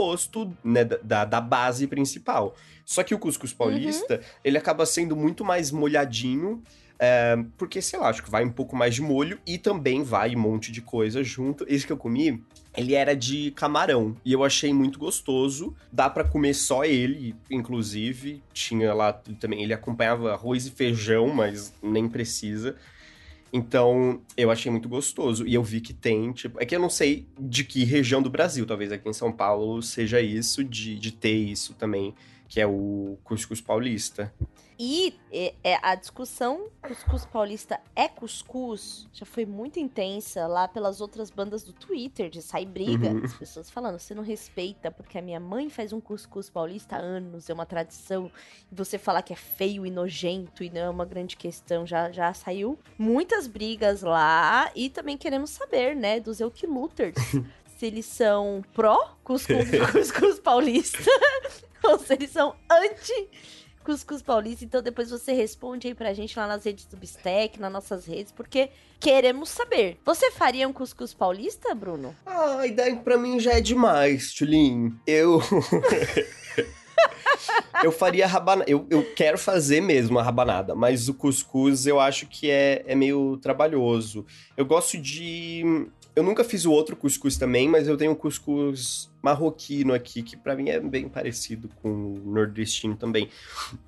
o 0.02 0.06
mesmo 0.06 0.12
gosto, 0.12 0.58
né, 0.64 0.84
da- 0.84 1.26
da, 1.26 1.42
base 1.42 1.88
principal. 1.88 2.56
Só 2.86 3.04
que 3.04 3.14
o 3.14 3.20
cuscuz 3.20 3.54
paulista, 3.54 4.20
ele 4.44 4.58
acaba 4.58 4.86
sendo 4.86 5.16
muito 5.16 5.46
mais 5.46 5.72
molhadinho, 5.72 6.62
é, 7.00 7.36
porque, 7.58 7.82
sei 7.82 7.98
lá, 7.98 8.10
acho 8.10 8.24
que 8.24 8.30
vai 8.30 8.44
um 8.44 8.52
pouco 8.52 8.76
mais 8.76 8.94
de 8.94 9.02
molho 9.02 9.40
e 9.46 9.58
também 9.58 10.04
vai 10.04 10.36
um 10.36 10.40
monte 10.40 10.72
de 10.72 10.82
coisa 10.82 11.24
junto. 11.24 11.66
Esse 11.68 11.86
que 11.86 11.92
eu 11.92 11.98
comi, 11.98 12.44
ele 12.78 12.94
era 12.94 13.16
de 13.16 13.52
camarão 13.52 14.16
e 14.24 14.32
eu 14.34 14.44
achei 14.44 14.72
muito 14.74 15.00
gostoso. 15.00 15.76
Dá 15.92 16.10
pra 16.10 16.24
comer 16.24 16.54
só 16.54 16.84
ele, 16.86 17.36
inclusive. 17.50 18.44
Tinha 18.54 18.94
lá 18.94 19.14
também, 19.14 19.64
ele 19.64 19.74
acompanhava 19.74 20.32
arroz 20.32 20.68
e 20.68 20.72
feijão, 20.72 21.28
mas 21.34 21.74
nem 21.82 22.08
precisa. 22.08 22.76
Então, 23.54 24.22
eu 24.38 24.50
achei 24.50 24.72
muito 24.72 24.88
gostoso. 24.88 25.46
E 25.46 25.54
eu 25.54 25.64
vi 25.64 25.82
que 25.82 25.94
tem, 25.94 26.32
tipo. 26.32 26.62
É 26.62 26.66
que 26.66 26.76
eu 26.76 26.80
não 26.80 26.90
sei 26.90 27.28
de 27.38 27.64
que 27.64 27.84
região 27.84 28.22
do 28.22 28.30
Brasil, 28.30 28.66
talvez 28.66 28.92
aqui 28.92 29.10
em 29.10 29.14
São 29.14 29.32
Paulo 29.32 29.82
seja 29.82 30.22
isso, 30.22 30.64
de, 30.64 30.98
de 30.98 31.12
ter 31.12 31.36
isso 31.36 31.74
também, 31.74 32.14
que 32.52 32.60
é 32.60 32.68
o 32.68 33.18
cuscuz 33.24 33.62
paulista. 33.62 34.34
E 34.78 35.14
é, 35.32 35.54
é, 35.64 35.80
a 35.82 35.96
discussão 35.96 36.68
cuscuz 36.82 37.26
paulista 37.26 37.80
é 37.96 38.10
cuscuz 38.10 39.08
já 39.14 39.26
foi 39.26 39.46
muito 39.46 39.80
intensa 39.80 40.48
lá 40.48 40.68
pelas 40.68 41.00
outras 41.00 41.32
bandas 41.32 41.64
do 41.64 41.72
Twitter, 41.72 42.30
de 42.30 42.42
sair 42.42 42.66
briga. 42.66 43.08
Uhum. 43.08 43.24
As 43.24 43.34
pessoas 43.36 43.70
falando, 43.70 43.98
você 43.98 44.14
não 44.14 44.22
respeita 44.22 44.92
porque 44.92 45.18
a 45.18 45.22
minha 45.22 45.40
mãe 45.40 45.70
faz 45.70 45.94
um 45.94 46.02
cuscuz 46.02 46.50
paulista 46.50 46.98
há 46.98 47.00
anos, 47.00 47.50
é 47.50 47.54
uma 47.54 47.66
tradição. 47.66 48.30
E 48.70 48.76
você 48.76 48.98
falar 48.98 49.22
que 49.22 49.32
é 49.32 49.38
feio 49.38 49.86
e 49.86 49.90
nojento 49.90 50.62
e 50.62 50.70
não 50.70 50.82
é 50.82 50.90
uma 50.90 51.06
grande 51.06 51.38
questão. 51.38 51.88
Já, 51.88 52.12
já 52.12 52.34
saiu 52.34 52.78
muitas 52.98 53.48
brigas 53.48 54.02
lá. 54.02 54.70
E 54.76 54.90
também 54.90 55.18
queremos 55.18 55.52
saber, 55.52 55.96
né, 55.96 56.20
dos 56.20 56.42
Eukiluters. 56.42 57.16
se 57.78 57.86
eles 57.86 58.06
são 58.08 58.62
pró 58.74 59.16
cuscuz, 59.24 59.70
cuscuz 59.94 60.38
paulista 60.38 61.10
ou 61.84 62.00
se 62.00 62.13
eles 62.13 62.32
são 62.32 62.56
anti 62.70 63.30
Cuscuz 63.84 64.22
Paulista. 64.22 64.63
Então 64.63 64.82
depois 64.82 65.10
você 65.10 65.34
responde 65.34 65.88
aí 65.88 65.96
pra 65.96 66.13
gente 66.13 66.38
lá 66.38 66.48
nas 66.48 66.63
redes 66.63 66.86
do 66.86 66.98
Bistec, 66.98 67.60
nas 67.60 67.72
nossas 67.72 68.06
redes, 68.06 68.32
porque 68.32 68.70
queremos 69.00 69.50
saber. 69.50 69.98
Você 70.06 70.32
faria 70.32 70.67
um 70.67 70.74
Cuscuz 70.74 71.13
Paulista, 71.13 71.74
Bruno? 71.74 72.15
Ah, 72.26 72.60
a 72.60 72.67
ideia 72.67 72.96
pra 72.98 73.17
mim 73.17 73.39
já 73.39 73.54
é 73.54 73.62
demais, 73.62 74.34
Tulin. 74.34 74.96
Eu. 75.06 75.41
eu 77.84 77.91
faria 77.91 78.28
rabanada. 78.28 78.70
Eu, 78.70 78.86
eu 78.89 79.04
quero 79.15 79.38
fazer 79.38 79.82
mesmo 79.82 80.20
a 80.20 80.24
rabanada, 80.24 80.76
mas 80.76 81.10
o 81.10 81.13
cuscuz 81.13 81.88
eu 81.88 82.00
acho 82.00 82.28
que 82.28 82.50
é, 82.50 82.84
é 82.86 82.96
meio 82.96 83.38
trabalhoso. 83.38 84.26
Eu 84.56 84.65
gosto 84.65 84.98
de. 84.98 85.88
Eu 86.13 86.24
nunca 86.24 86.43
fiz 86.43 86.65
o 86.65 86.71
outro 86.71 86.95
cuscuz 86.95 87.38
também, 87.38 87.69
mas 87.69 87.88
eu 87.88 87.95
tenho 87.95 88.15
cuscuz 88.15 89.10
marroquino 89.21 89.93
aqui, 89.93 90.21
que 90.21 90.36
pra 90.36 90.56
mim 90.56 90.69
é 90.69 90.80
bem 90.80 91.08
parecido 91.08 91.69
com 91.82 91.89
o 91.89 92.21
nordestino 92.26 92.95
também. 92.95 93.30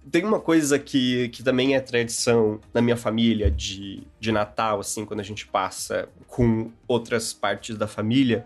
Tem 0.09 0.23
uma 0.23 0.39
coisa 0.39 0.79
que, 0.79 1.27
que 1.29 1.43
também 1.43 1.75
é 1.75 1.81
tradição 1.81 2.61
na 2.73 2.81
minha 2.81 2.95
família 2.95 3.51
de, 3.51 4.03
de 4.19 4.31
Natal, 4.31 4.79
assim, 4.79 5.05
quando 5.05 5.19
a 5.19 5.23
gente 5.23 5.45
passa 5.47 6.07
com 6.27 6.71
outras 6.87 7.33
partes 7.33 7.77
da 7.77 7.87
família, 7.87 8.45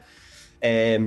é, 0.60 1.00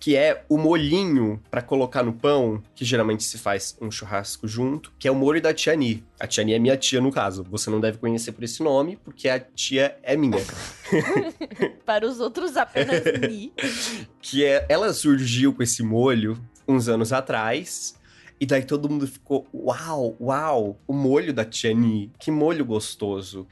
que 0.00 0.16
é 0.16 0.42
o 0.48 0.56
molhinho 0.56 1.38
pra 1.50 1.60
colocar 1.60 2.02
no 2.02 2.14
pão, 2.14 2.62
que 2.74 2.86
geralmente 2.86 3.22
se 3.22 3.36
faz 3.36 3.76
um 3.82 3.90
churrasco 3.90 4.48
junto, 4.48 4.90
que 4.98 5.06
é 5.06 5.10
o 5.10 5.14
molho 5.14 5.42
da 5.42 5.52
tia 5.52 5.76
Ni. 5.76 6.02
A 6.18 6.26
tia 6.26 6.42
Ni 6.42 6.54
é 6.54 6.58
minha 6.58 6.74
tia, 6.74 7.02
no 7.02 7.12
caso. 7.12 7.44
Você 7.50 7.68
não 7.68 7.78
deve 7.78 7.98
conhecer 7.98 8.32
por 8.32 8.42
esse 8.42 8.62
nome, 8.62 8.96
porque 9.04 9.28
a 9.28 9.38
tia 9.38 9.98
é 10.02 10.16
minha. 10.16 10.42
Para 11.84 12.06
os 12.06 12.18
outros, 12.18 12.56
apenas 12.56 13.02
Ni. 13.28 13.52
que 14.22 14.42
é, 14.42 14.64
ela 14.70 14.90
surgiu 14.94 15.52
com 15.52 15.62
esse 15.62 15.82
molho 15.82 16.40
uns 16.66 16.88
anos 16.88 17.12
atrás. 17.12 17.94
E 18.40 18.46
daí 18.46 18.64
todo 18.64 18.88
mundo 18.88 19.06
ficou, 19.06 19.46
uau, 19.52 20.16
uau, 20.18 20.80
o 20.86 20.94
molho 20.94 21.34
da 21.34 21.44
Tiani, 21.44 22.10
que 22.18 22.30
molho 22.30 22.64
gostoso. 22.64 23.46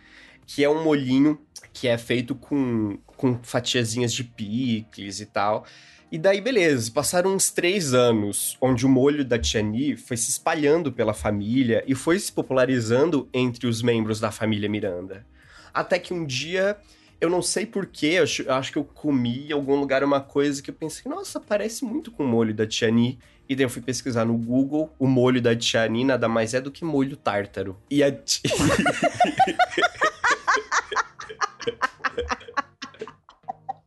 Que 0.47 0.65
é 0.65 0.71
um 0.71 0.83
molhinho 0.83 1.39
que 1.75 1.89
é 1.89 1.99
feito 1.99 2.35
com, 2.35 2.99
com 3.07 3.39
fatiazinhas 3.43 4.15
de 4.15 4.25
picles 4.25 5.21
e 5.21 5.27
tal. 5.27 5.67
E 6.11 6.17
daí, 6.17 6.41
beleza, 6.41 6.91
passaram 6.91 7.35
uns 7.35 7.51
três 7.51 7.93
anos, 7.93 8.57
onde 8.63 8.87
o 8.87 8.89
molho 8.89 9.23
da 9.23 9.39
Tiani 9.39 9.95
foi 9.95 10.17
se 10.17 10.31
espalhando 10.31 10.91
pela 10.91 11.13
família 11.13 11.85
e 11.87 11.95
foi 11.95 12.19
se 12.19 12.33
popularizando 12.33 13.29
entre 13.33 13.67
os 13.67 13.83
membros 13.83 14.19
da 14.19 14.31
família 14.31 14.71
Miranda. 14.71 15.27
Até 15.73 15.99
que 15.99 16.15
um 16.15 16.25
dia 16.25 16.79
eu 17.21 17.29
não 17.29 17.43
sei 17.43 17.67
porquê, 17.67 18.15
eu 18.17 18.23
acho, 18.23 18.43
eu 18.43 18.55
acho 18.55 18.73
que 18.73 18.79
eu 18.79 18.85
comi 18.85 19.49
em 19.49 19.53
algum 19.53 19.75
lugar 19.75 20.03
uma 20.03 20.21
coisa 20.21 20.63
que 20.63 20.71
eu 20.71 20.75
pensei, 20.75 21.11
nossa, 21.11 21.39
parece 21.39 21.85
muito 21.85 22.11
com 22.11 22.25
o 22.25 22.29
molho 22.29 22.55
da 22.55 22.67
Tiani. 22.67 23.19
E 23.47 23.55
daí 23.55 23.65
eu 23.65 23.71
fui 23.71 23.83
pesquisar 23.83 24.25
no 24.25 24.39
Google, 24.39 24.95
o 24.99 25.07
molho 25.07 25.43
da 25.43 25.55
Tiani 25.55 26.05
nada 26.05 26.29
mais 26.29 26.55
é 26.55 26.61
do 26.61 26.71
que 26.71 26.85
molho 26.85 27.17
tártaro. 27.17 27.77
E 27.91 28.03
a 28.03 28.11
ti... 28.13 28.41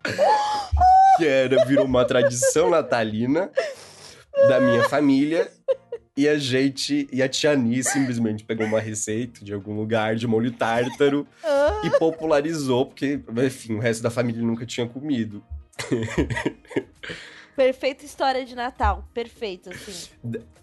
que 1.21 1.27
era, 1.27 1.63
virou 1.65 1.85
uma 1.85 2.03
tradição 2.03 2.71
natalina 2.71 3.51
da 4.47 4.59
minha 4.59 4.89
família. 4.89 5.51
E 6.17 6.27
a 6.27 6.37
gente, 6.37 7.07
e 7.11 7.21
a 7.21 7.29
Tiani 7.29 7.83
simplesmente 7.83 8.43
pegou 8.43 8.65
uma 8.65 8.79
receita 8.79 9.45
de 9.45 9.53
algum 9.53 9.75
lugar 9.75 10.15
de 10.15 10.27
molho 10.27 10.51
tártaro 10.51 11.25
Ah, 11.43 11.81
e 11.85 11.89
popularizou, 11.91 12.87
porque, 12.87 13.21
enfim, 13.45 13.75
o 13.75 13.79
resto 13.79 14.01
da 14.01 14.09
família 14.09 14.41
nunca 14.41 14.65
tinha 14.65 14.87
comido. 14.87 15.43
Perfeita 17.55 18.03
história 18.03 18.43
de 18.43 18.55
Natal. 18.55 19.07
Perfeito, 19.13 19.69
assim. 19.69 20.09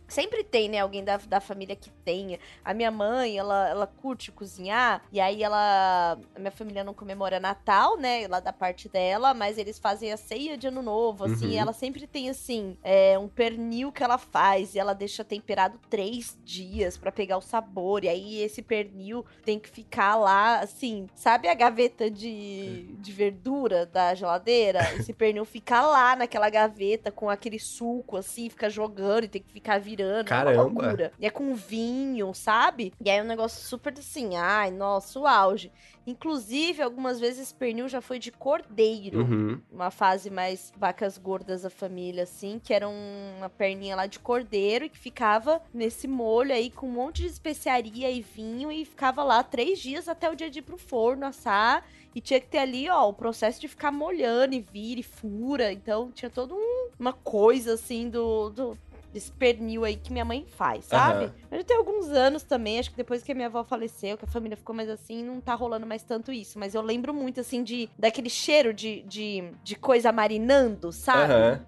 Sempre 0.08 0.42
tem, 0.42 0.70
né, 0.70 0.78
alguém 0.78 1.04
da, 1.04 1.18
da 1.18 1.40
família 1.40 1.76
que 1.76 1.90
tenha. 1.90 2.38
A 2.64 2.72
minha 2.72 2.90
mãe, 2.90 3.36
ela, 3.36 3.68
ela 3.68 3.86
curte 3.86 4.32
cozinhar, 4.32 5.02
e 5.12 5.20
aí 5.20 5.42
ela. 5.42 6.18
A 6.34 6.38
minha 6.38 6.50
família 6.50 6.82
não 6.82 6.94
comemora 6.94 7.38
Natal, 7.38 7.98
né? 7.98 8.26
Lá 8.26 8.40
da 8.40 8.52
parte 8.52 8.88
dela, 8.88 9.34
mas 9.34 9.58
eles 9.58 9.78
fazem 9.78 10.10
a 10.10 10.16
ceia 10.16 10.56
de 10.56 10.66
ano 10.66 10.80
novo, 10.80 11.24
assim. 11.24 11.46
Uhum. 11.46 11.52
E 11.52 11.56
ela 11.56 11.74
sempre 11.74 12.06
tem, 12.06 12.30
assim, 12.30 12.76
é, 12.82 13.18
um 13.18 13.28
pernil 13.28 13.92
que 13.92 14.02
ela 14.02 14.16
faz, 14.16 14.74
e 14.74 14.78
ela 14.78 14.94
deixa 14.94 15.22
temperado 15.22 15.78
três 15.90 16.38
dias 16.42 16.96
pra 16.96 17.12
pegar 17.12 17.36
o 17.36 17.42
sabor. 17.42 18.02
E 18.04 18.08
aí 18.08 18.40
esse 18.40 18.62
pernil 18.62 19.26
tem 19.44 19.58
que 19.58 19.68
ficar 19.68 20.16
lá, 20.16 20.60
assim, 20.60 21.06
sabe 21.14 21.48
a 21.48 21.54
gaveta 21.54 22.10
de, 22.10 22.94
de 22.98 23.12
verdura 23.12 23.84
da 23.84 24.14
geladeira? 24.14 24.80
Esse 24.98 25.12
pernil 25.12 25.44
fica 25.44 25.82
lá 25.82 26.16
naquela 26.16 26.48
gaveta 26.48 27.10
com 27.10 27.28
aquele 27.28 27.58
suco, 27.58 28.16
assim, 28.16 28.48
fica 28.48 28.70
jogando 28.70 29.24
e 29.24 29.28
tem 29.28 29.42
que 29.42 29.52
ficar 29.52 29.78
virando. 29.78 29.97
É 30.02 30.24
Caramba. 30.24 30.64
uma 30.64 30.82
loucura. 30.82 31.12
E 31.18 31.26
é 31.26 31.30
com 31.30 31.54
vinho, 31.54 32.32
sabe? 32.34 32.92
E 33.04 33.10
aí 33.10 33.18
é 33.18 33.22
um 33.22 33.26
negócio 33.26 33.60
super 33.66 33.92
assim, 33.98 34.36
ai, 34.36 34.70
nossa, 34.70 35.18
o 35.18 35.26
auge. 35.26 35.72
Inclusive, 36.08 36.80
algumas 36.80 37.20
vezes 37.20 37.52
pernil 37.52 37.86
já 37.86 38.00
foi 38.00 38.18
de 38.18 38.32
cordeiro. 38.32 39.20
Uhum. 39.20 39.60
Uma 39.70 39.90
fase 39.90 40.30
mais 40.30 40.72
vacas 40.74 41.18
gordas 41.18 41.62
da 41.62 41.70
família, 41.70 42.22
assim, 42.22 42.58
que 42.58 42.72
era 42.72 42.88
uma 42.88 43.50
perninha 43.50 43.94
lá 43.94 44.06
de 44.06 44.18
cordeiro 44.18 44.86
e 44.86 44.88
que 44.88 44.98
ficava 44.98 45.60
nesse 45.72 46.08
molho 46.08 46.54
aí 46.54 46.70
com 46.70 46.86
um 46.88 46.92
monte 46.92 47.20
de 47.20 47.28
especiaria 47.28 48.10
e 48.10 48.22
vinho 48.22 48.72
e 48.72 48.86
ficava 48.86 49.22
lá 49.22 49.42
três 49.42 49.78
dias 49.80 50.08
até 50.08 50.30
o 50.30 50.34
dia 50.34 50.48
de 50.48 50.60
ir 50.60 50.62
pro 50.62 50.78
forno 50.78 51.26
assar 51.26 51.84
E 52.14 52.22
tinha 52.22 52.40
que 52.40 52.46
ter 52.46 52.58
ali, 52.58 52.88
ó, 52.88 53.06
o 53.10 53.12
processo 53.12 53.60
de 53.60 53.68
ficar 53.68 53.92
molhando 53.92 54.54
e 54.54 54.60
vira 54.60 55.00
e 55.00 55.02
fura. 55.02 55.70
Então 55.70 56.10
tinha 56.10 56.30
toda 56.30 56.54
um, 56.54 56.88
uma 56.98 57.12
coisa 57.12 57.74
assim 57.74 58.08
do, 58.08 58.48
do 58.48 58.78
desse 59.18 59.32
pernil 59.32 59.84
aí 59.84 59.96
que 59.96 60.12
minha 60.12 60.24
mãe 60.24 60.46
faz, 60.56 60.84
sabe? 60.84 61.24
Aham. 61.24 61.34
Mas 61.50 61.60
já 61.60 61.64
tem 61.64 61.76
alguns 61.76 62.08
anos 62.08 62.44
também, 62.44 62.78
acho 62.78 62.90
que 62.90 62.96
depois 62.96 63.22
que 63.22 63.32
a 63.32 63.34
minha 63.34 63.48
avó 63.48 63.64
faleceu, 63.64 64.16
que 64.16 64.24
a 64.24 64.28
família 64.28 64.56
ficou 64.56 64.74
mais 64.74 64.88
assim, 64.88 65.24
não 65.24 65.40
tá 65.40 65.54
rolando 65.54 65.84
mais 65.84 66.04
tanto 66.04 66.30
isso. 66.30 66.56
Mas 66.58 66.74
eu 66.74 66.80
lembro 66.80 67.12
muito, 67.12 67.40
assim, 67.40 67.64
de 67.64 67.90
daquele 67.98 68.30
cheiro 68.30 68.72
de, 68.72 69.02
de, 69.02 69.50
de 69.64 69.74
coisa 69.74 70.12
marinando, 70.12 70.92
sabe? 70.92 71.32
Aham. 71.32 71.66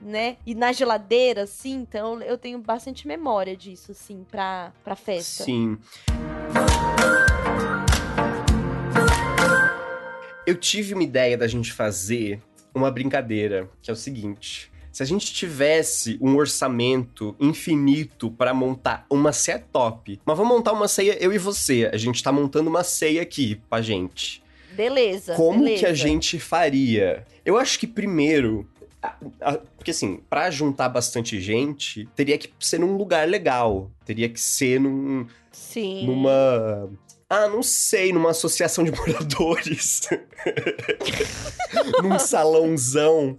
Né? 0.00 0.36
E 0.44 0.54
na 0.54 0.72
geladeira, 0.72 1.44
assim, 1.44 1.74
então 1.74 2.20
eu 2.20 2.36
tenho 2.36 2.58
bastante 2.58 3.06
memória 3.06 3.56
disso, 3.56 3.92
assim, 3.92 4.26
pra, 4.28 4.72
pra 4.84 4.96
festa. 4.96 5.44
Sim. 5.44 5.78
Eu 10.46 10.56
tive 10.56 10.92
uma 10.92 11.04
ideia 11.04 11.38
da 11.38 11.46
gente 11.46 11.72
fazer 11.72 12.42
uma 12.74 12.90
brincadeira, 12.90 13.70
que 13.80 13.90
é 13.90 13.94
o 13.94 13.96
seguinte. 13.96 14.70
Se 15.00 15.04
a 15.04 15.06
gente 15.06 15.32
tivesse 15.32 16.18
um 16.20 16.36
orçamento 16.36 17.34
infinito 17.40 18.30
pra 18.30 18.52
montar 18.52 19.06
uma 19.08 19.32
ceia 19.32 19.58
top, 19.58 20.20
mas 20.26 20.36
vamos 20.36 20.54
montar 20.54 20.74
uma 20.74 20.86
ceia 20.88 21.16
eu 21.18 21.32
e 21.32 21.38
você. 21.38 21.88
A 21.90 21.96
gente 21.96 22.22
tá 22.22 22.30
montando 22.30 22.68
uma 22.68 22.84
ceia 22.84 23.22
aqui 23.22 23.58
pra 23.70 23.80
gente. 23.80 24.42
Beleza. 24.72 25.34
Como 25.36 25.60
beleza. 25.60 25.80
que 25.80 25.86
a 25.86 25.94
gente 25.94 26.38
faria? 26.38 27.24
Eu 27.46 27.56
acho 27.56 27.78
que 27.78 27.86
primeiro. 27.86 28.68
Porque 29.74 29.92
assim, 29.92 30.20
pra 30.28 30.50
juntar 30.50 30.90
bastante 30.90 31.40
gente, 31.40 32.06
teria 32.14 32.36
que 32.36 32.50
ser 32.60 32.78
num 32.78 32.98
lugar 32.98 33.26
legal. 33.26 33.90
Teria 34.04 34.28
que 34.28 34.38
ser 34.38 34.78
num, 34.78 35.26
Sim. 35.50 36.04
numa. 36.04 36.90
Ah, 37.32 37.46
não 37.46 37.62
sei, 37.62 38.12
numa 38.12 38.30
associação 38.30 38.82
de 38.82 38.90
moradores. 38.98 40.08
Num 42.02 42.18
salãozão. 42.18 43.38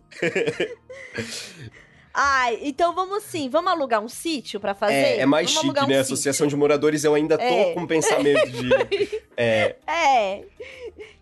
Ai, 2.14 2.60
então 2.62 2.94
vamos 2.94 3.18
assim, 3.18 3.50
vamos 3.50 3.72
alugar 3.72 4.02
um 4.02 4.10
sítio 4.10 4.60
pra 4.60 4.74
fazer? 4.74 4.94
É, 4.94 5.20
é 5.20 5.26
mais 5.26 5.54
Vamos 5.54 5.72
chique, 5.72 5.80
um 5.84 5.88
né? 5.88 5.96
sítio. 5.96 6.02
Associação 6.02 6.48
de 6.48 6.56
moradores, 6.56 7.04
eu 7.04 7.14
ainda 7.14 7.38
tô 7.38 7.44
É. 7.44 7.74
com 7.74 7.86
pensamento 7.88 8.50
de. 8.50 8.70
É, 9.38 9.76
É. 9.88 10.44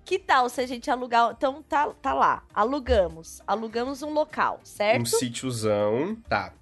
Que 0.04 0.18
tal 0.18 0.50
se 0.50 0.60
a 0.62 0.66
gente 0.68 0.90
alugar. 0.90 1.32
Então 1.38 1.62
tá, 1.62 1.88
tá 2.02 2.14
lá. 2.14 2.44
Alugamos. 2.54 3.42
Alugamos 3.46 4.02
um 4.02 4.12
local, 4.12 4.60
um 4.62 4.66
certo? 4.66 5.08
sítiozão. 5.08 6.18
Tá. 6.28 6.54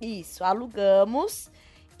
Isso, 0.00 0.42
alugamos. 0.42 1.48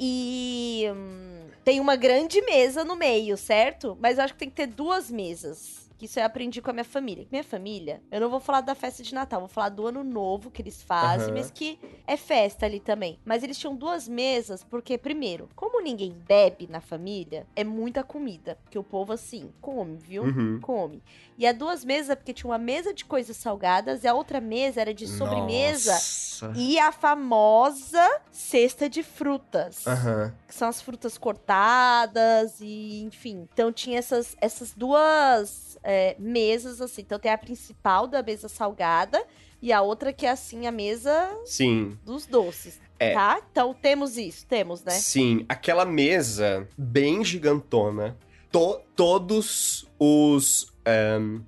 E 0.02 0.86
hum, 0.90 1.48
tem 1.62 1.78
uma 1.78 1.94
grande 1.94 2.40
mesa 2.40 2.82
no 2.82 2.96
meio, 2.96 3.36
certo? 3.36 3.98
Mas 4.00 4.16
eu 4.16 4.24
acho 4.24 4.32
que 4.32 4.40
tem 4.40 4.48
que 4.48 4.56
ter 4.56 4.66
duas 4.66 5.10
mesas. 5.10 5.89
Que 6.00 6.06
isso 6.06 6.18
eu 6.18 6.24
aprendi 6.24 6.62
com 6.62 6.70
a 6.70 6.72
minha 6.72 6.82
família. 6.82 7.26
Minha 7.30 7.44
família, 7.44 8.00
eu 8.10 8.18
não 8.22 8.30
vou 8.30 8.40
falar 8.40 8.62
da 8.62 8.74
festa 8.74 9.02
de 9.02 9.12
Natal, 9.12 9.40
vou 9.40 9.50
falar 9.50 9.68
do 9.68 9.86
ano 9.86 10.02
novo 10.02 10.50
que 10.50 10.62
eles 10.62 10.82
fazem, 10.82 11.26
Aham. 11.26 11.36
mas 11.36 11.50
que 11.50 11.78
é 12.06 12.16
festa 12.16 12.64
ali 12.64 12.80
também. 12.80 13.18
Mas 13.22 13.42
eles 13.42 13.58
tinham 13.58 13.76
duas 13.76 14.08
mesas, 14.08 14.64
porque, 14.64 14.96
primeiro, 14.96 15.50
como 15.54 15.78
ninguém 15.82 16.10
bebe 16.26 16.66
na 16.70 16.80
família, 16.80 17.46
é 17.54 17.62
muita 17.62 18.02
comida. 18.02 18.56
Que 18.70 18.78
o 18.78 18.82
povo, 18.82 19.12
assim, 19.12 19.52
come, 19.60 19.98
viu? 19.98 20.22
Uhum. 20.22 20.58
Come. 20.62 21.02
E 21.36 21.46
a 21.46 21.52
duas 21.52 21.84
mesas, 21.84 22.16
porque 22.16 22.32
tinha 22.32 22.50
uma 22.50 22.56
mesa 22.56 22.94
de 22.94 23.04
coisas 23.04 23.36
salgadas 23.36 24.02
e 24.02 24.08
a 24.08 24.14
outra 24.14 24.40
mesa 24.40 24.80
era 24.80 24.94
de 24.94 25.06
sobremesa. 25.06 25.92
Nossa. 25.92 26.52
E 26.56 26.78
a 26.78 26.92
famosa 26.92 28.22
cesta 28.30 28.88
de 28.88 29.02
frutas. 29.02 29.86
Aham. 29.86 30.34
Que 30.48 30.54
são 30.54 30.66
as 30.66 30.80
frutas 30.80 31.18
cortadas 31.18 32.58
e, 32.58 33.02
enfim. 33.02 33.46
Então 33.52 33.70
tinha 33.70 33.98
essas, 33.98 34.34
essas 34.40 34.72
duas 34.72 35.78
é, 35.90 36.14
mesas, 36.18 36.80
assim. 36.80 37.02
Então 37.02 37.18
tem 37.18 37.32
a 37.32 37.38
principal 37.38 38.06
da 38.06 38.22
mesa 38.22 38.48
salgada 38.48 39.20
e 39.60 39.72
a 39.72 39.82
outra 39.82 40.12
que 40.12 40.24
é, 40.24 40.30
assim, 40.30 40.66
a 40.68 40.72
mesa 40.72 41.28
Sim. 41.44 41.98
dos 42.04 42.26
doces. 42.26 42.80
É. 42.98 43.12
Tá? 43.14 43.42
Então 43.50 43.74
temos 43.74 44.16
isso, 44.16 44.46
temos, 44.46 44.84
né? 44.84 44.92
Sim, 44.92 45.44
aquela 45.48 45.84
mesa 45.84 46.68
bem 46.78 47.24
gigantona. 47.24 48.16
To- 48.52 48.80
todos 48.94 49.86
os. 49.98 50.72
ehm, 50.84 51.40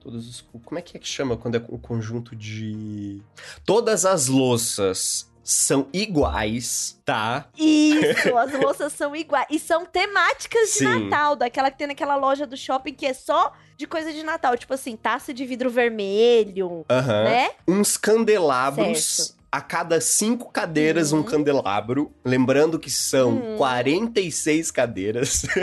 todos 0.00 0.28
os. 0.28 0.40
Como 0.64 0.78
é 0.78 0.82
que 0.82 0.96
é 0.96 1.00
que 1.00 1.08
chama 1.08 1.36
quando 1.36 1.56
é 1.56 1.64
o 1.68 1.78
conjunto 1.78 2.36
de. 2.36 3.22
Todas 3.64 4.04
as 4.04 4.28
louças 4.28 5.30
são 5.50 5.86
iguais, 5.94 7.00
tá? 7.06 7.46
Isso, 7.56 8.36
as 8.36 8.52
louças 8.52 8.92
são 8.92 9.16
iguais. 9.16 9.46
E 9.48 9.58
são 9.58 9.86
temáticas 9.86 10.68
de 10.72 10.78
Sim. 10.80 10.84
Natal, 11.08 11.34
daquela 11.36 11.70
que 11.70 11.78
tem 11.78 11.86
naquela 11.86 12.16
loja 12.16 12.46
do 12.46 12.54
shopping 12.54 12.92
que 12.92 13.06
é 13.06 13.14
só 13.14 13.54
de 13.74 13.86
coisa 13.86 14.12
de 14.12 14.22
Natal. 14.22 14.58
Tipo 14.58 14.74
assim, 14.74 14.94
taça 14.94 15.32
de 15.32 15.46
vidro 15.46 15.70
vermelho, 15.70 16.84
Aham. 16.90 17.24
né? 17.24 17.50
Uns 17.66 17.96
candelabros. 17.96 19.04
Certo. 19.04 19.38
A 19.50 19.62
cada 19.62 19.98
cinco 20.02 20.52
cadeiras, 20.52 21.10
um 21.14 21.18
Uhum. 21.18 21.22
candelabro. 21.22 22.12
Lembrando 22.22 22.78
que 22.78 22.90
são 22.90 23.30
Uhum. 23.30 23.56
46 23.56 24.70
cadeiras. 24.70 25.46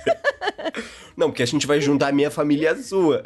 Não, 1.14 1.28
porque 1.30 1.42
a 1.42 1.46
gente 1.46 1.66
vai 1.66 1.78
juntar 1.80 2.08
a 2.08 2.12
minha 2.12 2.30
família 2.30 2.72
a 2.72 2.82
sua. 2.82 3.22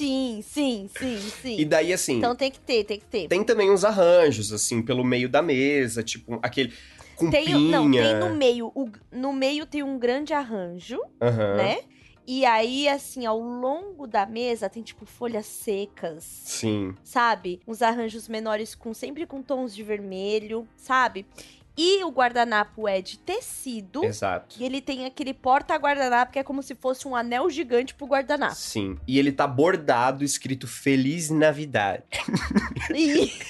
Sim, 0.00 0.40
sim, 0.42 0.88
sim, 0.88 1.18
sim. 1.42 1.56
E 1.58 1.64
daí, 1.66 1.92
assim, 1.92 2.16
Então 2.16 2.34
tem 2.34 2.50
que 2.50 2.58
ter, 2.58 2.84
tem 2.84 2.98
que 2.98 3.04
ter. 3.04 3.28
tem 3.28 3.44
também 3.44 3.70
uns 3.70 3.84
arranjos, 3.84 4.50
assim, 4.50 4.80
pelo 4.80 5.04
meio 5.04 5.28
da 5.28 5.42
mesa, 5.42 6.02
tipo, 6.02 6.38
aquele 6.42 6.72
com 7.16 7.30
Tem, 7.30 7.44
pinha. 7.44 7.60
não, 7.70 7.90
tem 7.90 8.14
no 8.14 8.34
meio. 8.34 8.72
o- 8.74 8.90
no 9.12 9.30
meio 9.30 9.66
tem 9.66 9.82
um 9.82 9.98
grande 9.98 10.32
arranjo, 10.32 10.98
Aham. 11.20 11.56
né? 11.58 11.76
E 12.26 12.46
aí, 12.46 12.88
assim, 12.88 13.26
ao 13.26 13.38
longo 13.38 14.06
da 14.06 14.24
mesa 14.24 14.70
tem, 14.70 14.82
tipo, 14.82 15.04
folhas 15.04 15.44
secas, 15.44 16.24
Sim. 16.24 16.94
sabe? 17.04 17.60
Uns 17.68 17.82
arranjos 17.82 18.26
menores 18.26 18.74
com 18.74 18.94
sempre 18.94 19.26
com 19.26 19.42
tons 19.42 19.74
de 19.76 19.82
vermelho, 19.82 20.66
sabe? 20.76 21.26
E 21.76 22.04
o 22.04 22.10
guardanapo 22.10 22.86
é 22.86 23.00
de 23.00 23.18
tecido. 23.18 24.04
Exato. 24.04 24.56
E 24.58 24.64
ele 24.64 24.80
tem 24.80 25.06
aquele 25.06 25.32
porta-guardanapo 25.32 26.32
que 26.32 26.38
é 26.38 26.42
como 26.42 26.62
se 26.62 26.74
fosse 26.74 27.08
um 27.08 27.16
anel 27.16 27.48
gigante 27.48 27.94
pro 27.94 28.06
guardanapo. 28.06 28.54
Sim. 28.54 28.98
E 29.06 29.18
ele 29.18 29.32
tá 29.32 29.46
bordado, 29.46 30.24
escrito 30.24 30.66
Feliz 30.66 31.30
Navidade. 31.30 32.02
E... 32.94 33.32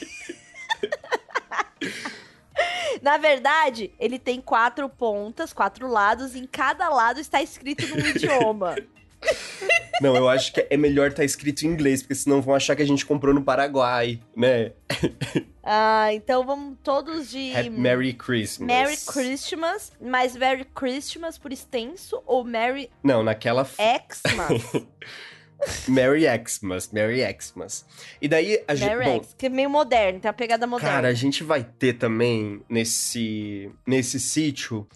Na 3.03 3.17
verdade, 3.17 3.93
ele 3.99 4.19
tem 4.19 4.41
quatro 4.41 4.89
pontas, 4.89 5.53
quatro 5.53 5.89
lados, 5.89 6.35
e 6.35 6.41
em 6.41 6.47
cada 6.47 6.89
lado 6.89 7.19
está 7.19 7.43
escrito 7.43 7.87
num 7.89 8.07
idioma. 8.07 8.77
Não, 10.01 10.17
eu 10.17 10.29
acho 10.29 10.53
que 10.53 10.67
é 10.69 10.77
melhor 10.77 11.13
tá 11.13 11.25
escrito 11.25 11.63
em 11.63 11.69
inglês, 11.69 12.03
porque 12.03 12.15
senão 12.15 12.41
vão 12.41 12.55
achar 12.55 12.75
que 12.75 12.83
a 12.83 12.87
gente 12.87 13.05
comprou 13.05 13.35
no 13.35 13.43
Paraguai, 13.43 14.21
né? 14.37 14.73
Ah, 15.63 16.13
então 16.15 16.45
vamos 16.45 16.79
todos 16.83 17.31
de 17.31 17.55
Happy 17.55 17.69
Merry 17.69 18.15
Christmas. 18.15 18.67
Merry 18.67 18.97
Christmas, 18.97 19.93
mas 20.01 20.35
Merry 20.35 20.65
Christmas 20.65 21.37
por 21.37 21.53
extenso 21.53 22.21
ou 22.27 22.43
Merry 22.43 22.91
Não, 23.05 23.23
naquela. 23.23 23.65
Xmas? 23.65 24.87
Merry 25.87 26.25
Xmas, 26.47 26.91
Merry 26.91 27.21
Xmas. 27.39 27.85
E 28.21 28.27
daí 28.27 28.63
a 28.67 28.75
gente. 28.75 28.97
Merry 28.97 29.11
X, 29.19 29.35
que 29.37 29.47
é 29.47 29.49
meio 29.51 29.69
moderno, 29.69 30.19
tem 30.19 30.29
a 30.31 30.33
pegada 30.33 30.67
moderna. 30.67 30.95
Cara, 30.95 31.09
a 31.09 31.15
gente 31.15 31.45
vai 31.45 31.63
ter 31.63 31.93
também 31.93 32.63
nesse 32.69 33.71
nesse 33.87 34.19
sítio 34.19 34.89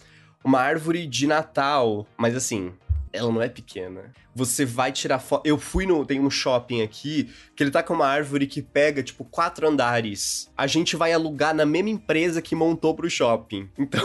uma 0.43 0.59
árvore 0.59 1.05
de 1.05 1.27
Natal, 1.27 2.07
mas 2.17 2.35
assim, 2.35 2.73
ela 3.15 3.31
não 3.31 3.41
é 3.41 3.49
pequena. 3.49 4.13
Você 4.33 4.65
vai 4.65 4.91
tirar 4.91 5.19
foto. 5.19 5.47
Eu 5.47 5.57
fui 5.57 5.85
no. 5.85 6.05
Tem 6.05 6.19
um 6.19 6.29
shopping 6.29 6.81
aqui 6.81 7.29
que 7.55 7.63
ele 7.63 7.71
tá 7.71 7.81
com 7.81 7.93
uma 7.93 8.07
árvore 8.07 8.47
que 8.47 8.61
pega, 8.61 9.01
tipo, 9.01 9.23
quatro 9.23 9.67
andares. 9.67 10.51
A 10.57 10.67
gente 10.67 10.95
vai 10.95 11.13
alugar 11.13 11.53
na 11.53 11.65
mesma 11.65 11.89
empresa 11.89 12.41
que 12.41 12.55
montou 12.55 12.93
pro 12.93 13.09
shopping. 13.09 13.69
Então. 13.77 14.01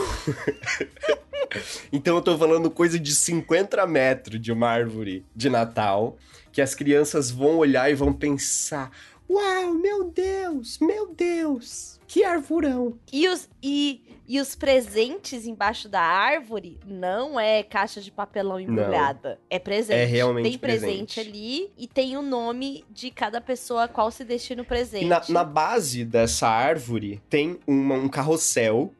então 1.92 2.16
eu 2.16 2.22
tô 2.22 2.38
falando 2.38 2.70
coisa 2.70 2.98
de 2.98 3.14
50 3.14 3.86
metros 3.86 4.40
de 4.40 4.52
uma 4.52 4.68
árvore 4.68 5.24
de 5.34 5.50
Natal. 5.50 6.16
Que 6.52 6.60
as 6.60 6.74
crianças 6.74 7.30
vão 7.30 7.58
olhar 7.58 7.90
e 7.90 7.94
vão 7.94 8.12
pensar: 8.12 8.90
Uau, 9.28 9.74
meu 9.74 10.10
Deus, 10.10 10.78
meu 10.80 11.14
Deus, 11.14 12.00
que 12.08 12.24
arvorão. 12.24 12.98
E 13.12 13.28
os, 13.28 13.48
e, 13.62 14.02
e 14.32 14.40
os 14.40 14.54
presentes 14.54 15.44
embaixo 15.44 15.88
da 15.88 16.00
árvore 16.00 16.78
não 16.86 17.38
é 17.40 17.64
caixa 17.64 18.00
de 18.00 18.12
papelão 18.12 18.60
embrulhada. 18.60 19.40
É 19.50 19.58
presente. 19.58 19.98
É 19.98 20.04
realmente 20.04 20.50
Tem 20.50 20.56
presente, 20.58 21.14
presente. 21.16 21.20
ali 21.20 21.72
e 21.76 21.88
tem 21.88 22.16
o 22.16 22.22
nome 22.22 22.84
de 22.88 23.10
cada 23.10 23.40
pessoa 23.40 23.88
qual 23.88 24.08
se 24.12 24.24
destina 24.24 24.62
o 24.62 24.64
presente. 24.64 25.06
Na, 25.06 25.20
na 25.28 25.42
base 25.42 26.04
dessa 26.04 26.46
árvore 26.46 27.20
tem 27.28 27.58
uma- 27.66 27.96
um 27.96 28.08
carrossel 28.08 28.94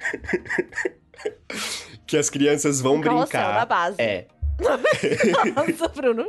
que 2.06 2.16
as 2.18 2.28
crianças 2.28 2.78
vão 2.80 2.96
Um 2.96 3.00
carrossel 3.00 3.26
brincar. 3.40 3.54
na 3.54 3.64
base. 3.64 3.96
É. 4.02 4.26
Nossa, 4.58 5.88
Bruno. 5.94 6.28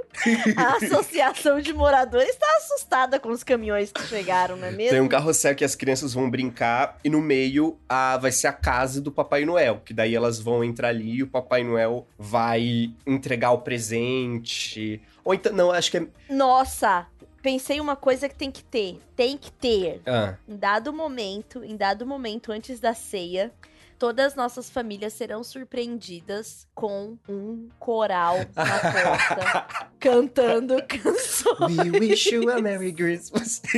A 0.56 0.76
associação 0.76 1.60
de 1.60 1.74
moradores 1.74 2.30
está 2.30 2.48
assustada 2.58 3.20
com 3.20 3.30
os 3.30 3.44
caminhões 3.44 3.92
que 3.92 4.02
chegaram, 4.04 4.56
não 4.56 4.68
é 4.68 4.72
mesmo? 4.72 4.92
Tem 4.92 5.02
um 5.02 5.08
carrossel 5.08 5.56
que 5.56 5.66
as 5.66 5.76
crianças 5.76 6.14
vão 6.14 6.30
brincar 6.30 6.98
e 7.04 7.10
no 7.10 7.22
meio 7.22 7.78
a, 7.88 8.18
vai 8.18 8.32
ser 8.32 8.48
a 8.48 8.54
casa 8.54 9.02
do 9.02 9.12
Papai 9.12 9.46
Noel, 9.46 9.82
que 9.84 9.94
daí 9.94 10.16
elas 10.16 10.40
vão 10.40 10.64
entrar 10.64 10.90
ali 10.90 11.16
e 11.16 11.24
o 11.24 11.28
Papai 11.28 11.64
Noel 11.64 12.08
vai 12.18 12.92
entregar 13.06 13.52
o 13.52 13.60
presente. 13.60 15.02
Ou 15.24 15.34
então, 15.34 15.52
não, 15.54 15.72
acho 15.72 15.92
que 15.92 15.98
é. 15.98 16.08
Nossa, 16.30 17.08
pensei 17.42 17.80
uma 17.80 17.96
coisa 17.96 18.30
que 18.30 18.36
tem 18.36 18.52
que 18.52 18.64
ter. 18.64 19.00
Tem 19.16 19.38
que 19.38 19.52
ter. 19.52 20.02
Ah, 20.06 20.36
Em 20.48 20.56
dado 20.56 20.94
momento, 20.94 21.64
em 21.64 21.76
dado 21.76 22.06
momento 22.06 22.52
antes 22.52 22.80
da 22.80 22.94
ceia, 22.94 23.52
todas 24.00 24.28
as 24.28 24.36
nossas 24.36 24.70
famílias 24.70 25.12
serão 25.14 25.44
surpreendidas 25.44 26.66
com 26.74 27.18
um 27.28 27.68
coral 27.78 28.38
na 28.56 28.80
porta 28.80 29.88
cantando 30.00 30.82
canções. 30.88 31.78
We 31.78 31.92
wish 32.00 32.34
you 32.34 32.50
a 32.50 32.62
Merry 32.62 32.94
Christmas. 32.94 33.62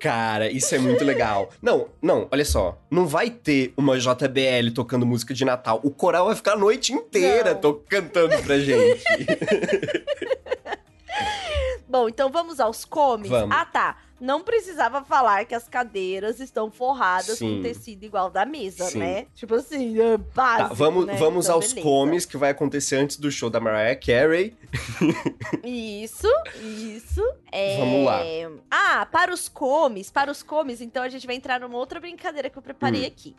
Cara, 0.00 0.50
isso 0.50 0.74
é 0.74 0.78
muito 0.78 1.04
legal. 1.04 1.50
Não, 1.60 1.88
não, 2.00 2.28
olha 2.30 2.44
só. 2.44 2.78
Não 2.90 3.06
vai 3.06 3.28
ter 3.30 3.72
uma 3.76 3.98
JBL 3.98 4.70
tocando 4.74 5.04
música 5.04 5.34
de 5.34 5.44
Natal. 5.44 5.80
O 5.82 5.90
coral 5.90 6.26
vai 6.26 6.36
ficar 6.36 6.52
a 6.52 6.56
noite 6.56 6.92
inteira 6.92 7.54
Não. 7.54 7.60
to- 7.60 7.82
cantando 7.88 8.40
pra 8.42 8.58
gente. 8.58 9.02
Bom, 11.88 12.08
então 12.08 12.30
vamos 12.30 12.60
aos 12.60 12.84
comes. 12.84 13.28
Vamos. 13.28 13.54
Ah, 13.56 13.64
tá. 13.64 13.96
Não 14.18 14.42
precisava 14.42 15.04
falar 15.04 15.44
que 15.44 15.54
as 15.54 15.68
cadeiras 15.68 16.40
estão 16.40 16.70
forradas 16.70 17.38
Sim. 17.38 17.56
com 17.58 17.62
tecido 17.62 18.04
igual 18.04 18.30
da 18.30 18.46
mesa, 18.46 18.84
Sim. 18.86 18.98
né? 18.98 19.26
Tipo 19.34 19.56
assim, 19.56 20.00
é 20.00 20.16
básico, 20.16 20.68
Tá, 20.70 20.74
vamos, 20.74 21.06
né? 21.06 21.16
vamos 21.16 21.44
Então, 21.46 21.56
aos 21.56 21.66
beleza. 21.68 21.82
comes 21.86 22.24
que 22.24 22.36
vai 22.36 22.50
acontecer 22.50 22.96
antes 22.96 23.18
do 23.18 23.30
show 23.30 23.50
da 23.50 23.60
Mariah 23.60 23.94
Carey. 23.94 24.56
Isso, 25.62 26.28
isso. 26.62 27.22
É... 27.52 27.76
Vamos 27.78 28.04
lá. 28.06 28.20
Ah, 28.70 29.06
para 29.06 29.32
os 29.32 29.48
comes, 29.48 30.10
para 30.10 30.30
os 30.30 30.42
comes, 30.42 30.80
então 30.80 31.02
a 31.02 31.08
gente 31.08 31.26
vai 31.26 31.36
entrar 31.36 31.60
numa 31.60 31.76
outra 31.76 32.00
brincadeira 32.00 32.48
que 32.48 32.56
eu 32.56 32.62
preparei 32.62 33.02
Hum. 33.04 33.06
aqui. 33.06 33.36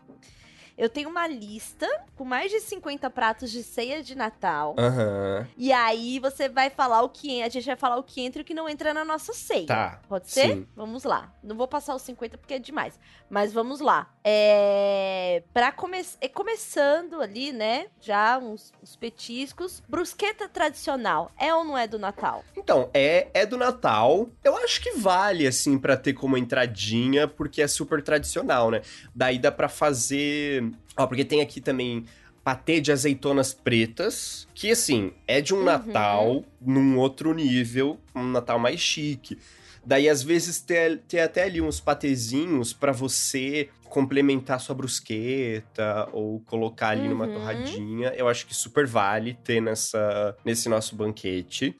Eu 0.77 0.89
tenho 0.89 1.09
uma 1.09 1.25
lista 1.27 1.87
com 2.15 2.23
mais 2.23 2.51
de 2.51 2.59
50 2.59 3.09
pratos 3.09 3.49
de 3.49 3.63
ceia 3.63 4.03
de 4.03 4.13
Natal. 4.13 4.75
Aham. 4.77 5.47
E 5.57 5.73
aí 5.73 6.19
você 6.19 6.47
vai 6.47 6.69
falar 6.69 7.01
o 7.01 7.09
que. 7.09 7.41
A 7.41 7.49
gente 7.49 7.65
vai 7.65 7.75
falar 7.75 7.97
o 7.97 8.03
que 8.03 8.21
entra 8.21 8.41
e 8.41 8.43
o 8.43 8.45
que 8.45 8.53
não 8.53 8.69
entra 8.69 8.93
na 8.93 9.03
nossa 9.03 9.33
ceia. 9.33 9.65
Tá. 9.65 10.01
Pode 10.07 10.29
ser? 10.29 10.47
Sim. 10.49 10.67
Vamos 10.75 11.03
lá. 11.03 11.33
Não 11.41 11.55
vou 11.55 11.67
passar 11.67 11.95
os 11.95 12.03
50 12.03 12.37
porque 12.37 12.53
é 12.53 12.59
demais. 12.59 12.99
Mas 13.27 13.51
vamos 13.51 13.79
lá. 13.79 14.13
É. 14.23 15.43
Pra 15.51 15.71
come... 15.71 15.99
é, 16.21 16.27
começando 16.27 17.21
ali, 17.21 17.51
né? 17.51 17.87
Já 17.99 18.37
uns, 18.37 18.71
uns 18.81 18.95
petiscos. 18.95 19.81
Brusqueta 19.87 20.47
tradicional. 20.47 21.31
É 21.39 21.53
ou 21.53 21.63
não 21.63 21.77
é 21.77 21.87
do 21.87 21.97
Natal? 21.97 22.43
Então, 22.55 22.89
é, 22.93 23.29
é 23.33 23.45
do 23.45 23.57
Natal. 23.57 24.29
Eu 24.43 24.55
acho 24.57 24.79
que 24.81 24.91
vale, 24.91 25.47
assim, 25.47 25.77
pra 25.79 25.97
ter 25.97 26.13
como 26.13 26.37
entradinha, 26.37 27.27
porque 27.27 27.61
é 27.63 27.67
super 27.67 28.03
tradicional, 28.03 28.69
né? 28.69 28.81
Daí 29.15 29.39
dá 29.39 29.51
pra 29.51 29.67
fazer. 29.67 30.66
Ó, 30.95 31.05
porque 31.07 31.23
tem 31.25 31.41
aqui 31.41 31.61
também 31.61 32.05
patê 32.43 32.79
de 32.79 32.91
azeitonas 32.93 33.53
pretas, 33.53 34.47
que, 34.53 34.71
assim, 34.71 35.11
é 35.27 35.41
de 35.41 35.53
um 35.53 35.57
Uhum. 35.57 35.65
Natal 35.65 36.45
num 36.61 36.97
outro 36.97 37.33
nível, 37.33 37.99
um 38.15 38.23
Natal 38.23 38.57
mais 38.57 38.79
chique. 38.79 39.37
Daí, 39.85 40.07
às 40.09 40.21
vezes, 40.23 40.59
tem, 40.61 40.97
tem 41.07 41.19
até 41.21 41.43
ali 41.43 41.61
uns 41.61 41.79
patezinhos 41.79 42.73
pra 42.73 42.91
você 42.91 43.69
complementar 43.89 44.59
sua 44.59 44.75
brusqueta 44.75 46.09
ou 46.11 46.39
colocar 46.41 46.89
ali 46.89 47.07
numa 47.07 47.25
Uhum. 47.25 47.33
torradinha. 47.33 48.09
Eu 48.15 48.27
acho 48.27 48.45
que 48.45 48.53
super 48.55 48.85
vale 48.85 49.33
ter 49.43 49.61
nessa, 49.61 50.35
nesse 50.43 50.67
nosso 50.69 50.95
banquete. 50.95 51.75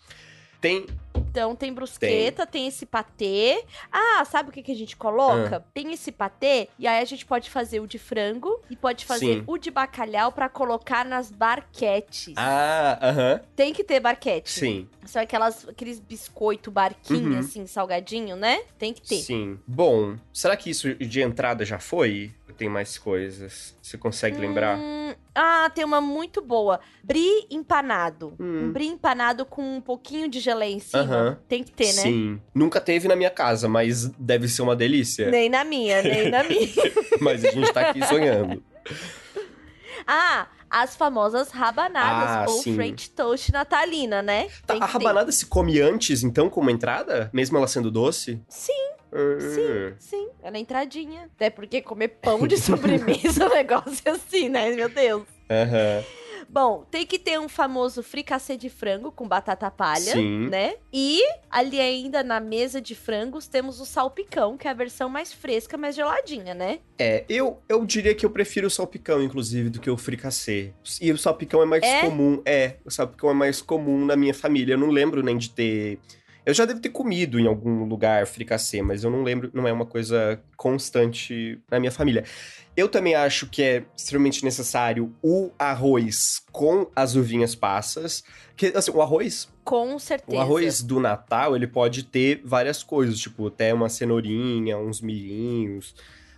Tem. 0.60 0.86
Então 1.30 1.56
tem 1.56 1.72
brusqueta, 1.74 2.48
tem, 2.48 2.68
esse 2.68 2.86
patê. 2.86 3.64
Ah, 3.92 4.24
sabe 4.26 4.50
o 4.50 4.52
que, 4.52 4.64
que 4.64 4.72
a 4.72 4.76
gente 4.76 4.96
coloca? 4.96 5.58
Ah. 5.58 5.64
Tem 5.74 5.92
esse 5.94 6.12
patê, 6.12 6.68
e 6.80 6.88
aí 6.88 7.00
a 7.00 7.06
gente 7.06 7.26
pode 7.26 7.50
fazer 7.50 7.80
o 7.80 7.86
de 7.88 8.00
frango 8.00 8.60
e 8.70 8.76
pode 8.76 9.06
fazer 9.06 9.38
Sim. 9.40 9.44
o 9.46 9.58
de 9.58 9.70
bacalhau 9.70 10.32
pra 10.32 10.50
colocar 10.50 11.06
nas 11.06 11.32
barquetes. 11.32 12.34
Ah, 12.38 12.98
aham. 13.02 13.42
Tem 13.56 13.72
que 13.74 13.84
ter 13.84 14.00
barquete. 14.00 14.50
Sim, 14.50 14.90
São 15.06 15.22
aquelas, 15.22 15.68
aqueles 15.68 16.00
biscoito 16.00 16.72
barquinho, 16.72 17.34
Uhum. 17.34 17.40
assim, 17.40 17.68
salgadinho, 17.68 18.36
né? 18.36 18.62
Tem 18.78 18.92
que 18.94 19.02
ter. 19.02 19.18
sim. 19.22 19.60
Bom, 19.68 20.18
será 20.34 20.58
que 20.58 20.70
isso 20.70 20.94
de 20.96 21.22
entrada 21.22 21.64
já 21.66 21.78
foi? 21.80 22.32
Tem 22.58 22.68
mais 22.68 22.98
coisas? 22.98 23.76
Você 23.82 23.98
consegue 24.00 24.40
lembrar? 24.40 24.80
Ah, 25.40 25.70
tem 25.70 25.86
uma 25.86 26.02
muito 26.02 26.42
boa. 26.42 26.80
Brie 27.04 27.46
empanado. 27.52 28.34
Hum. 28.40 28.64
Um 28.66 28.72
brie 28.72 28.88
empanado 28.88 29.46
com 29.46 29.78
um 29.78 29.80
pouquinho 29.80 30.28
de 30.28 30.40
geleia 30.40 30.74
em 30.74 30.80
cima. 30.80 31.40
Tem 31.48 31.64
que 31.64 31.72
ter, 31.72 31.94
né? 31.94 32.02
Sim. 32.02 32.42
Nunca 32.56 32.82
teve 32.82 33.08
na 33.08 33.16
minha 33.16 33.30
casa, 33.30 33.70
mas 33.70 34.08
deve 34.18 34.48
ser 34.48 34.64
uma 34.64 34.76
delícia. 34.76 35.30
Nem 35.30 35.48
na 35.48 35.64
minha, 35.64 36.02
nem 36.02 36.32
na 36.32 36.44
minha. 36.44 36.68
mas 37.22 37.46
a 37.46 37.52
gente 37.52 37.72
tá 37.72 37.90
aqui 37.90 38.04
sonhando. 38.08 38.64
Ah, 40.08 40.48
as 40.70 40.96
famosas 40.96 41.52
rabanadas 41.52 42.30
Ah, 42.30 42.46
ou 42.48 42.62
sim. 42.62 42.76
French 42.76 43.10
toast 43.12 43.52
natalina, 43.52 44.22
né? 44.24 44.48
Tá, 44.66 44.74
a 44.74 44.80
que 44.80 44.86
ter. 44.88 44.92
rabanada 44.94 45.32
se 45.32 45.46
come 45.46 45.80
antes, 45.80 46.24
então, 46.24 46.50
como 46.50 46.70
entrada? 46.70 47.30
Mesmo 47.32 47.58
ela 47.58 47.68
sendo 47.68 47.92
doce? 47.92 48.42
Sim, 48.50 48.74
Hum. 49.14 49.94
sim. 50.00 50.30
É 50.44 50.52
na 50.52 50.60
entradinha. 50.60 51.30
Até 51.36 51.50
porque 51.50 51.82
comer 51.82 52.10
pão 52.10 52.46
de 52.48 52.58
sobremesa 52.60 53.44
é 53.44 53.48
um 53.48 53.54
negócio 53.54 54.12
assim, 54.12 54.50
né? 54.50 54.72
Meu 54.72 54.90
Deus. 54.90 55.24
Aham. 55.50 56.04
Bom, 56.50 56.86
tem 56.90 57.06
que 57.06 57.20
ter 57.20 57.38
um 57.40 57.50
famoso 57.50 58.02
fricassê 58.02 58.56
de 58.56 58.70
frango 58.70 59.12
com 59.12 59.28
batata 59.28 59.70
palha, 59.70 60.14
Sim. 60.14 60.48
né? 60.48 60.76
E 60.94 61.22
ali 61.50 61.78
ainda 61.80 62.24
na 62.24 62.40
mesa 62.40 62.80
de 62.80 62.96
frangos 62.96 63.48
temos 63.48 63.82
o 63.82 63.86
salpicão, 63.86 64.56
que 64.58 64.66
é 64.66 64.72
a 64.72 64.74
versão 64.74 65.10
mais 65.10 65.34
fresca, 65.34 65.78
mais 65.78 65.94
geladinha, 65.94 66.54
né? 66.54 66.80
É, 66.98 67.26
eu, 67.28 67.62
eu 67.68 67.86
diria 67.86 68.16
que 68.16 68.26
eu 68.26 68.30
prefiro 68.30 68.68
o 68.68 68.70
salpicão, 68.70 69.22
inclusive, 69.22 69.70
do 69.70 69.82
que 69.82 69.90
o 69.90 69.98
fricassê. 69.98 70.72
E 71.02 71.12
o 71.12 71.18
salpicão 71.18 71.62
é 71.62 71.66
mais 71.66 71.84
É? 71.84 72.02
comum. 72.02 72.42
É, 72.46 72.76
o 72.86 72.90
salpicão 72.92 73.30
é 73.30 73.34
mais 73.34 73.62
comum 73.62 74.06
na 74.06 74.16
minha 74.16 74.34
família. 74.34 74.76
Eu 74.76 74.80
não 74.80 74.90
lembro 74.90 75.22
nem 75.22 75.38
de 75.38 75.50
ter. 75.50 76.00
Eu 76.48 76.54
já 76.54 76.64
devo 76.64 76.80
ter 76.80 76.92
comido 76.92 77.38
em 77.38 77.46
algum 77.46 77.84
lugar 77.84 78.26
fricassê, 78.26 78.82
mas 78.82 79.04
eu 79.04 79.12
não 79.12 79.22
lembro, 79.22 79.52
não 79.54 79.68
é 79.68 79.74
uma 79.74 79.86
coisa 79.86 80.42
constante 80.56 81.60
na 81.70 81.78
minha 81.78 81.92
família. 81.92 82.24
Eu 82.74 82.88
também 82.88 83.16
acho 83.16 83.48
que 83.48 83.62
é 83.62 83.84
extremamente 83.98 84.46
necessário 84.46 85.14
o 85.22 85.52
arroz 85.60 86.42
com 86.50 86.90
as 86.96 87.16
uvinhas 87.16 87.54
passas. 87.54 88.24
Que, 88.56 88.68
assim, 88.68 88.92
o 88.92 89.02
arroz 89.02 89.50
Com 89.66 90.00
certeza. 90.00 90.38
o 90.38 90.40
arroz 90.40 90.82
do 90.82 91.02
Natal, 91.02 91.54
ele 91.54 91.68
pode 91.68 92.04
ter 92.04 92.42
várias 92.46 92.82
coisas, 92.82 93.20
tipo, 93.20 93.48
até 93.48 93.74
uma 93.74 93.90
cenourinha, 93.90 94.78
uns 94.78 95.02
milhinhos, 95.02 95.94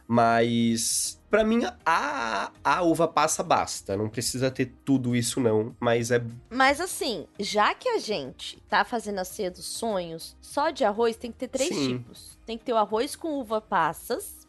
mas 0.07 1.18
pra 1.29 1.43
mim 1.43 1.61
a, 1.85 2.51
a 2.63 2.81
uva 2.81 3.07
passa 3.07 3.43
basta, 3.43 3.95
não 3.95 4.09
precisa 4.09 4.49
ter 4.49 4.73
tudo 4.83 5.15
isso 5.15 5.39
não, 5.39 5.75
mas 5.79 6.11
é 6.11 6.21
Mas 6.49 6.81
assim, 6.81 7.27
já 7.39 7.73
que 7.73 7.87
a 7.89 7.99
gente 7.99 8.59
tá 8.67 8.83
fazendo 8.83 9.19
a 9.19 9.25
ceia 9.25 9.51
dos 9.51 9.65
sonhos, 9.65 10.35
só 10.41 10.69
de 10.71 10.83
arroz 10.83 11.15
tem 11.15 11.31
que 11.31 11.37
ter 11.37 11.47
três 11.47 11.69
Sim. 11.69 11.97
tipos. 11.97 12.37
Tem 12.45 12.57
que 12.57 12.63
ter 12.65 12.73
o 12.73 12.77
arroz 12.77 13.15
com 13.15 13.39
uva 13.39 13.61
passas, 13.61 14.47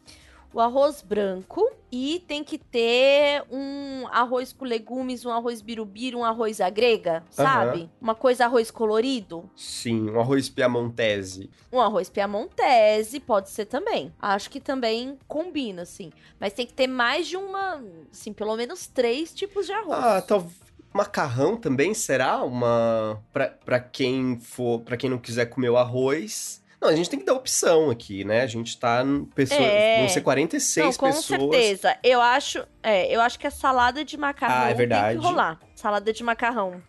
o 0.53 0.61
arroz 0.61 1.03
branco 1.03 1.70
e 1.93 2.22
tem 2.26 2.45
que 2.45 2.59
ter 2.59 3.45
um 3.51 4.07
arroz 4.09 4.53
com 4.53 4.64
legumes, 4.64 5.24
um 5.24 5.30
arroz 5.30 5.61
birubiru, 5.61 6.18
um 6.18 6.24
arroz 6.24 6.61
à 6.61 6.70
grega, 6.70 7.24
sabe? 7.30 7.91
Uma 8.01 8.14
coisa 8.14 8.45
arroz 8.45 8.70
colorido. 8.70 9.49
sim, 9.57 10.11
um 10.11 10.20
arroz 10.20 10.49
piamontese. 10.49 11.51
Um 11.72 11.80
arroz 11.80 12.09
piamontese 12.09 13.20
pode 13.20 13.51
ser 13.51 13.66
também. 13.66 14.12
Acho 14.20 14.51
que 14.51 14.61
também 14.61 15.18
combina, 15.26 15.82
assim. 15.82 16.12
Mas 16.38 16.53
tem 16.53 16.66
que 16.66 16.72
ter 16.72 16.86
mais 16.86 17.26
de 17.26 17.36
uma, 17.36 17.82
assim, 18.12 18.32
pelo 18.32 18.57
menos 18.57 18.86
três 18.86 19.34
tipos 19.34 19.66
de 19.66 19.72
arroz. 19.72 20.05
Ah, 20.05 20.22
talvez 20.22 20.61
macarrão 20.93 21.57
também 21.57 21.95
será 21.95 22.43
uma 22.43 23.22
pra 23.64 23.80
quem 23.80 24.38
for, 24.41 24.80
para 24.80 24.97
quem 24.97 25.09
não 25.09 25.18
quiser 25.18 25.47
comer 25.47 25.70
o 25.70 25.76
arroz. 25.76 26.62
Não, 26.81 26.89
a 26.89 26.97
gente 26.97 27.11
tem 27.11 27.18
que 27.18 27.26
dar 27.26 27.35
opção 27.35 27.91
aqui, 27.91 28.24
né? 28.24 28.41
A 28.41 28.47
gente 28.47 28.78
tá 28.78 29.05
pessoas, 29.35 29.61
É. 29.61 29.99
vão 30.01 30.09
ser 30.09 30.22
46 30.22 30.87
Não, 30.87 30.93
com 30.95 31.07
pessoas. 31.14 31.24
certeza. 31.26 31.97
Eu 32.03 32.20
acho, 32.20 32.66
é, 32.83 33.14
eu 33.14 33.20
acho 33.20 33.39
que 33.39 33.47
a 33.47 33.51
salada 33.51 34.05
de 34.05 34.16
macarrão 34.16 34.57
Ah, 34.57 34.64
é 34.64 34.68
tem 34.68 34.76
verdade. 34.76 35.18
que 35.18 35.24
rolar. 35.24 35.61
Salada 35.74 36.11
de 36.12 36.24
macarrão. 36.24 36.83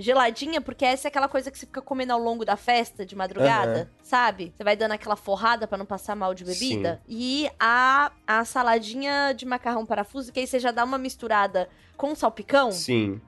Geladinha, 0.00 0.60
porque 0.60 0.84
essa 0.84 1.08
é 1.08 1.10
aquela 1.10 1.26
coisa 1.26 1.50
que 1.50 1.58
você 1.58 1.66
fica 1.66 1.82
comendo 1.82 2.12
ao 2.12 2.20
longo 2.20 2.44
da 2.44 2.56
festa, 2.56 3.04
de 3.04 3.16
madrugada, 3.16 3.90
sabe? 4.00 4.54
Você 4.56 4.62
vai 4.62 4.76
dando 4.76 4.92
aquela 4.92 5.16
forrada 5.16 5.66
pra 5.66 5.76
não 5.76 5.84
passar 5.84 6.14
mal 6.14 6.32
de 6.34 6.44
bebida. 6.44 7.02
E 7.08 7.50
a, 7.58 8.12
a 8.24 8.44
saladinha 8.44 9.32
de 9.36 9.44
macarrão 9.44 9.84
parafuso, 9.84 10.32
que 10.32 10.38
aí 10.38 10.46
você 10.46 10.60
já 10.60 10.70
dá 10.70 10.84
uma 10.84 10.98
misturada 10.98 11.68
com 11.96 12.14
salpicão, 12.14 12.70
Sim. 12.70 13.20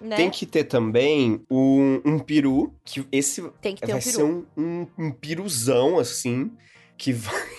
Né? 0.00 0.16
Tem 0.16 0.30
que 0.30 0.46
ter 0.46 0.64
também 0.64 1.40
um, 1.50 2.00
um 2.04 2.18
peru, 2.18 2.72
que 2.84 3.06
esse 3.12 3.42
Tem 3.60 3.74
que 3.74 3.82
ter 3.82 3.92
vai 3.92 4.00
um 4.00 4.02
peru. 4.02 4.16
ser 4.16 4.22
um, 4.24 4.44
um, 4.56 4.86
um 4.98 5.10
piruzão, 5.10 5.98
assim, 5.98 6.50
que 6.96 7.12
vai... 7.12 7.44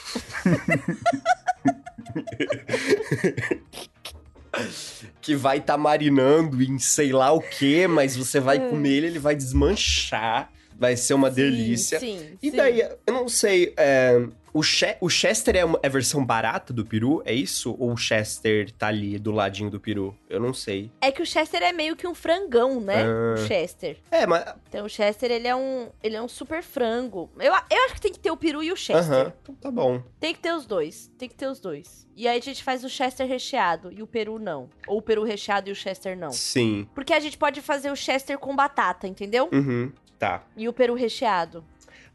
que 5.22 5.36
vai 5.36 5.58
estar 5.58 5.78
marinando 5.78 6.62
em 6.64 6.78
sei 6.80 7.12
lá 7.12 7.32
o 7.32 7.42
que, 7.42 7.88
mas 7.88 8.16
você 8.16 8.40
vai 8.40 8.58
É. 8.58 8.70
comer 8.70 8.90
ele, 8.90 9.08
ele 9.08 9.20
vai 9.20 9.36
desmanchar. 9.36 10.52
Vai 10.78 10.98
ser 10.98 11.14
uma 11.14 11.32
delícia. 11.32 12.00
Sim, 12.00 12.20
sim, 12.20 12.38
E 12.44 12.52
sim. 12.52 12.58
daí, 12.58 12.82
eu 12.82 13.14
não 13.14 13.30
sei, 13.30 13.74
é, 13.78 14.22
o, 14.56 14.64
che 14.64 14.96
o 15.02 15.10
Chester 15.10 15.58
é, 15.58 15.66
uma, 15.66 15.78
é 15.84 15.88
a 15.88 15.90
versão 15.90 16.26
barata 16.26 16.72
do 16.72 16.86
peru? 16.86 17.22
É 17.26 17.34
isso? 17.34 17.76
Ou 17.78 17.92
o 17.92 17.98
Chester 17.98 18.72
tá 18.72 18.88
ali 18.88 19.20
do 19.20 19.34
ladinho 19.34 19.70
do 19.70 19.82
peru? 19.82 20.18
Eu 20.30 20.40
não 20.40 20.54
sei. 20.54 20.90
É 21.02 21.12
que 21.12 21.22
o 21.22 21.26
Chester 21.26 21.62
é 21.62 21.74
meio 21.74 21.94
que 21.94 22.08
um 22.08 22.16
frangão, 22.16 22.80
né? 22.80 23.04
Ah. 23.04 23.34
O 23.34 23.38
Chester. 23.46 23.98
É, 24.10 24.26
mas. 24.26 24.46
Então 24.70 24.86
o 24.86 24.90
Chester, 24.90 25.30
ele 25.30 25.46
é 25.46 25.54
um, 25.54 25.90
ele 26.02 26.16
é 26.16 26.22
um 26.22 26.30
super 26.30 26.64
frango. 26.64 27.30
Eu, 27.38 27.52
eu 27.52 27.86
acho 27.86 27.96
que 27.96 28.02
tem 28.02 28.14
que 28.14 28.20
ter 28.20 28.32
o 28.32 28.38
peru 28.38 28.64
e 28.64 28.72
o 28.72 28.78
Chester. 28.78 29.14
Aham, 29.14 29.34
então 29.44 29.56
tá 29.56 29.70
bom. 29.70 30.02
Tem 30.22 30.34
que 30.34 30.40
ter 30.40 30.54
os 30.54 30.66
dois. 30.66 31.12
Tem 31.18 31.28
que 31.28 31.36
ter 31.36 31.48
os 31.48 31.60
dois. 31.60 32.08
E 32.16 32.26
aí 32.26 32.40
a 32.40 32.42
gente 32.42 32.64
faz 32.64 32.86
o 32.86 32.90
Chester 32.90 33.28
recheado 33.28 33.92
e 33.92 34.02
o 34.02 34.08
peru 34.08 34.40
não. 34.40 34.70
Ou 34.88 35.00
o 35.00 35.02
peru 35.02 35.24
recheado 35.24 35.68
e 35.68 35.74
o 35.74 35.76
Chester 35.76 36.18
não. 36.18 36.32
Sim. 36.32 36.88
Porque 36.96 37.14
a 37.14 37.20
gente 37.20 37.38
pode 37.38 37.62
fazer 37.62 37.92
o 37.92 37.96
Chester 37.96 38.40
com 38.40 38.56
batata, 38.56 39.06
entendeu? 39.06 39.50
Uhum, 39.52 39.92
tá. 40.18 40.44
E 40.56 40.70
o 40.70 40.72
peru 40.72 40.94
recheado. 40.94 41.62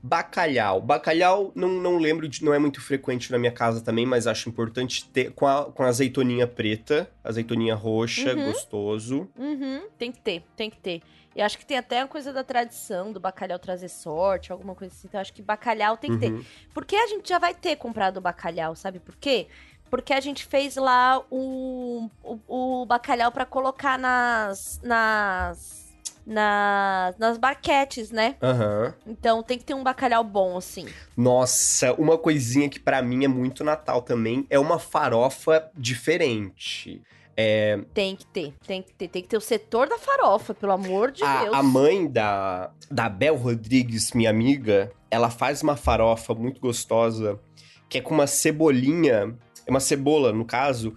Bacalhau. 0.03 0.81
Bacalhau 0.81 1.53
não, 1.55 1.69
não 1.69 1.99
lembro 1.99 2.27
de. 2.29 2.45
Não 2.45 2.55
é 2.55 2.59
muito 2.59 2.81
frequente 2.81 3.31
na 3.31 3.39
minha 3.39 3.53
casa 3.53 3.81
também, 3.83 4.07
mas 4.07 4.27
acho 4.27 4.49
importante 4.49 5.07
ter 5.09 5.33
com 5.33 5.47
a, 5.47 5.67
com 5.67 5.83
a 5.83 5.89
azeitoninha 5.89 6.47
preta, 6.47 7.11
azeitoninha 7.23 7.75
roxa, 7.75 8.35
Uhum. 8.35 8.47
gostoso. 8.47 9.29
Uhum, 9.37 9.83
tem 9.99 10.11
que 10.11 10.21
ter, 10.21 10.43
tem 10.57 10.71
que 10.71 10.79
ter. 10.79 11.03
E 11.37 11.41
acho 11.43 11.57
que 11.59 11.65
tem 11.67 11.79
até 11.79 12.03
uma 12.03 12.09
coisa 12.09 12.33
da 12.33 12.43
tradição 12.43 13.13
do 13.13 13.21
bacalhau 13.21 13.59
trazer 13.59 13.89
sorte, 13.89 14.51
alguma 14.51 14.75
coisa 14.75 14.93
assim. 14.93 15.07
Então 15.07 15.21
acho 15.21 15.33
que 15.33 15.43
bacalhau 15.43 15.97
tem 15.97 16.11
que 16.13 16.19
ter. 16.19 16.33
Uhum. 16.33 16.45
Porque 16.75 16.97
a 16.97 17.07
gente 17.07 17.29
já 17.29 17.39
vai 17.39 17.55
ter 17.55 17.77
comprado 17.77 18.21
bacalhau, 18.21 18.75
sabe 18.75 18.99
por 18.99 19.15
quê? 19.17 19.47
Porque 19.91 20.13
a 20.13 20.21
gente 20.21 20.45
fez 20.47 20.77
lá 20.77 21.23
o, 21.31 22.09
o, 22.23 22.39
o 22.83 22.87
bacalhau 22.87 23.31
pra 23.33 23.45
colocar 23.45 23.99
nas. 23.99 24.81
nas. 24.83 25.90
Nas, 26.27 27.17
nas 27.19 27.39
barquetes, 27.39 28.11
né? 28.11 28.37
Aham. 28.43 28.95
Então 29.07 29.43
tem 29.43 29.59
que 29.59 29.65
ter 29.65 29.75
um 29.75 29.83
bacalhau 29.83 30.23
bom, 30.25 30.57
assim. 30.57 30.87
Nossa, 31.17 31.93
uma 31.95 32.17
coisinha 32.19 32.69
que 32.69 32.79
pra 32.79 33.03
mim 33.03 33.25
é 33.25 33.29
muito 33.29 33.65
Natal 33.65 34.03
também 34.03 34.47
é 34.51 34.59
uma 34.59 34.79
farofa 34.79 35.71
diferente. 35.77 37.03
É, 37.37 37.79
Tem 37.95 38.15
que 38.17 38.27
ter, 38.27 38.53
tem 38.67 38.83
que 38.83 38.93
ter. 38.93 39.09
Tem 39.09 39.23
que 39.23 39.29
ter 39.29 39.37
o 39.37 39.41
setor 39.41 39.89
da 39.89 39.97
farofa, 39.99 40.53
pelo 40.53 40.73
amor 40.73 41.11
de 41.11 41.21
Deus. 41.23 41.55
a, 41.55 41.59
a 41.59 41.63
mãe 41.63 42.07
da, 42.07 42.71
da 42.91 43.09
Bel 43.09 43.37
Rodrigues, 43.37 44.13
minha 44.13 44.29
amiga, 44.29 44.93
ela 45.11 45.31
faz 45.31 45.63
uma 45.63 45.75
farofa 45.77 46.35
muito 46.35 46.61
gostosa, 46.61 47.41
que 47.89 47.97
é 47.99 48.01
com 48.03 48.13
uma 48.13 48.27
cebolinha, 48.27 49.35
é 49.67 49.71
uma 49.71 49.81
cebola, 49.81 50.33
no 50.33 50.45
caso, 50.45 50.95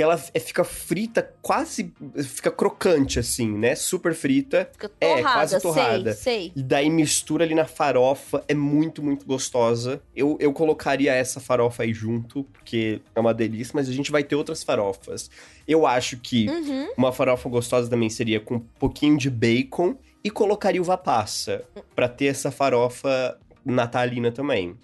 que 0.00 0.04
ela 0.04 0.18
é- 0.32 0.40
fica 0.40 0.64
frita 0.64 1.30
quase, 1.42 1.92
fica 2.24 2.50
crocante 2.50 3.18
assim, 3.18 3.50
né? 3.50 3.74
Super 3.74 4.14
frita. 4.14 4.66
Fica 4.72 4.90
é, 4.98 5.16
torrada, 5.16 5.34
quase 5.34 5.60
torrada. 5.60 6.12
sei, 6.14 6.32
sei. 6.40 6.52
E 6.56 6.62
daí 6.62 6.88
mistura 6.88 7.44
ali 7.44 7.54
na 7.54 7.66
farofa, 7.66 8.42
é 8.48 8.54
muito, 8.54 9.02
muito 9.02 9.26
gostosa. 9.26 10.00
Eu, 10.16 10.38
eu 10.40 10.54
colocaria 10.54 11.12
essa 11.12 11.38
farofa 11.38 11.82
aí 11.82 11.92
junto, 11.92 12.44
porque 12.44 13.02
é 13.14 13.20
uma 13.20 13.34
delícia, 13.34 13.72
mas 13.74 13.90
a 13.90 13.92
gente 13.92 14.10
vai 14.10 14.24
ter 14.24 14.34
outras 14.36 14.62
farofas. 14.64 15.30
Eu 15.68 15.86
acho 15.86 16.16
que 16.16 16.48
Uhum. 16.48 16.88
uma 16.96 17.12
farofa 17.12 17.46
gostosa 17.50 17.90
também 17.90 18.08
seria 18.08 18.40
com 18.40 18.54
um 18.54 18.60
pouquinho 18.78 19.18
de 19.18 19.28
bacon 19.28 19.96
e 20.24 20.30
colocaria 20.30 20.80
uva 20.80 20.96
passa, 20.96 21.62
pra 21.94 22.08
ter 22.08 22.26
essa 22.26 22.50
farofa 22.50 23.38
natalina 23.62 24.32
também. 24.32 24.74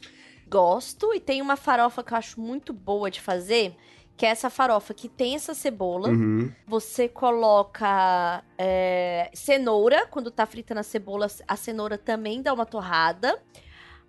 Gosto 0.48 1.14
e 1.14 1.20
tem 1.20 1.40
uma 1.40 1.56
farofa 1.56 2.04
que 2.04 2.12
eu 2.12 2.18
acho 2.18 2.38
muito 2.40 2.72
boa 2.74 3.10
de 3.10 3.20
fazer, 3.20 3.74
que 4.16 4.24
é 4.24 4.30
essa 4.30 4.48
farofa 4.48 4.94
que 4.94 5.08
tem 5.08 5.34
essa 5.34 5.54
cebola. 5.54 6.08
Uhum. 6.08 6.50
Você 6.66 7.08
coloca 7.08 8.42
é, 8.56 9.30
cenoura, 9.34 10.06
quando 10.06 10.30
tá 10.30 10.46
fritando 10.46 10.80
a 10.80 10.82
cebola, 10.82 11.26
a 11.46 11.56
cenoura 11.56 11.98
também 11.98 12.40
dá 12.40 12.52
uma 12.52 12.64
torrada. 12.64 13.38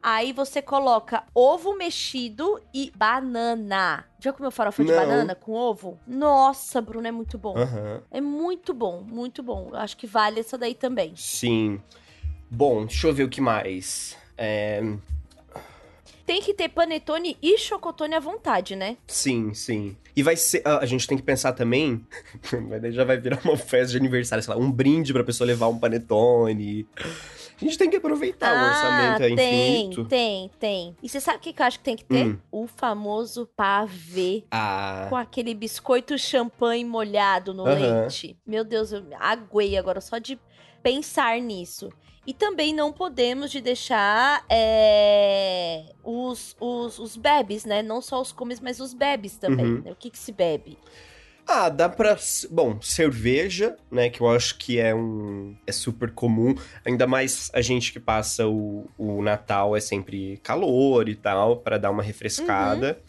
Aí 0.01 0.32
você 0.32 0.62
coloca 0.62 1.24
ovo 1.34 1.76
mexido 1.76 2.62
e 2.74 2.91
banana. 2.95 4.05
Já 4.20 4.32
comeu 4.32 4.51
farofa 4.51 4.84
de 4.84 4.91
Não. 4.91 4.97
banana 4.97 5.36
com 5.36 5.51
ovo? 5.53 5.99
Nossa, 6.08 6.80
Bruno, 6.82 7.08
é 7.08 7.12
muito 7.12 7.38
bom. 7.38 7.58
Aham. 7.58 8.01
É 8.10 8.22
muito 8.22 8.74
bom, 8.74 9.01
muito 9.01 9.43
bom. 9.43 9.70
Eu 9.72 9.78
acho 9.78 9.97
que 9.97 10.08
vale 10.08 10.39
essa 10.39 10.58
daí 10.58 10.76
também. 10.76 11.14
Sim. 11.16 11.82
Bom, 12.49 12.86
deixa 12.86 13.08
eu 13.08 13.14
ver 13.14 13.24
o 13.24 13.30
que 13.30 13.41
mais. 13.41 14.16
É, 14.38 14.82
Tem 16.28 16.41
que 16.41 16.53
ter 16.53 16.67
panetone 16.69 17.38
e 17.41 17.57
chocotone 17.57 18.13
à 18.13 18.19
vontade, 18.19 18.75
né? 18.75 18.97
Sim, 19.07 19.53
sim. 19.53 19.95
E 20.13 20.21
vai 20.21 20.36
ser. 20.36 20.61
ah, 20.65 20.80
A 20.80 20.86
gente 20.86 21.07
tem 21.07 21.17
que 21.17 21.23
pensar 21.23 21.53
também. 21.53 22.05
já 22.91 23.05
vai 23.05 23.17
virar 23.17 23.39
uma 23.45 23.55
festa 23.55 23.91
de 23.93 23.97
aniversário, 23.97 24.43
sei 24.43 24.53
lá, 24.53 24.59
um 24.59 24.69
brinde 24.69 25.13
pra 25.13 25.23
pessoa 25.23 25.47
levar 25.47 25.69
um 25.69 25.80
panetone. 25.80 26.86
A 27.59 27.63
gente 27.65 27.78
tem 27.78 27.89
que 27.89 27.95
aproveitar, 27.95 28.53
o 28.53 28.67
orçamento 28.67 29.23
é 29.23 29.32
Ah, 29.32 29.36
tem, 29.36 29.86
infinito. 29.86 30.05
tem, 30.05 30.51
tem. 30.59 30.95
E 31.01 31.07
você 31.09 31.19
sabe 31.21 31.38
o 31.38 31.39
que 31.41 31.55
eu 31.59 31.65
acho 31.65 31.80
que 31.80 31.86
tem 31.86 31.95
que 31.95 32.03
ter? 32.05 32.28
Hum. 32.28 32.38
O 32.51 32.67
famoso 32.67 33.49
pavê. 33.55 34.43
Ah. 34.51 35.07
Com 35.09 35.15
aquele 35.15 35.53
biscoito 35.55 36.17
champanhe 36.17 36.84
molhado 36.86 37.53
no 37.53 37.65
Aham. 37.65 38.01
leite. 38.01 38.38
Meu 38.45 38.63
Deus, 38.65 38.91
eu 38.91 39.03
aguei 39.19 39.78
agora 39.78 40.01
só 40.01 40.17
de 40.17 40.38
pensar 40.88 41.39
nisso. 41.41 41.89
E 42.25 42.33
também 42.33 42.73
não 42.73 42.91
podemos 42.91 43.51
de 43.51 43.61
deixar 43.61 44.43
é, 44.49 45.85
os, 46.03 46.55
os, 46.59 46.99
os 46.99 47.15
bebes, 47.15 47.63
né? 47.63 47.81
Não 47.81 48.01
só 48.01 48.21
os 48.21 48.31
comes, 48.33 48.59
mas 48.59 48.79
os 48.79 48.93
bebes 48.93 49.38
também. 49.38 49.65
Uhum. 49.65 49.81
né? 49.81 49.91
O 49.91 49.95
que 49.95 50.09
que 50.09 50.17
se 50.17 50.31
bebe? 50.31 50.77
Ah, 51.47 51.69
dá 51.69 51.88
pra. 51.88 52.17
Bom, 52.51 52.81
cerveja, 52.81 53.77
né? 53.89 54.09
Que 54.09 54.19
eu 54.19 54.29
acho 54.29 54.57
que 54.57 54.77
é 54.77 54.93
um. 54.93 55.55
É 55.65 55.71
super 55.71 56.11
comum. 56.11 56.53
Ainda 56.85 57.07
mais 57.07 57.49
a 57.53 57.61
gente 57.61 57.93
que 57.93 57.99
passa 58.01 58.45
o, 58.45 58.89
o 58.97 59.21
Natal 59.21 59.73
é 59.73 59.79
sempre 59.79 60.38
calor 60.43 61.07
e 61.07 61.15
tal, 61.15 61.57
pra 61.57 61.77
dar 61.77 61.91
uma 61.91 62.03
refrescada. 62.03 63.01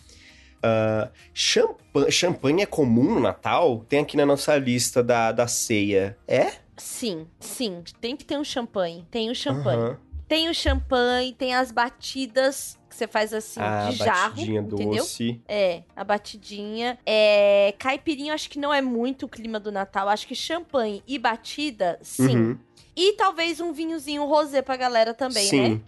Ah, 0.62 1.11
champa- 1.35 2.11
champanhe 2.11 2.62
é 2.62 2.66
comum 2.66 3.14
no 3.14 3.20
Natal? 3.20 3.85
Tem 3.89 3.99
aqui 4.01 4.16
na 4.16 4.24
nossa 4.26 4.57
lista 4.57 5.03
da, 5.03 5.33
da 5.33 5.49
ceia. 5.49 6.16
É? 6.26 6.53
Sim, 6.79 7.26
sim. 7.41 7.83
Tem 8.01 8.16
que 8.16 8.24
ter 8.24 8.39
um 8.39 8.45
champanhe. 8.45 9.05
Tem 9.11 9.31
o 9.31 9.35
champanhe. 9.35 9.83
Aham. 9.83 9.99
Tem 10.26 10.49
o 10.51 10.55
champanhe, 10.55 11.33
tem 11.33 11.55
as 11.55 11.72
batidas 11.72 12.79
que 12.89 12.95
você 12.95 13.07
faz 13.07 13.33
assim, 13.33 13.61
Ah, 13.62 13.89
de 13.91 13.97
jarro. 13.97 14.31
batidinha 14.35 14.61
entendeu? 14.61 14.89
doce. 15.03 15.41
É, 15.49 15.83
a 15.97 16.05
batidinha. 16.05 16.99
É, 17.07 17.74
caipirinha, 17.79 18.35
acho 18.35 18.51
que 18.51 18.59
não 18.59 18.72
é 18.72 18.83
muito 18.83 19.24
o 19.24 19.29
clima 19.29 19.59
do 19.59 19.72
Natal. 19.72 20.07
Acho 20.09 20.26
que 20.26 20.35
champanhe 20.35 21.03
e 21.07 21.18
batida, 21.18 21.99
sim. 22.03 22.37
Uhum. 22.37 22.59
E 22.95 23.14
talvez 23.14 23.59
um 23.61 23.72
vinhozinho 23.72 24.24
rosé 24.26 24.61
pra 24.61 24.76
galera 24.76 25.14
também, 25.14 25.45
Sim. 25.45 25.61
né? 25.74 25.81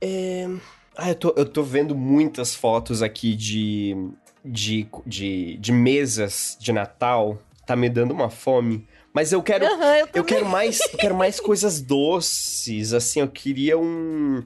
É... 0.00 0.48
Ah, 0.96 1.08
eu 1.10 1.14
tô, 1.14 1.34
eu 1.36 1.44
tô 1.44 1.62
vendo 1.62 1.94
muitas 1.94 2.54
fotos 2.54 3.02
aqui 3.02 3.34
de, 3.34 3.96
de, 4.44 4.86
de, 5.06 5.56
de 5.58 5.72
mesas 5.72 6.56
de 6.60 6.72
Natal. 6.72 7.38
Tá 7.66 7.74
me 7.76 7.88
dando 7.90 8.12
uma 8.12 8.30
fome. 8.30 8.86
Mas 9.12 9.32
eu 9.32 9.42
quero, 9.42 9.66
Aham, 9.66 9.96
eu 9.96 10.08
eu 10.14 10.24
quero 10.24 10.46
mais, 10.46 10.80
eu 10.92 10.98
quero 10.98 11.14
mais 11.16 11.40
coisas 11.40 11.80
doces. 11.82 12.92
Assim, 12.92 13.20
eu 13.20 13.28
queria 13.28 13.78
um 13.78 14.44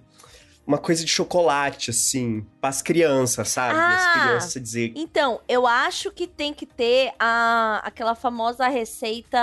uma 0.66 0.78
coisa 0.78 1.04
de 1.04 1.10
chocolate, 1.10 1.90
assim, 1.90 2.40
pras 2.58 2.80
crianças, 2.80 3.50
sabe? 3.50 3.78
As 3.78 4.02
Ah! 4.02 4.12
crianças 4.22 4.62
dizer. 4.62 4.92
Então, 4.96 5.38
eu 5.46 5.66
acho 5.66 6.10
que 6.10 6.26
tem 6.26 6.54
que 6.54 6.64
ter 6.64 7.12
a, 7.18 7.82
aquela 7.84 8.14
famosa 8.14 8.66
receita 8.66 9.38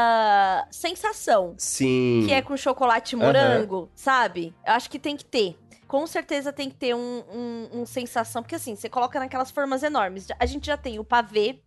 sensação. 0.71 1.53
Sim. 1.57 2.23
Que 2.27 2.33
é 2.33 2.41
com 2.41 2.57
chocolate 2.57 3.15
morango, 3.15 3.87
sabe? 3.93 4.53
Eu 4.65 4.73
acho 4.73 4.89
que 4.89 4.97
tem 4.97 5.15
que 5.15 5.23
ter. 5.25 5.55
Com 5.87 6.07
certeza 6.07 6.51
tem 6.51 6.69
que 6.69 6.75
ter 6.75 6.95
um, 6.95 7.23
um, 7.31 7.81
um 7.81 7.85
sensação. 7.85 8.41
Porque 8.41 8.55
assim, 8.55 8.75
você 8.75 8.89
coloca 8.89 9.19
naquelas 9.19 9.51
formas 9.51 9.83
enormes. 9.83 10.27
A 10.39 10.45
gente 10.47 10.65
já 10.65 10.77
tem 10.77 10.97
o 10.97 11.03
pavê, 11.03 11.59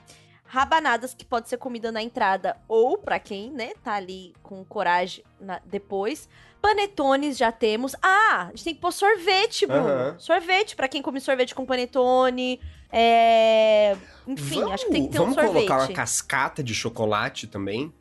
rabanadas 0.54 1.12
que 1.14 1.24
pode 1.24 1.48
ser 1.48 1.56
comida 1.58 1.90
na 1.90 2.00
entrada 2.00 2.56
ou 2.68 2.96
pra 2.96 3.18
quem, 3.18 3.50
né, 3.50 3.72
tá 3.82 3.94
ali 3.94 4.32
com 4.42 4.64
coragem 4.64 5.24
na- 5.40 5.60
depois. 5.64 6.28
Panetones 6.62 7.36
já 7.36 7.50
temos. 7.52 7.94
Ah, 8.00 8.44
a 8.46 8.50
gente 8.50 8.64
tem 8.64 8.74
que 8.74 8.80
pôr 8.80 8.92
sorvete, 8.92 9.66
Bruno. 9.66 9.88
Aham. 9.88 10.14
Sorvete 10.18 10.74
pra 10.76 10.88
quem 10.88 11.02
come 11.02 11.20
sorvete 11.20 11.54
com 11.54 11.66
panetone. 11.66 12.58
É... 12.90 13.96
Enfim, 14.26 14.60
Vamos- 14.60 14.72
acho 14.74 14.86
que 14.86 14.92
tem 14.92 15.06
que 15.06 15.12
ter 15.12 15.18
vamos 15.18 15.32
um 15.36 15.40
sorvete. 15.40 15.66
colocar 15.66 15.78
uma 15.84 15.88
cascata 15.92 16.62
de 16.62 16.72
chocolate 16.74 17.46
também? 17.48 17.92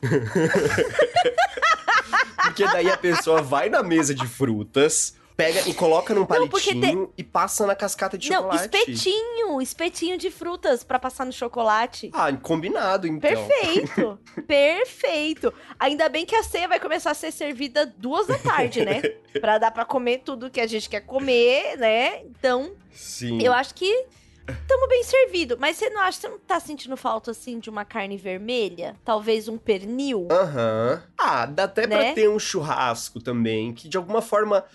porque 2.44 2.64
daí 2.64 2.88
a 2.90 2.96
pessoa 2.96 3.42
vai 3.42 3.68
na 3.68 3.82
mesa 3.82 4.14
de 4.14 4.26
frutas, 4.26 5.16
pega 5.36 5.68
e 5.68 5.74
coloca 5.74 6.14
num 6.14 6.20
Não, 6.20 6.48
porque 6.48 6.72
palitinho 6.74 7.12
e 7.18 7.24
passa 7.24 7.66
na 7.66 7.74
cascata 7.74 8.16
de 8.16 8.30
Não, 8.30 8.42
chocolate. 8.42 8.64
espetinho, 8.78 9.60
espetinho 9.60 10.16
de 10.16 10.30
frutas 10.30 10.84
pra 10.84 10.98
passar 10.98 11.24
no 11.24 11.32
chocolate. 11.32 12.10
Ah, 12.12 12.32
combinado 12.32 13.06
então. 13.06 13.20
Perfeito, 13.20 14.18
perfeito. 14.46 15.52
Ainda 15.78 16.08
bem 16.08 16.24
que 16.24 16.34
a 16.36 16.42
ceia 16.42 16.68
vai 16.68 16.78
começar 16.78 17.10
a 17.10 17.14
ser 17.14 17.32
servida 17.32 17.86
duas 17.98 18.26
da 18.26 18.38
tarde, 18.38 18.84
né? 18.84 19.02
Pra 19.40 19.58
dar 19.58 19.72
pra 19.72 19.84
comer 19.84 20.18
tudo 20.24 20.48
que 20.48 20.60
a 20.60 20.66
gente 20.66 20.88
quer 20.88 21.00
comer, 21.00 21.76
né? 21.76 22.20
Então, 22.22 22.72
Sim. 22.92 23.42
eu 23.42 23.52
acho 23.52 23.74
que 23.74 24.06
tamo 24.68 24.88
bem 24.88 25.02
servido. 25.02 25.56
Mas 25.58 25.76
você 25.76 25.88
não 25.90 26.00
acha, 26.02 26.20
você 26.20 26.28
não 26.28 26.38
tá 26.38 26.58
sentindo 26.60 26.96
falta, 26.96 27.30
assim, 27.30 27.58
de 27.58 27.70
uma 27.70 27.84
carne 27.84 28.16
vermelha? 28.16 28.96
Talvez 29.04 29.48
um 29.48 29.56
pernil? 29.58 30.28
Aham. 30.30 31.02
Ah, 31.18 31.46
dá 31.46 31.64
até 31.64 31.86
pra 31.86 31.98
Né? 31.98 32.12
ter 32.14 32.28
um 32.28 32.38
churrasco 32.38 33.20
também, 33.20 33.72
que 33.72 33.88
de 33.88 33.96
alguma 33.96 34.20
forma. 34.22 34.64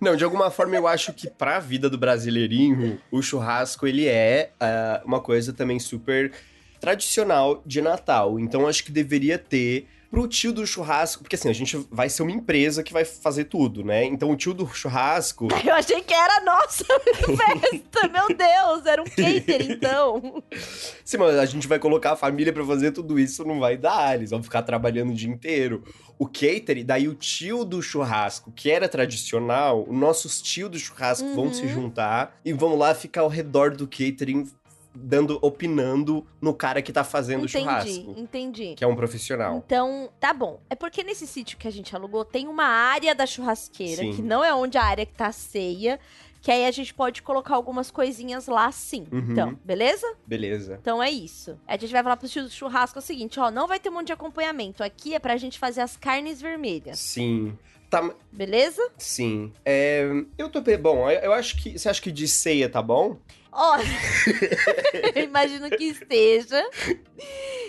Não, 0.00 0.16
de 0.16 0.24
alguma 0.24 0.50
forma 0.50 0.76
eu 0.76 0.86
acho 0.86 1.12
que 1.14 1.30
pra 1.30 1.58
vida 1.58 1.88
do 1.88 1.96
brasileirinho, 1.96 3.00
o 3.10 3.22
churrasco 3.22 3.86
ele 3.86 4.06
é 4.06 4.50
ah, 4.60 5.00
uma 5.04 5.20
coisa 5.20 5.52
também 5.52 5.78
super 5.78 6.32
tradicional 6.80 7.62
de 7.64 7.80
Natal. 7.80 8.38
Então 8.38 8.66
acho 8.68 8.84
que 8.84 8.92
deveria 8.92 9.38
ter 9.38 9.86
pro 10.14 10.28
tio 10.28 10.52
do 10.52 10.64
churrasco, 10.66 11.22
porque 11.22 11.34
assim, 11.36 11.48
a 11.48 11.52
gente 11.52 11.76
vai 11.90 12.08
ser 12.08 12.22
uma 12.22 12.30
empresa 12.32 12.82
que 12.82 12.92
vai 12.92 13.04
fazer 13.04 13.44
tudo, 13.44 13.84
né? 13.84 14.04
Então 14.04 14.30
o 14.30 14.36
tio 14.36 14.54
do 14.54 14.66
churrasco, 14.72 15.48
Eu 15.66 15.74
achei 15.74 16.00
que 16.02 16.14
era 16.14 16.40
nossa 16.44 16.84
festa, 17.14 18.08
meu 18.08 18.28
Deus, 18.28 18.86
era 18.86 19.02
um 19.02 19.04
cater, 19.04 19.70
então. 19.70 20.42
se 21.04 21.18
mas 21.18 21.36
a 21.36 21.44
gente 21.44 21.66
vai 21.66 21.78
colocar 21.78 22.12
a 22.12 22.16
família 22.16 22.52
pra 22.52 22.64
fazer 22.64 22.92
tudo 22.92 23.18
isso, 23.18 23.44
não 23.44 23.58
vai 23.58 23.76
dar, 23.76 24.14
eles 24.14 24.30
vão 24.30 24.42
ficar 24.42 24.62
trabalhando 24.62 25.10
o 25.10 25.14
dia 25.14 25.28
inteiro. 25.30 25.82
O 26.16 26.26
cater, 26.28 26.84
daí 26.84 27.08
o 27.08 27.14
tio 27.14 27.64
do 27.64 27.82
churrasco, 27.82 28.52
que 28.52 28.70
era 28.70 28.88
tradicional, 28.88 29.84
os 29.88 29.96
nossos 29.98 30.40
tios 30.40 30.70
do 30.70 30.78
churrasco 30.78 31.26
vão 31.34 31.52
se 31.52 31.62
Uhum. 31.62 31.68
juntar 31.72 32.36
e 32.44 32.52
vão 32.52 32.76
lá 32.76 32.94
ficar 32.94 33.22
ao 33.22 33.28
redor 33.28 33.74
do 33.74 33.86
catering, 33.88 34.48
dando, 34.94 35.38
opinando 35.42 36.24
no 36.40 36.54
cara 36.54 36.80
que 36.80 36.92
tá 36.92 37.02
fazendo 37.02 37.42
o 37.42 37.46
entendi, 37.46 37.64
churrasco, 37.64 38.14
entendi. 38.16 38.74
que 38.76 38.84
é 38.84 38.86
um 38.86 38.94
profissional. 38.94 39.62
Então, 39.64 40.08
tá 40.20 40.32
bom. 40.32 40.60
É 40.70 40.74
porque 40.74 41.02
nesse 41.02 41.26
sítio 41.26 41.58
que 41.58 41.66
a 41.66 41.70
gente 41.70 41.94
alugou 41.94 42.24
tem 42.24 42.46
uma 42.46 42.66
área 42.66 43.14
da 43.14 43.26
churrasqueira, 43.26 44.02
Sim. 44.02 44.12
que 44.12 44.22
não 44.22 44.44
é 44.44 44.54
onde 44.54 44.78
a 44.78 44.84
área 44.84 45.04
que 45.04 45.14
tá 45.14 45.26
a 45.26 45.32
ceia, 45.32 45.98
que 46.40 46.50
aí 46.50 46.66
a 46.66 46.70
gente 46.70 46.92
pode 46.92 47.22
colocar 47.22 47.54
algumas 47.54 47.90
coisinhas 47.90 48.46
lá 48.46 48.70
sim. 48.70 49.06
Uhum. 49.10 49.30
Então, 49.30 49.58
beleza? 49.64 50.06
Beleza. 50.26 50.78
Então 50.80 51.02
é 51.02 51.10
isso. 51.10 51.58
A 51.66 51.76
gente 51.76 51.90
vai 51.90 52.02
falar 52.02 52.18
pro 52.18 52.28
tio 52.28 52.44
do 52.44 52.50
churrasco 52.50 52.98
é 52.98 53.00
o 53.00 53.02
seguinte, 53.02 53.40
ó, 53.40 53.50
não 53.50 53.66
vai 53.66 53.80
ter 53.80 53.88
um 53.88 53.94
monte 53.94 54.08
de 54.08 54.12
acompanhamento. 54.12 54.84
Aqui 54.84 55.14
é 55.14 55.18
pra 55.18 55.38
gente 55.38 55.58
fazer 55.58 55.80
as 55.80 55.96
carnes 55.96 56.42
vermelhas, 56.42 56.98
Sim. 56.98 57.56
Tá, 57.88 58.12
beleza? 58.32 58.82
sim. 58.98 59.52
É, 59.64 60.04
eu 60.36 60.48
tô. 60.48 60.60
Bom, 60.80 61.08
eu 61.08 61.32
acho 61.32 61.62
que. 61.62 61.78
Você 61.78 61.88
acha 61.88 62.02
que 62.02 62.10
de 62.10 62.26
ceia 62.26 62.68
tá 62.68 62.82
bom? 62.82 63.18
Ó, 63.56 63.76
eu 65.14 65.22
imagino 65.22 65.70
que 65.70 65.84
esteja. 65.84 66.60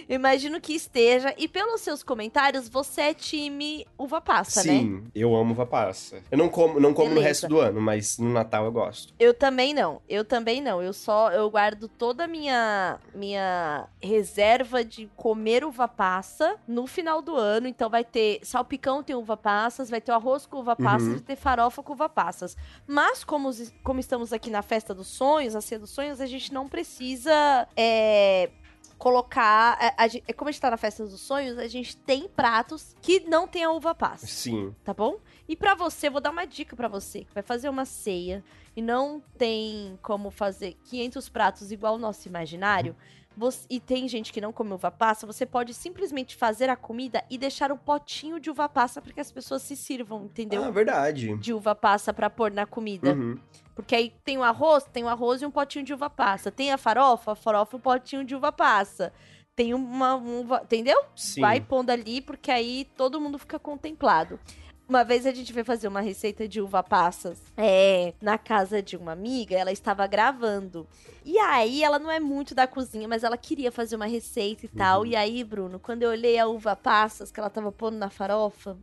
Imagino 0.10 0.60
que 0.62 0.74
esteja. 0.74 1.34
E 1.38 1.48
pelos 1.48 1.82
seus 1.82 2.04
comentários, 2.04 2.68
você 2.70 3.02
é 3.02 3.14
time 3.14 3.86
uva 3.98 4.22
passa, 4.22 4.64
né? 4.64 4.80
Sim, 4.80 5.04
eu 5.14 5.36
amo 5.36 5.52
uva 5.54 5.66
passa. 5.66 6.22
Eu 6.32 6.38
não 6.38 6.50
como, 6.50 6.80
não 6.80 6.93
como 6.93 7.14
no 7.14 7.22
resto 7.22 7.48
do 7.48 7.60
ano, 7.60 7.82
mas 7.82 8.18
no 8.18 8.30
Natal 8.32 8.66
eu 8.66 8.72
gosto. 8.72 9.14
Eu 9.20 9.34
também 9.34 9.74
não. 9.74 10.02
Eu 10.08 10.24
também 10.26 10.62
não. 10.62 10.82
Eu 10.82 10.93
só 10.93 11.32
eu 11.32 11.50
guardo 11.50 11.88
toda 11.88 12.24
a 12.26 12.28
minha 12.28 13.00
minha 13.14 13.88
reserva 14.02 14.84
de 14.84 15.10
comer 15.16 15.64
uva 15.64 15.88
passa 15.88 16.56
no 16.68 16.88
final 16.88 17.22
do 17.22 17.36
ano. 17.36 17.68
Então 17.68 17.89
vai 17.89 18.04
ter 18.04 18.39
salpicão 18.43 19.04
tem 19.04 19.16
uva 19.16 19.38
passas, 19.38 19.89
vai 19.89 20.02
ter 20.02 20.12
o 20.12 20.16
arroz 20.16 20.46
com 20.46 20.58
uva 20.60 20.76
passas, 20.76 21.08
Uhum. 21.08 21.14
vai 21.14 21.22
ter 21.22 21.36
farofa 21.36 21.82
com 21.84 21.93
uva 21.93 22.10
passas. 22.10 22.56
Mas 22.88 23.24
como, 23.24 23.50
como 23.84 24.00
estamos 24.00 24.32
aqui 24.34 24.50
na 24.50 24.62
festa 24.62 24.93
dos 24.93 25.08
sonhos, 25.08 25.56
a 25.56 25.62
ceia 25.62 25.80
dos 25.80 25.89
sonhos, 25.89 26.20
a 26.22 26.26
gente 26.26 26.54
não 26.54 26.68
precisa 26.68 27.68
é, 27.76 28.50
colocar. 28.98 29.78
A, 29.80 30.04
a, 30.04 30.08
gen- 30.08 30.24
é 30.28 30.34
como 30.34 30.50
a 30.50 30.52
gente 30.52 30.62
tá 30.62 30.72
na 30.72 30.78
festa 30.78 31.06
dos 31.06 31.22
sonhos, 31.22 31.58
a 31.58 31.68
gente 31.68 31.96
tem 31.98 32.28
pratos 32.28 32.96
que 33.02 33.22
não 33.22 33.48
tem 33.48 33.64
a 33.64 33.72
uva 33.72 33.93
passa 33.96 34.26
Sim. 34.28 34.74
tá 34.84 34.93
bom? 34.93 35.18
E 35.48 35.56
pra 35.56 35.76
você, 35.76 36.10
vou 36.10 36.22
dar 36.22 36.32
uma 36.32 36.46
dica 36.46 36.76
pra 36.76 36.88
você, 36.88 37.24
que 37.24 37.34
vai 37.34 37.43
fazer 37.43 37.70
uma 37.70 37.86
ceia 37.86 38.43
e 38.76 38.82
não 38.82 39.22
tem 39.38 39.98
como 40.02 40.30
fazer 40.32 40.76
500 40.86 41.30
pratos 41.30 41.72
igual 41.72 41.96
o 41.96 42.00
nosso 42.00 42.28
imaginário, 42.28 42.96
você- 43.38 43.66
e 43.70 43.80
tem 43.82 44.08
gente 44.08 44.32
que 44.32 44.39
não 44.39 44.54
come 44.54 44.72
uva 44.74 44.89
passa, 44.89 45.28
você 45.28 45.46
pode 45.46 45.74
simplesmente 45.74 46.36
fazer 46.36 46.70
a 46.70 46.76
comida 46.76 47.24
e 47.30 47.38
deixar 47.38 47.72
um 47.72 47.78
potinho 47.78 48.39
de 48.39 48.50
uva 48.50 48.68
passa 48.70 49.02
para 49.02 49.12
que 49.14 49.20
as 49.20 49.30
pessoas 49.32 49.62
se 49.62 49.76
sirvam, 49.76 50.24
entendeu? 50.26 50.64
Ah, 50.64 50.72
verdade. 50.72 51.36
De 51.38 51.54
uva 51.54 51.76
passa 51.76 52.14
pra 52.14 52.30
pôr 52.30 52.50
na 52.52 52.66
comida. 52.66 53.14
Uhum. 53.14 53.38
Porque 53.76 53.93
aí 53.93 54.13
tem 54.23 54.38
o 54.38 54.43
arroz, 54.43 54.86
tem 54.86 55.03
o 55.03 55.09
arroz 55.09 55.41
e 55.41 55.45
um 55.45 55.51
potinho 55.51 55.84
de 55.84 55.93
uva 55.93 56.09
passa. 56.09 56.49
Tem 56.49 56.71
a 56.71 56.78
farofa, 56.78 57.34
a 57.34 57.36
farofa 57.36 57.76
e 57.76 57.78
um 57.78 57.82
potinho 57.82 58.23
de 58.23 58.34
uva 58.34 58.51
passa. 58.51 59.11
Tem 59.53 59.73
uma 59.73 60.15
um 60.15 60.41
uva, 60.41 60.61
entendeu? 60.63 60.97
Sim. 61.15 61.41
vai 61.41 61.59
pondo 61.59 61.89
ali, 61.89 62.21
porque 62.21 62.49
aí 62.49 62.88
todo 62.95 63.19
mundo 63.19 63.38
fica 63.38 63.59
contemplado. 63.59 64.39
Uma 64.88 65.03
vez 65.03 65.26
a 65.26 65.34
gente 65.34 65.51
foi 65.51 65.63
fazer 65.63 65.88
uma 65.88 65.99
receita 65.99 66.47
de 66.47 66.61
uva 66.61 66.84
passas 66.84 67.41
é, 67.57 68.13
na 68.21 68.38
casa 68.38 68.84
de 68.84 68.95
uma 68.95 69.13
amiga, 69.13 69.55
ela 69.55 69.71
estava 69.71 70.05
gravando. 70.05 70.88
E 71.26 71.39
aí, 71.39 71.84
ela 71.84 71.97
não 71.97 72.11
é 72.11 72.19
muito 72.19 72.53
da 72.53 72.67
cozinha, 72.67 73.07
mas 73.07 73.23
ela 73.23 73.36
queria 73.36 73.71
fazer 73.71 73.95
uma 73.95 74.05
receita 74.05 74.67
e 74.67 74.69
tal. 74.69 74.99
Uhum. 75.01 75.07
E 75.07 75.15
aí, 75.15 75.43
Bruno, 75.43 75.80
quando 75.80 76.03
eu 76.03 76.11
olhei 76.11 76.38
a 76.38 76.47
uva 76.47 76.76
passas 76.76 77.32
que 77.32 77.39
ela 77.39 77.49
tava 77.49 77.71
pondo 77.71 77.97
na 77.97 78.11
farofa, 78.11 78.78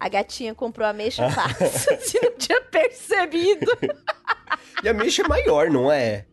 a 0.00 0.08
gatinha 0.08 0.54
comprou 0.54 0.86
a 0.86 0.90
ameixa 0.90 1.30
passas 1.30 1.86
e 2.14 2.20
não 2.24 2.32
tinha 2.36 2.60
percebido. 2.62 3.66
E 4.82 4.88
a 4.88 4.94
mexa 4.94 5.22
é 5.22 5.28
maior, 5.28 5.68
não 5.68 5.92
é? 5.92 6.24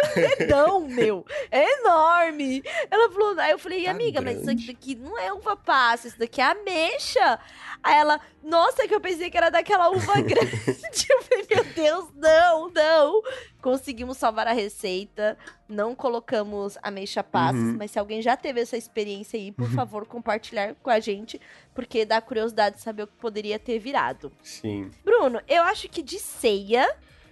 É 0.16 0.34
um 0.34 0.38
dedão, 0.38 0.80
meu. 0.88 1.26
É 1.50 1.80
enorme. 1.80 2.62
Ela 2.90 3.10
falou, 3.10 3.38
aí 3.38 3.50
eu 3.52 3.58
falei, 3.58 3.84
Tá 3.84 3.90
amiga, 3.90 4.20
mas 4.20 4.38
isso 4.42 4.66
daqui 4.66 4.94
não 4.94 5.18
é 5.18 5.32
uva 5.32 5.56
passa, 5.56 6.08
isso 6.08 6.18
daqui 6.18 6.40
é 6.40 6.44
ameixa. 6.44 7.38
Aí 7.82 7.96
ela, 7.96 8.20
nossa, 8.42 8.86
que 8.88 8.94
eu 8.94 9.00
pensei 9.00 9.30
que 9.30 9.36
era 9.36 9.50
daquela 9.50 9.88
uva 9.90 10.14
grande. 10.22 11.06
Eu 11.10 11.22
falei, 11.22 11.46
meu 11.50 11.64
Deus, 11.64 12.08
não, 12.14 12.70
não. 12.70 13.22
Conseguimos 13.62 14.16
salvar 14.18 14.46
a 14.46 14.52
receita, 14.52 15.36
não 15.68 15.94
colocamos 15.94 16.78
ameixa 16.82 17.22
passas, 17.24 17.60
Uhum. 17.60 17.76
mas 17.78 17.90
se 17.90 17.98
alguém 17.98 18.22
já 18.22 18.36
teve 18.36 18.60
essa 18.60 18.76
experiência 18.76 19.38
aí, 19.38 19.50
por 19.52 19.68
favor, 19.70 20.06
compartilhar 20.06 20.74
com 20.82 20.90
a 20.90 21.00
gente, 21.00 21.40
porque 21.74 22.04
dá 22.04 22.20
curiosidade 22.20 22.76
de 22.76 22.82
saber 22.82 23.02
o 23.02 23.06
que 23.06 23.16
poderia 23.16 23.58
ter 23.58 23.78
virado. 23.78 24.32
Sim. 24.42 24.90
Bruno, 25.04 25.40
eu 25.48 25.62
acho 25.64 25.88
que 25.88 26.02
de 26.02 26.18
ceia, 26.18 26.88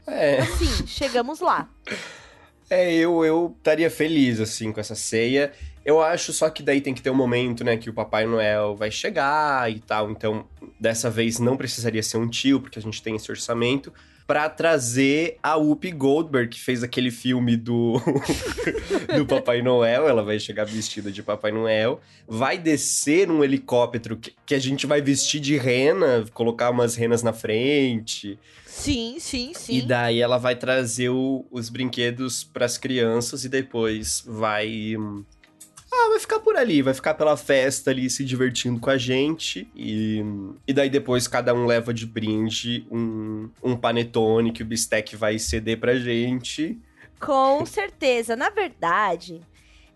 É. 0.07 0.39
assim, 0.41 0.87
chegamos 0.87 1.41
lá. 1.41 1.69
É, 2.69 2.93
eu 2.95 3.25
eu 3.25 3.55
estaria 3.57 3.91
feliz, 3.91 4.41
assim, 4.41 4.73
com 4.73 4.81
essa 4.81 4.95
ceia. 4.95 5.53
Eu 5.85 6.03
acho 6.03 6.33
só 6.33 6.51
que 6.51 6.63
daí 6.63 6.81
tem 6.81 6.93
que 6.93 7.01
ter 7.01 7.11
um 7.11 7.15
momento, 7.15 7.63
né, 7.63 7.77
que 7.77 7.89
o 7.89 7.93
Papai 7.93 8.27
Noel 8.27 8.75
vai 8.75 8.91
chegar 8.91 9.71
e 9.71 9.79
tal. 9.79 10.11
Então, 10.11 10.45
dessa 10.81 11.09
vez 11.09 11.39
não 11.39 11.57
precisaria 11.57 12.03
ser 12.03 12.17
um 12.17 12.29
tio, 12.29 12.61
porque 12.61 12.79
a 12.79 12.83
gente 12.83 13.01
tem 13.01 13.15
esse 13.15 13.31
orçamento. 13.31 13.93
Pra 14.27 14.49
trazer 14.49 15.39
a 15.41 15.55
Whoopi 15.57 15.93
Goldberg, 15.93 16.49
que 16.51 16.61
fez 16.61 16.83
aquele 16.83 17.13
filme 17.13 17.57
do, 17.57 17.95
do 19.17 19.25
Papai 19.25 19.63
Noel. 19.63 20.09
Ela 20.09 20.23
vai 20.23 20.39
chegar 20.41 20.65
vestida 20.65 21.13
de 21.13 21.23
Papai 21.23 21.53
Noel. 21.53 22.01
Vai 22.27 22.59
descer 22.59 23.29
num 23.29 23.45
helicóptero 23.45 24.17
que, 24.17 24.33
que 24.45 24.55
a 24.55 24.59
gente 24.59 24.85
vai 24.87 25.01
vestir 25.01 25.41
de 25.41 25.57
rena, 25.57 26.25
colocar 26.35 26.71
umas 26.71 26.97
renas 26.97 27.23
na 27.23 27.33
frente. 27.33 28.37
Sim, 28.67 29.17
sim, 29.21 29.53
sim. 29.55 29.79
E 29.79 29.83
daí 29.83 30.21
ela 30.21 30.39
vai 30.39 30.57
trazer 30.57 31.09
o- 31.09 31.47
os 31.51 31.69
brinquedos 31.69 32.43
pras 32.45 32.77
crianças 32.77 33.45
e 33.45 33.49
depois 33.49 34.23
vai. 34.27 34.95
Ah, 35.99 36.11
vai 36.11 36.19
ficar 36.19 36.41
por 36.41 36.57
ali, 36.57 36.83
vai 36.83 36.93
ficar 36.93 37.15
pela 37.15 37.37
festa 37.37 37.91
ali 37.91 38.11
se 38.11 38.25
divertindo 38.25 38.79
com 38.79 38.91
a 38.91 38.99
gente. 38.99 39.67
E, 39.75 40.23
e 40.67 40.73
daí 40.73 40.91
depois 40.91 41.27
cada 41.27 41.55
um 41.55 41.65
leva 41.65 41.95
de 41.95 42.05
brinde 42.05 42.87
um, 42.91 43.49
um 43.63 43.77
panetone 43.77 44.53
que 44.53 44.63
o 44.63 44.67
Bistec 44.67 45.17
vai 45.17 45.39
ceder 45.39 45.81
pra 45.81 45.97
gente. 45.97 46.79
Com 47.19 47.65
certeza. 47.65 48.37
Na 48.37 48.51
verdade, 48.51 49.41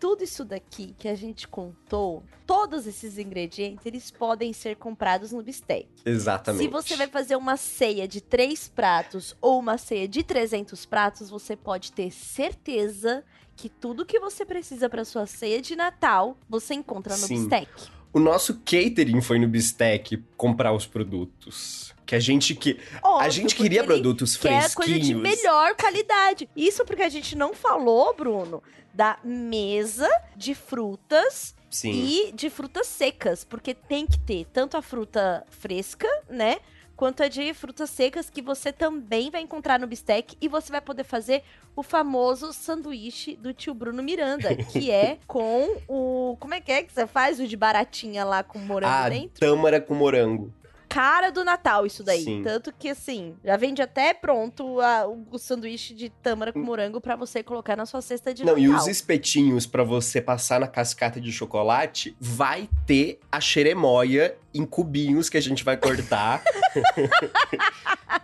tudo 0.01 0.23
isso 0.23 0.43
daqui 0.43 0.95
que 0.97 1.07
a 1.07 1.13
gente 1.13 1.47
contou, 1.47 2.23
todos 2.47 2.87
esses 2.87 3.19
ingredientes, 3.19 3.85
eles 3.85 4.09
podem 4.09 4.51
ser 4.51 4.75
comprados 4.75 5.31
no 5.31 5.43
Bistec. 5.43 5.87
Exatamente. 6.03 6.63
Se 6.63 6.67
você 6.67 6.95
vai 6.95 7.07
fazer 7.07 7.35
uma 7.35 7.55
ceia 7.55 8.07
de 8.07 8.19
três 8.19 8.67
pratos 8.67 9.35
ou 9.39 9.59
uma 9.59 9.77
ceia 9.77 10.07
de 10.07 10.23
300 10.23 10.87
pratos, 10.87 11.29
você 11.29 11.55
pode 11.55 11.91
ter 11.91 12.09
certeza 12.09 13.23
que 13.61 13.69
tudo 13.69 14.03
que 14.03 14.19
você 14.19 14.43
precisa 14.43 14.89
para 14.89 15.05
sua 15.05 15.27
ceia 15.27 15.61
de 15.61 15.75
Natal, 15.75 16.35
você 16.49 16.73
encontra 16.73 17.15
no 17.15 17.27
Sim. 17.27 17.41
Bistec. 17.41 17.69
O 18.11 18.19
nosso 18.19 18.59
catering 18.65 19.21
foi 19.21 19.37
no 19.37 19.47
Bistec 19.47 20.17
comprar 20.35 20.73
os 20.73 20.87
produtos. 20.87 21.93
Que 22.03 22.15
a 22.15 22.19
gente 22.19 22.55
que. 22.55 22.79
a 23.03 23.07
Óbvio, 23.07 23.31
gente 23.31 23.49
porque 23.49 23.63
queria 23.63 23.83
produtos 23.83 24.35
fresquinhos. 24.35 24.73
coisa 24.73 24.99
de 24.99 25.13
melhor 25.13 25.75
qualidade. 25.75 26.49
Isso 26.55 26.83
porque 26.85 27.03
a 27.03 27.09
gente 27.09 27.37
não 27.37 27.53
falou, 27.53 28.15
Bruno, 28.15 28.63
da 28.91 29.19
mesa 29.23 30.09
de 30.35 30.55
frutas 30.55 31.55
Sim. 31.69 31.91
e 31.91 32.31
de 32.31 32.49
frutas 32.49 32.87
secas, 32.87 33.43
porque 33.43 33.75
tem 33.75 34.07
que 34.07 34.19
ter 34.19 34.47
tanto 34.51 34.75
a 34.75 34.81
fruta 34.81 35.45
fresca, 35.51 36.07
né? 36.27 36.57
Quanto 36.95 37.23
a 37.23 37.27
de 37.27 37.53
frutas 37.53 37.89
secas 37.89 38.29
que 38.29 38.41
você 38.41 38.71
também 38.71 39.31
vai 39.31 39.41
encontrar 39.41 39.79
no 39.79 39.87
Bistec 39.87 40.35
e 40.39 40.47
você 40.47 40.71
vai 40.71 40.81
poder 40.81 41.03
fazer 41.03 41.41
o 41.75 41.81
famoso 41.81 42.53
sanduíche 42.53 43.35
do 43.35 43.53
tio 43.53 43.73
Bruno 43.73 44.03
Miranda, 44.03 44.55
que 44.71 44.91
é 44.91 45.17
com 45.25 45.77
o. 45.87 46.37
Como 46.39 46.53
é 46.53 46.61
que 46.61 46.71
é 46.71 46.83
que 46.83 46.93
você 46.93 47.07
faz? 47.07 47.39
O 47.39 47.47
de 47.47 47.57
baratinha 47.57 48.23
lá 48.23 48.43
com 48.43 48.59
morango 48.59 48.93
Ah, 48.93 49.09
dentro? 49.09 49.39
tâmara 49.39 49.81
com 49.81 49.95
morango. 49.95 50.53
cara 50.89 51.31
do 51.31 51.45
Natal 51.45 51.85
isso 51.85 52.03
daí. 52.03 52.21
Sim. 52.25 52.43
Tanto 52.43 52.73
que, 52.77 52.89
assim, 52.89 53.33
já 53.45 53.55
vende 53.55 53.81
até 53.81 54.13
pronto 54.13 54.81
a- 54.81 55.07
o 55.07 55.37
sanduíche 55.39 55.93
de 55.95 56.09
tâmara 56.09 56.51
com 56.51 56.59
morango 56.59 56.99
pra 56.99 57.15
você 57.15 57.41
colocar 57.41 57.77
na 57.77 57.85
sua 57.85 58.01
cesta 58.01 58.33
de 58.33 58.43
Não, 58.43 58.55
Natal. 58.57 58.61
e 58.65 58.67
os 58.75 58.87
espetinhos 58.87 59.65
pra 59.65 59.85
você 59.85 60.21
passar 60.21 60.59
na 60.59 60.67
cascata 60.67 61.21
de 61.21 61.31
chocolate, 61.31 62.13
vai 62.19 62.67
ter 62.85 63.21
a 63.31 63.39
xeremóia 63.39 64.35
em 64.53 64.65
cubinhos 64.65 65.29
que 65.29 65.37
a 65.37 65.41
gente 65.41 65.63
vai 65.63 65.77
cortar. 65.77 66.43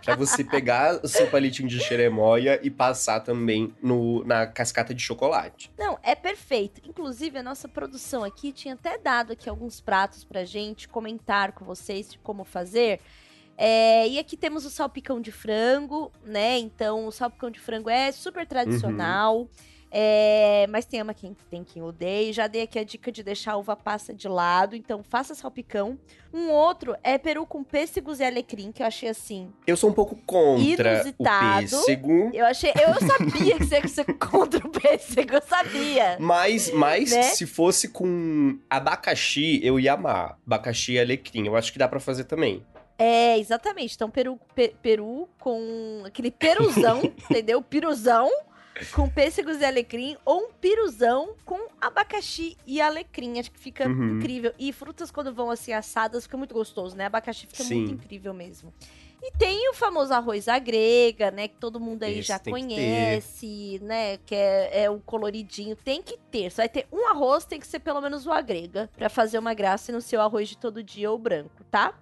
pra 0.04 0.14
você 0.16 0.42
pegar 0.42 1.00
o 1.02 1.08
seu 1.08 1.26
palitinho 1.26 1.68
de 1.68 1.80
xeremóia 1.80 2.58
e 2.62 2.70
passar 2.70 3.20
também 3.20 3.74
no, 3.82 4.24
na 4.24 4.46
cascata 4.46 4.94
de 4.94 5.02
chocolate. 5.02 5.70
Não, 5.78 5.98
é 6.02 6.14
perfeito. 6.14 6.80
Inclusive, 6.88 7.38
a 7.38 7.42
nossa 7.42 7.68
produção 7.68 8.24
aqui 8.24 8.52
tinha 8.52 8.74
até 8.74 8.98
dado 8.98 9.32
aqui 9.32 9.48
alguns 9.48 9.80
pratos 9.80 10.24
pra 10.24 10.44
gente 10.44 10.88
comentar 10.88 11.52
com 11.52 11.64
vocês 11.64 12.10
de 12.10 12.18
como 12.18 12.44
fazer. 12.44 13.00
É, 13.56 14.08
e 14.08 14.18
aqui 14.18 14.36
temos 14.36 14.64
o 14.64 14.70
salpicão 14.70 15.20
de 15.20 15.32
frango, 15.32 16.12
né? 16.24 16.58
Então, 16.58 17.06
o 17.06 17.12
salpicão 17.12 17.50
de 17.50 17.58
frango 17.58 17.90
é 17.90 18.12
super 18.12 18.46
tradicional. 18.46 19.48
É, 19.90 20.66
mas 20.68 20.84
tem 20.84 21.00
ama 21.00 21.14
quem 21.14 21.34
tem 21.50 21.64
quem 21.64 21.82
odeia. 21.82 22.32
Já 22.32 22.46
dei 22.46 22.62
aqui 22.62 22.78
a 22.78 22.84
dica 22.84 23.10
de 23.10 23.22
deixar 23.22 23.52
a 23.52 23.56
uva 23.56 23.74
passa 23.74 24.12
de 24.12 24.28
lado. 24.28 24.76
Então, 24.76 25.02
faça 25.02 25.34
salpicão. 25.34 25.98
Um 26.32 26.50
outro 26.50 26.94
é 27.02 27.16
peru 27.16 27.46
com 27.46 27.64
pêssegos 27.64 28.20
e 28.20 28.24
alecrim, 28.24 28.70
que 28.70 28.82
eu 28.82 28.86
achei 28.86 29.08
assim. 29.08 29.50
Eu 29.66 29.76
sou 29.78 29.88
um 29.88 29.94
pouco 29.94 30.14
contra 30.26 30.94
Inusitado. 30.96 31.56
o 31.56 31.60
pêssego. 31.70 32.30
Eu 32.34 32.44
achei. 32.44 32.70
Eu 32.70 33.06
sabia 33.06 33.56
que 33.56 33.64
você 33.64 33.76
ia 33.80 33.88
ser 33.88 34.04
contra 34.18 34.66
o 34.66 34.70
pêssego, 34.70 35.34
eu 35.36 35.42
sabia. 35.42 36.16
Mas, 36.20 36.70
mas 36.70 37.10
Né? 37.12 37.22
se 37.22 37.46
fosse 37.46 37.88
com 37.88 38.58
abacaxi, 38.68 39.60
eu 39.62 39.80
ia 39.80 39.94
amar. 39.94 40.36
Abacaxi 40.46 40.92
e 40.92 41.00
alecrim. 41.00 41.46
Eu 41.46 41.56
acho 41.56 41.72
que 41.72 41.78
dá 41.78 41.88
pra 41.88 41.98
fazer 42.00 42.24
também. 42.24 42.62
É, 42.98 43.38
exatamente. 43.38 43.94
Então, 43.94 44.10
peru, 44.10 44.38
pe- 44.54 44.74
peru 44.82 45.28
com 45.38 46.02
aquele 46.04 46.30
peruzão, 46.32 47.00
entendeu? 47.30 47.62
Piruzão 47.62 48.28
com 48.94 49.08
pêssegos 49.08 49.60
e 49.60 49.64
alecrim, 49.64 50.16
ou 50.24 50.46
um 50.48 50.52
piruzão 50.52 51.34
com 51.44 51.58
abacaxi 51.80 52.56
e 52.66 52.80
alecrim. 52.80 53.38
Acho 53.38 53.50
que 53.50 53.58
fica 53.58 53.88
Uhum. 53.88 54.16
incrível. 54.18 54.52
E 54.58 54.72
frutas, 54.72 55.10
quando 55.10 55.32
vão 55.34 55.50
assim 55.50 55.72
assadas, 55.72 56.24
fica 56.24 56.36
muito 56.36 56.54
gostoso, 56.54 56.96
né? 56.96 57.06
Abacaxi 57.06 57.46
fica 57.46 57.62
Sim. 57.64 57.74
muito 57.76 57.92
incrível 57.92 58.32
mesmo. 58.34 58.72
E 59.20 59.32
tem 59.36 59.68
o 59.68 59.74
famoso 59.74 60.14
arroz 60.14 60.46
à 60.46 60.60
grega, 60.60 61.30
né? 61.32 61.48
Que 61.48 61.56
todo 61.56 61.80
mundo 61.80 62.04
aí 62.04 62.20
Esse 62.20 62.28
já 62.28 62.38
tem 62.38 62.54
que 62.54 62.60
conhece, 62.60 63.80
né? 63.82 64.16
Que 64.18 64.34
é, 64.34 64.84
é 64.84 64.90
o 64.90 65.00
coloridinho. 65.00 65.74
Tem 65.74 66.00
que 66.00 66.16
ter. 66.30 66.50
Só 66.52 66.62
vai 66.62 66.68
ter 66.68 66.86
um 66.92 67.04
arroz, 67.08 67.44
tem 67.44 67.58
que 67.58 67.66
ser 67.66 67.80
pelo 67.80 68.00
menos 68.00 68.26
o 68.26 68.32
à 68.32 68.40
grega. 68.40 68.88
Pra 68.96 69.08
fazer 69.08 69.38
uma 69.38 69.54
graça 69.54 69.90
no 69.90 70.00
seu 70.00 70.20
arroz 70.20 70.48
de 70.48 70.56
todo 70.56 70.82
dia 70.84 71.10
ou 71.10 71.18
branco, 71.18 71.64
tá? 71.70 71.94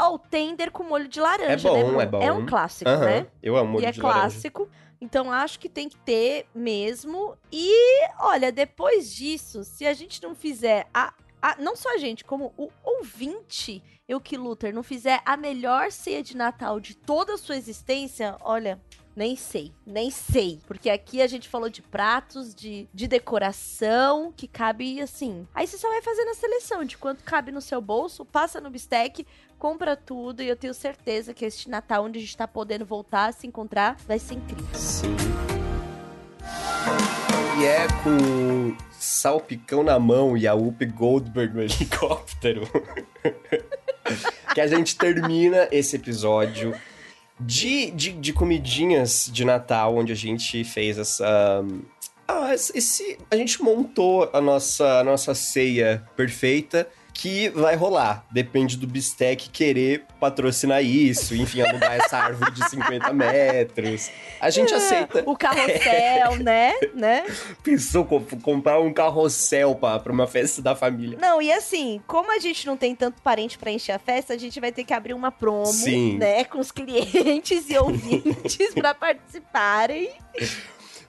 Ó, 0.00 0.14
o 0.14 0.18
tender 0.18 0.70
com 0.72 0.82
molho 0.82 1.06
de 1.08 1.20
laranja, 1.20 1.68
É 1.68 1.72
bom, 1.72 1.92
né, 1.96 2.02
é 2.02 2.06
bom. 2.06 2.22
É 2.22 2.32
um 2.32 2.46
clássico, 2.46 2.90
né? 2.90 3.26
Eu 3.42 3.56
amo 3.56 3.72
molho 3.72 3.84
e 3.84 3.86
é 3.86 3.92
de 3.92 4.00
laranja. 4.00 4.20
clássico. 4.30 4.68
Então 5.00 5.30
acho 5.32 5.58
que 5.60 5.68
tem 5.68 5.88
que 5.88 5.96
ter 5.98 6.46
mesmo. 6.54 7.36
E 7.52 7.72
olha, 8.20 8.50
depois 8.50 9.12
disso, 9.14 9.62
se 9.64 9.86
a 9.86 9.92
gente 9.94 10.22
não 10.22 10.34
fizer 10.34 10.88
a, 10.92 11.12
a- 11.40 11.56
não 11.58 11.76
só 11.76 11.94
a 11.94 11.98
gente, 11.98 12.24
como 12.24 12.52
o 12.56 12.68
ouvinte, 12.84 13.82
eu 14.08 14.20
que 14.20 14.36
Luther, 14.36 14.74
não 14.74 14.82
fizer 14.82 15.20
a 15.24 15.36
melhor 15.36 15.92
ceia 15.92 16.22
de 16.22 16.36
Natal 16.36 16.80
de 16.80 16.96
toda 16.96 17.34
a 17.34 17.38
sua 17.38 17.56
existência, 17.56 18.36
olha, 18.40 18.80
nem 19.18 19.34
sei, 19.34 19.72
nem 19.84 20.12
sei. 20.12 20.60
Porque 20.64 20.88
aqui 20.88 21.20
a 21.20 21.26
gente 21.26 21.48
falou 21.48 21.68
de 21.68 21.82
pratos, 21.82 22.54
de, 22.54 22.88
de 22.94 23.08
decoração, 23.08 24.32
que 24.34 24.46
cabe 24.46 25.00
assim. 25.00 25.44
Aí 25.52 25.66
você 25.66 25.76
só 25.76 25.88
vai 25.88 26.00
fazendo 26.00 26.28
a 26.28 26.34
seleção 26.34 26.84
de 26.84 26.96
quanto 26.96 27.24
cabe 27.24 27.50
no 27.50 27.60
seu 27.60 27.80
bolso, 27.80 28.24
passa 28.24 28.60
no 28.60 28.70
bistec, 28.70 29.26
compra 29.58 29.96
tudo 29.96 30.40
e 30.40 30.48
eu 30.48 30.54
tenho 30.54 30.72
certeza 30.72 31.34
que 31.34 31.44
este 31.44 31.68
Natal, 31.68 32.04
onde 32.04 32.20
a 32.20 32.22
gente 32.22 32.36
tá 32.36 32.46
podendo 32.46 32.86
voltar 32.86 33.26
a 33.26 33.32
se 33.32 33.44
encontrar, 33.44 33.96
vai 34.06 34.20
ser 34.20 34.34
incrível. 34.34 34.66
Sim. 34.72 35.16
E 37.58 37.64
é 37.64 37.88
com 38.04 38.76
salpicão 38.92 39.82
na 39.82 39.98
mão 39.98 40.36
e 40.36 40.46
a 40.46 40.54
Whoopi 40.54 40.86
Goldberg 40.86 41.54
no 41.54 41.62
helicóptero 41.62 42.62
que 44.54 44.60
a 44.60 44.66
gente 44.68 44.96
termina 44.96 45.66
esse 45.72 45.96
episódio 45.96 46.72
de, 47.40 47.90
de, 47.90 48.12
de 48.12 48.32
comidinhas 48.32 49.30
de 49.32 49.44
Natal, 49.44 49.96
onde 49.96 50.12
a 50.12 50.16
gente 50.16 50.64
fez 50.64 50.98
essa. 50.98 51.64
Ah, 52.26 52.54
esse. 52.54 53.18
A 53.30 53.36
gente 53.36 53.62
montou 53.62 54.28
a 54.32 54.40
nossa, 54.40 54.98
a 55.00 55.04
nossa 55.04 55.34
ceia 55.34 56.06
perfeita. 56.16 56.88
Que 57.20 57.48
vai 57.48 57.74
rolar. 57.74 58.24
Depende 58.30 58.76
do 58.76 58.86
Bistec 58.86 59.48
querer 59.50 60.04
patrocinar 60.20 60.84
isso, 60.84 61.34
enfim, 61.34 61.60
alugar 61.62 61.94
essa 61.94 62.16
árvore 62.16 62.52
de 62.52 62.70
50 62.70 63.12
metros. 63.12 64.08
A 64.40 64.48
gente 64.50 64.72
aceita. 64.72 65.24
O 65.26 65.36
carrossel, 65.36 66.36
né? 66.44 66.74
né? 66.94 67.26
Pensou 67.64 68.04
co- 68.04 68.22
comprar 68.40 68.78
um 68.80 68.92
carrossel 68.92 69.74
pra, 69.74 69.98
pra 69.98 70.12
uma 70.12 70.28
festa 70.28 70.62
da 70.62 70.76
família. 70.76 71.18
Não, 71.20 71.42
e 71.42 71.50
assim, 71.50 72.00
como 72.06 72.30
a 72.30 72.38
gente 72.38 72.64
não 72.68 72.76
tem 72.76 72.94
tanto 72.94 73.20
parente 73.20 73.58
pra 73.58 73.72
encher 73.72 73.90
a 73.92 73.98
festa, 73.98 74.34
a 74.34 74.38
gente 74.38 74.60
vai 74.60 74.70
ter 74.70 74.84
que 74.84 74.94
abrir 74.94 75.12
uma 75.14 75.32
promo, 75.32 75.66
Sim. 75.66 76.18
né, 76.18 76.44
com 76.44 76.60
os 76.60 76.70
clientes 76.70 77.68
e 77.68 77.76
ouvintes 77.76 78.72
pra 78.78 78.94
participarem. 78.94 80.08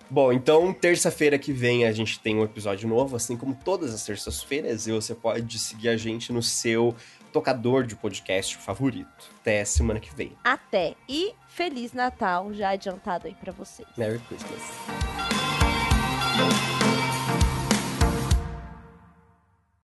Bom, 0.10 0.34
então 0.34 0.74
terça-feira 0.74 1.38
que 1.38 1.53
vem 1.53 1.86
a 1.86 1.91
gente 1.91 2.20
tem 2.20 2.36
um 2.36 2.43
episódio 2.43 2.89
novo, 2.89 3.16
assim 3.16 3.38
como 3.38 3.53
todas 3.53 3.93
as 3.93 4.03
terças-feiras, 4.03 4.88
e 4.88 4.91
você 4.91 5.14
pode 5.14 5.60
seguir 5.60 5.89
a 5.89 5.97
gente 5.97 6.34
no 6.34 6.41
seu 6.41 6.95
tocador 7.32 7.86
de 7.86 7.95
podcast 7.95 8.57
favorito. 8.57 9.30
Até 9.39 9.64
semana 9.64 9.99
que 9.99 10.14
vem. 10.16 10.32
Até 10.43 10.95
e 11.07 11.34
feliz 11.47 11.93
Natal 11.93 12.51
já 12.53 12.70
adiantado 12.72 13.28
aí 13.28 13.36
para 13.36 13.51
vocês. 13.51 13.88
Merry 13.95 14.20
Christmas. 14.20 14.62